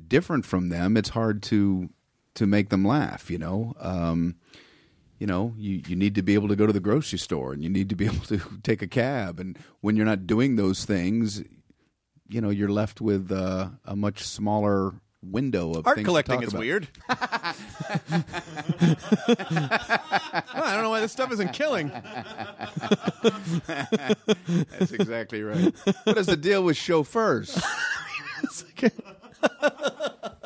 [0.08, 1.90] different from them, it's hard to
[2.36, 3.74] to make them laugh, you know.
[3.80, 4.36] Um,
[5.18, 7.64] you know, you, you need to be able to go to the grocery store and
[7.64, 9.40] you need to be able to take a cab.
[9.40, 11.42] And when you're not doing those things,
[12.30, 14.94] you know, you're left with uh, a much smaller
[15.24, 16.60] window of art things to collecting is about.
[16.60, 17.16] weird Well,
[20.64, 21.92] i don't know why this stuff isn't killing
[23.68, 25.74] That's exactly right.
[26.04, 27.62] what is the deal with chauffeurs?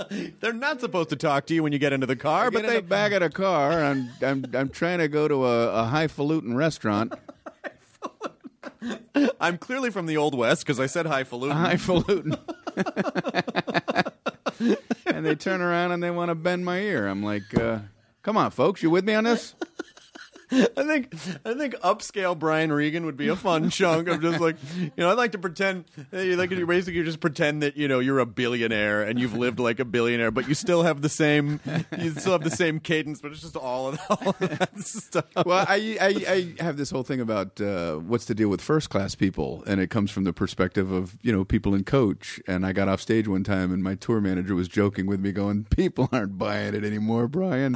[0.39, 2.77] they're not supposed to talk to you when you get into the car But they
[2.77, 3.83] the back of the car.
[3.83, 7.13] I'm I'm I'm trying to go to a, a highfalutin restaurant.
[9.41, 12.35] i'm clearly from the old west because i said highfalutin highfalutin.
[15.05, 17.07] and they turn around and they want to bend my ear.
[17.07, 17.79] I'm like, uh,
[18.23, 19.55] come on, folks, you with me on this?
[20.77, 21.13] I think
[21.45, 25.09] I think upscale Brian Regan would be a fun chunk of just like you know
[25.09, 28.19] I'd like to pretend you like you basically you just pretend that you know you're
[28.19, 31.59] a billionaire and you've lived like a billionaire but you still have the same
[31.97, 35.25] you still have the same cadence but it's just all of, all of that stuff.
[35.45, 38.89] Well, I, I I have this whole thing about uh, what's the deal with first
[38.89, 42.39] class people, and it comes from the perspective of you know people in coach.
[42.47, 45.31] And I got off stage one time, and my tour manager was joking with me,
[45.31, 47.75] going, "People aren't buying it anymore, Brian.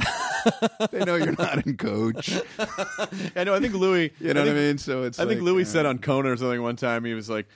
[0.90, 2.40] they know you're not in coach.
[3.36, 4.78] I know I think Louis You know I what I mean?
[4.78, 7.14] So it's I think like, Louis uh, said on Conan or something one time he
[7.14, 7.46] was like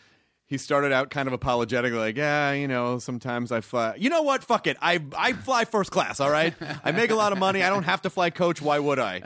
[0.47, 3.95] he started out kind of apologetic, like, yeah, you know, sometimes I fly.
[3.95, 4.43] You know what?
[4.43, 4.77] Fuck it.
[4.83, 6.19] I I fly first class.
[6.19, 6.55] All right.
[6.85, 7.63] I make a lot of money.
[7.63, 8.61] I don't have to fly coach.
[8.61, 9.23] Why would I?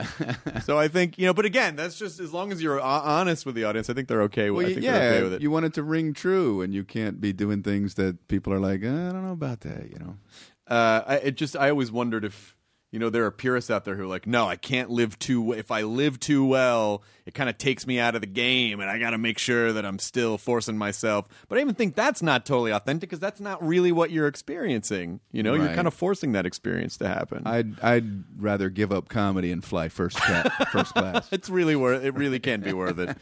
[0.65, 1.33] So I think you know.
[1.33, 3.89] But again, that's just as long as you're ho- honest with the audience.
[3.89, 4.51] I think they're okay.
[4.51, 5.41] with Well, I think yeah, they're okay with it.
[5.41, 8.59] you want it to ring true, and you can't be doing things that people are
[8.59, 10.17] like, "Uh, I don't know about that, you know.
[10.67, 12.54] uh, I, it just I always wondered if
[12.95, 15.51] you know there are purists out there who are like, no, I can't live too.
[15.51, 18.89] If I live too well, it kind of takes me out of the game, and
[18.89, 21.27] I got to make sure that I'm still forcing myself.
[21.49, 25.19] But I even think that's not totally authentic because that's not really what you're experiencing.
[25.31, 27.43] You know, you're kind of forcing that experience to happen.
[27.45, 31.27] I'd I'd rather give up comedy and fly first ca- first class.
[31.31, 32.03] it's really worth.
[32.03, 33.17] It really can be worth it.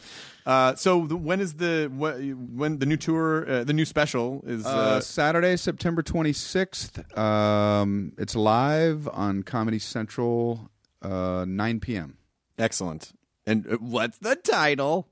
[0.46, 4.42] Uh, so the, when is the wh- when the new tour, uh, the new special
[4.46, 4.66] is?
[4.66, 7.16] Uh, Uh, Saturday, September 26th.
[7.16, 10.68] Um, it's live on Comedy Central,
[11.00, 12.18] uh, 9 p.m.
[12.58, 13.12] excellent.
[13.46, 15.08] And uh, what's the title?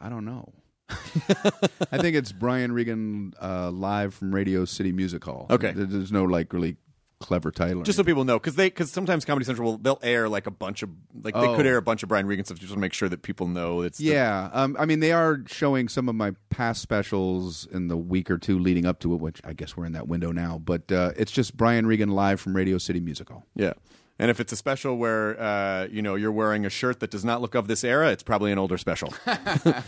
[0.00, 0.52] I don't know.
[0.90, 5.46] I think it's Brian Regan uh, live from Radio City Music Hall.
[5.50, 5.72] Okay.
[5.74, 6.76] There's no like really
[7.20, 7.82] clever title.
[7.82, 10.50] Just so people know, because they because sometimes Comedy Central will they'll air like a
[10.52, 10.90] bunch of
[11.22, 11.56] like they Oh.
[11.56, 13.82] could air a bunch of Brian Regan stuff just to make sure that people know
[13.82, 17.88] it's the- Yeah, um, I mean they are showing some of my past specials in
[17.88, 20.30] the week or two leading up to it, which I guess we're in that window
[20.32, 20.58] now.
[20.64, 23.44] But uh, it's just Brian Regan live from Radio City Music Hall.
[23.56, 23.72] yeah.
[24.20, 27.24] And if it's a special where uh, you know you're wearing a shirt that does
[27.24, 29.10] not look of this era, it's probably an older special.
[29.24, 29.82] Why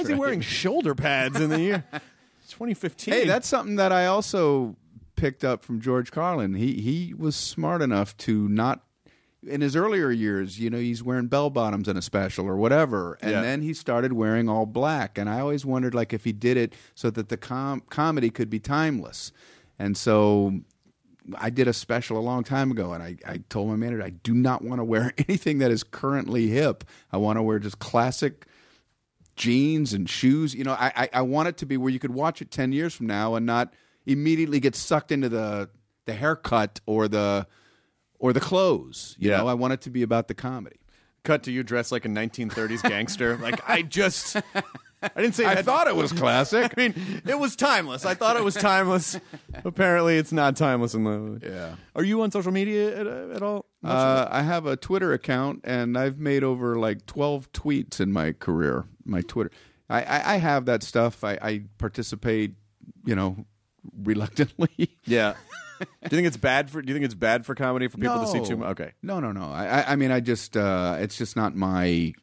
[0.00, 1.84] is he wearing shoulder pads in the year
[2.48, 3.14] 2015?
[3.14, 4.76] Hey, that's something that I also
[5.16, 6.54] picked up from George Carlin.
[6.54, 8.82] He he was smart enough to not
[9.46, 13.18] in his earlier years, you know, he's wearing bell bottoms in a special or whatever,
[13.20, 13.42] and Yeah.
[13.42, 15.18] then he started wearing all black.
[15.18, 18.48] And I always wondered, like, if he did it so that the com- comedy could
[18.48, 19.32] be timeless.
[19.78, 20.60] And so
[21.36, 24.10] I did a special a long time ago, and I, I told my manager I
[24.10, 26.84] do not want to wear anything that is currently hip.
[27.12, 28.46] I want to wear just classic
[29.36, 30.54] jeans and shoes.
[30.54, 32.72] You know, I, I I want it to be where you could watch it ten
[32.72, 33.72] years from now and not
[34.06, 35.70] immediately get sucked into the
[36.06, 37.46] the haircut or the
[38.18, 39.16] or the clothes.
[39.18, 39.38] You Yeah.
[39.38, 40.76] know, I want it to be about the comedy.
[41.24, 43.36] cut to you dressed like a 1930s gangster.
[43.38, 44.36] like I just,
[45.16, 46.72] I didn't say I that- thought it was classic.
[46.76, 48.04] I mean, it was timeless.
[48.04, 49.18] I thought it was timeless.
[49.64, 51.40] Apparently, it's not timeless in the.
[51.46, 51.76] Yeah.
[51.94, 53.66] Are you on social media at, at all?
[53.82, 58.32] Uh, I have a Twitter account, and I've made over like twelve tweets in my
[58.32, 58.86] career.
[59.04, 59.50] My Twitter,
[59.90, 61.22] I, I, I have that stuff.
[61.24, 62.54] I, I participate,
[63.04, 63.44] you know,
[64.02, 64.96] reluctantly.
[65.04, 65.34] yeah.
[65.80, 66.80] do you think it's bad for?
[66.80, 68.70] Do you think it's bad for comedy for people to see too much?
[68.70, 68.92] Okay.
[69.02, 69.44] No, no, no.
[69.44, 72.14] I, I, I mean, I just, uh, it's just not my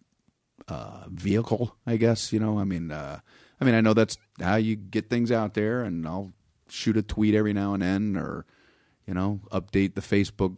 [0.71, 1.75] uh, vehicle.
[1.85, 2.57] I guess you know.
[2.57, 3.19] I mean, uh,
[3.59, 6.31] I mean, I know that's how you get things out there, and I'll
[6.69, 8.45] shoot a tweet every now and then, or
[9.05, 10.57] you know, update the Facebook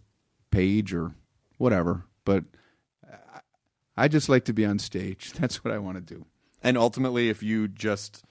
[0.51, 1.13] page or
[1.57, 2.05] whatever.
[2.25, 2.43] But
[3.11, 3.39] I,
[3.97, 5.33] I just like to be on stage.
[5.39, 6.25] That's what I want to do.
[6.61, 8.23] And ultimately, if you just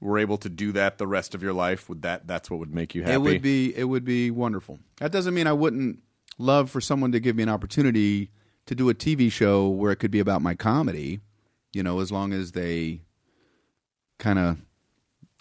[0.00, 2.72] were able to do that the rest of your life, would that that's what would
[2.72, 3.14] make you happy?
[3.14, 4.78] It would be it would be wonderful.
[4.98, 6.02] That doesn't mean I wouldn't
[6.38, 8.30] love for someone to give me an opportunity
[8.66, 11.20] to do a TV show where it could be about my comedy,
[11.72, 13.02] you know, as long as they
[14.18, 14.58] kind of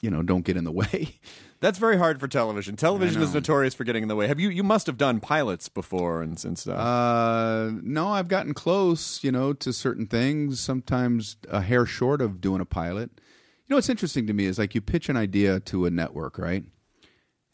[0.01, 1.19] you know, don't get in the way.
[1.61, 2.77] That's very hard for television.
[2.77, 4.27] Television is notorious for getting in the way.
[4.27, 4.49] Have you?
[4.49, 6.79] You must have done pilots before and, and stuff.
[6.79, 10.61] Uh, no, I've gotten close, you know, to certain things.
[10.61, 13.09] Sometimes a hair short of doing a pilot.
[13.17, 16.37] You know, what's interesting to me is like you pitch an idea to a network,
[16.37, 16.63] right?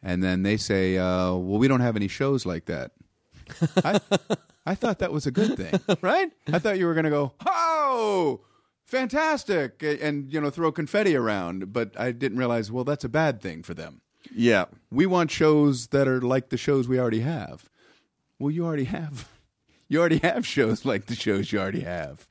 [0.03, 2.91] And then they say, uh, "Well, we don't have any shows like that."
[3.83, 3.99] I,
[4.67, 6.31] I thought that was a good thing, right?
[6.53, 8.41] I thought you were going to go, "Oh,
[8.85, 11.73] fantastic!" and you know, throw confetti around.
[11.73, 14.01] But I didn't realize, well, that's a bad thing for them.
[14.33, 14.65] yeah.
[14.91, 17.69] We want shows that are like the shows we already have.
[18.39, 19.27] Well, you already have.
[19.87, 22.27] You already have shows like the shows you already have.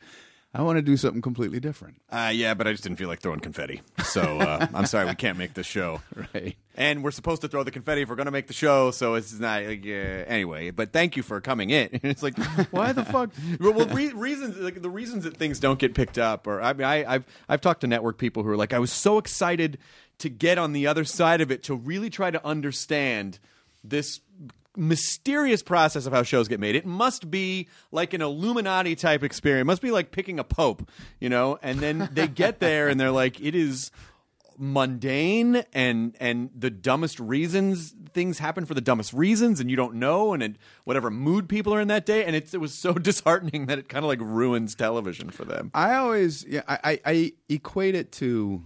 [0.57, 2.01] I want to do something completely different.
[2.11, 3.83] Uh, yeah, but I just didn't feel like throwing confetti.
[4.05, 6.01] So uh, I'm sorry, we can't make the show.
[6.33, 6.57] Right.
[6.77, 9.15] And we're supposed to throw the confetti if we're going to make the show, so
[9.15, 10.71] it's not like, uh, anyway.
[10.71, 11.89] But thank you for coming in.
[12.05, 12.39] it's like,
[12.71, 13.31] why the fuck?
[13.61, 16.73] well, well re- reasons like the reasons that things don't get picked up, or I
[16.73, 19.79] mean, I, I've I've talked to network people who are like, I was so excited
[20.19, 23.41] to get on the other side of it to really try to understand
[23.83, 24.21] this
[24.77, 26.75] mysterious process of how shows get made.
[26.75, 29.63] It must be like an Illuminati type experience.
[29.63, 30.89] It must be like picking a pope,
[31.21, 31.59] you know.
[31.63, 33.91] And then they get there and they're like, it is
[34.57, 39.97] mundane and and the dumbest reasons things happen for the dumbest reasons and you don't
[39.97, 43.67] know and it, whatever mood people are in that day and it was so disheartening
[43.67, 47.97] that it kind of like ruins television for them I always, yeah, I, I equate
[47.97, 48.63] it to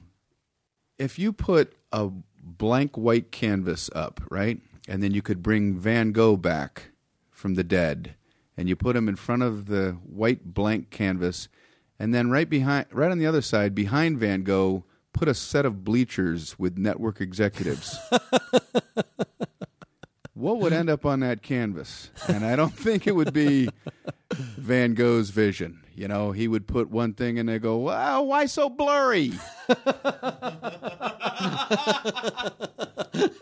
[0.99, 2.11] if you put a
[2.43, 6.91] blank white canvas up, right, and then you could bring Van Gogh back
[7.31, 8.15] from the dead,
[8.57, 11.49] and you put him in front of the white blank canvas,
[11.99, 15.67] and then right behind, right on the other side, behind Van Gogh, put a set
[15.67, 17.99] of bleachers with network executives.
[20.35, 22.11] what would end up on that canvas?
[22.27, 23.69] And I don't think it would be
[24.33, 25.85] Van Gogh's vision.
[25.95, 29.33] You know, he would put one thing and they go, "Wow, why so blurry?"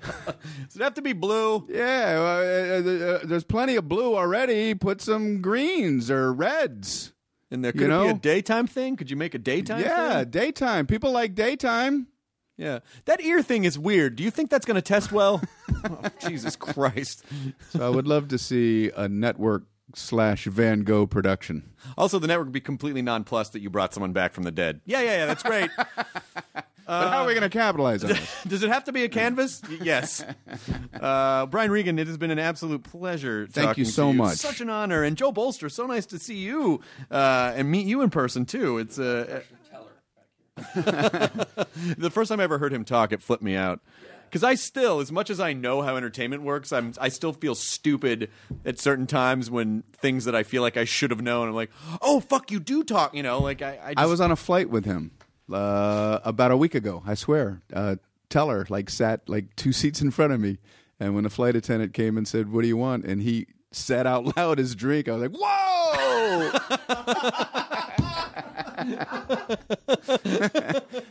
[0.00, 4.74] does it have to be blue Yeah, well, uh, uh, there's plenty of blue already.
[4.74, 7.12] Put some greens or reds.
[7.50, 8.10] and there You could it be know?
[8.10, 9.86] a daytime thing could you make a daytime thing?
[9.86, 10.30] yeah, thing?
[10.30, 10.86] daytime.
[10.86, 12.06] People like daytime.
[12.56, 15.40] yeah that ear thing is weird do you think that's going to test well
[15.84, 17.24] Oh, jesus christ
[17.70, 19.62] So I would love to see a network
[19.94, 21.70] slash Van Gogh production.
[21.96, 24.80] also the network would be completely nonplussed that you brought someone back from the dead
[24.86, 25.70] yeah yeah yeah that's great
[26.88, 28.42] but how are we going to capitalize on this?
[28.48, 29.60] Does it have to be a canvas?
[29.68, 30.24] Y- yes.
[30.98, 33.46] Uh, Brian Regan, it has been an absolute pleasure.
[33.46, 34.38] Thank talking you to so much.
[34.38, 35.04] Such an honor.
[35.04, 38.78] And Joe Bolster, so nice to see you uh, and meet you in person too.
[38.78, 39.42] It's uh,
[40.74, 43.80] the first time I ever heard him talk, it flipped me out.
[44.24, 47.54] Because I still, as much as I know how entertainment works, I'm I still feel
[47.54, 48.28] stupid
[48.64, 51.48] at certain times when things that I feel like I should have known.
[51.48, 51.70] I'm like,
[52.02, 53.14] oh fuck, you do talk.
[53.14, 53.78] You know, like I.
[53.82, 55.12] I, just, I was on a flight with him
[55.52, 57.02] uh, about a week ago.
[57.06, 57.62] I swear.
[57.72, 57.96] Uh,
[58.30, 60.58] Teller like sat like two seats in front of me,
[61.00, 64.06] and when the flight attendant came and said, "What do you want?" and he said
[64.06, 66.50] out loud his drink, I was like, "Whoa!"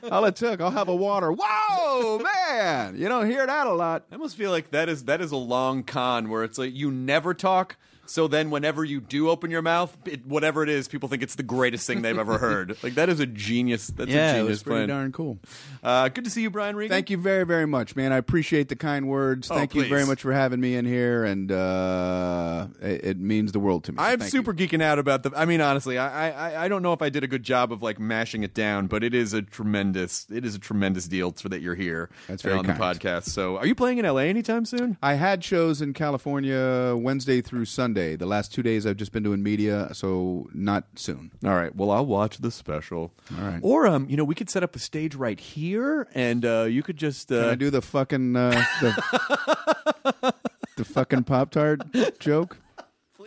[0.11, 1.31] All it took, I'll have a water.
[1.35, 2.95] Whoa, man!
[2.97, 4.05] You don't hear that a lot.
[4.11, 6.91] I almost feel like that is that is a long con where it's like you
[6.91, 7.77] never talk.
[8.09, 11.35] So then, whenever you do open your mouth, it, whatever it is, people think it's
[11.35, 12.77] the greatest thing they've ever heard.
[12.83, 13.87] Like that is a genius.
[13.87, 14.87] That's Yeah, a it genius was pretty plan.
[14.89, 15.39] darn cool.
[15.83, 16.89] Uh, good to see you, Brian Regan.
[16.93, 18.13] Thank you very, very much, man.
[18.13, 19.49] I appreciate the kind words.
[19.51, 23.51] Oh, Thank you very much for having me in here, and uh, it, it means
[23.51, 23.97] the world to me.
[23.99, 25.31] I'm super geeking out about the.
[25.35, 27.81] I mean, honestly, I, I I don't know if I did a good job of
[27.81, 31.49] like mashing it down, but it is a tremendous it is a tremendous deal for
[31.49, 32.09] that you're here.
[32.27, 32.77] That's very on kind.
[32.79, 33.25] the podcast.
[33.29, 34.97] So, are you playing in LA anytime soon?
[35.01, 37.96] I had shows in California Wednesday through Sunday.
[37.97, 41.31] The last two days I've just been doing media, so not soon.
[41.43, 41.75] All right.
[41.75, 43.13] Well, I'll watch the special.
[43.37, 43.59] All right.
[43.61, 46.83] Or um, you know, we could set up a stage right here, and uh, you
[46.83, 50.33] could just uh, Can I do the fucking uh, the,
[50.77, 51.81] the fucking Pop Tart
[52.19, 52.57] joke?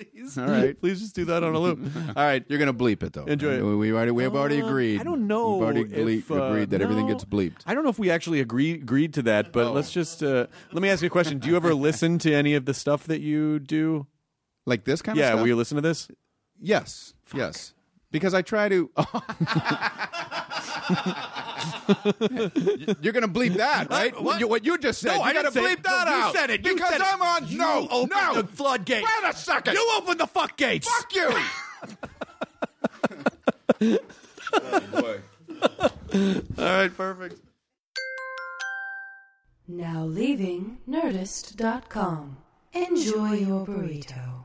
[0.00, 0.38] please.
[0.38, 0.78] All right.
[0.80, 1.78] Please just do that on a loop.
[2.16, 2.44] All right.
[2.48, 3.24] You're gonna bleep it though.
[3.24, 3.62] Enjoy it.
[3.62, 5.00] We, already we have already Uh, agreed.
[5.00, 5.56] I don't know.
[5.56, 7.12] We've already if, uh, agreed that everything no.
[7.12, 7.62] gets bleeped.
[7.66, 10.82] I don't know if we actually agree, agreed to that, but let's just uh, let
[10.82, 11.38] me ask you a question.
[11.38, 14.06] Do you ever listen to any of the stuff that you do?
[14.66, 15.36] Like this kind yeah, of stuff.
[15.36, 16.08] Yeah, will you listen to this?
[16.60, 17.74] Yes, yes.
[18.10, 18.90] Because I try to.
[23.00, 24.18] You're gonna bleep that, right?
[24.20, 24.40] what?
[24.40, 25.08] You- what you just said.
[25.10, 25.82] No, you I gotta didn't say bleep it.
[25.84, 26.34] that No, you out.
[26.34, 26.64] said it.
[26.66, 27.06] You Because said it.
[27.14, 27.48] I'm on.
[27.48, 28.42] You no, opened no.
[28.42, 29.06] the floodgates.
[29.22, 29.74] Wait a second.
[29.74, 30.88] You open the fuck gates.
[30.88, 31.30] Fuck you.
[36.58, 37.40] All right, perfect.
[39.68, 42.36] Now leaving Nerdist.com.
[42.72, 44.44] Enjoy your burrito.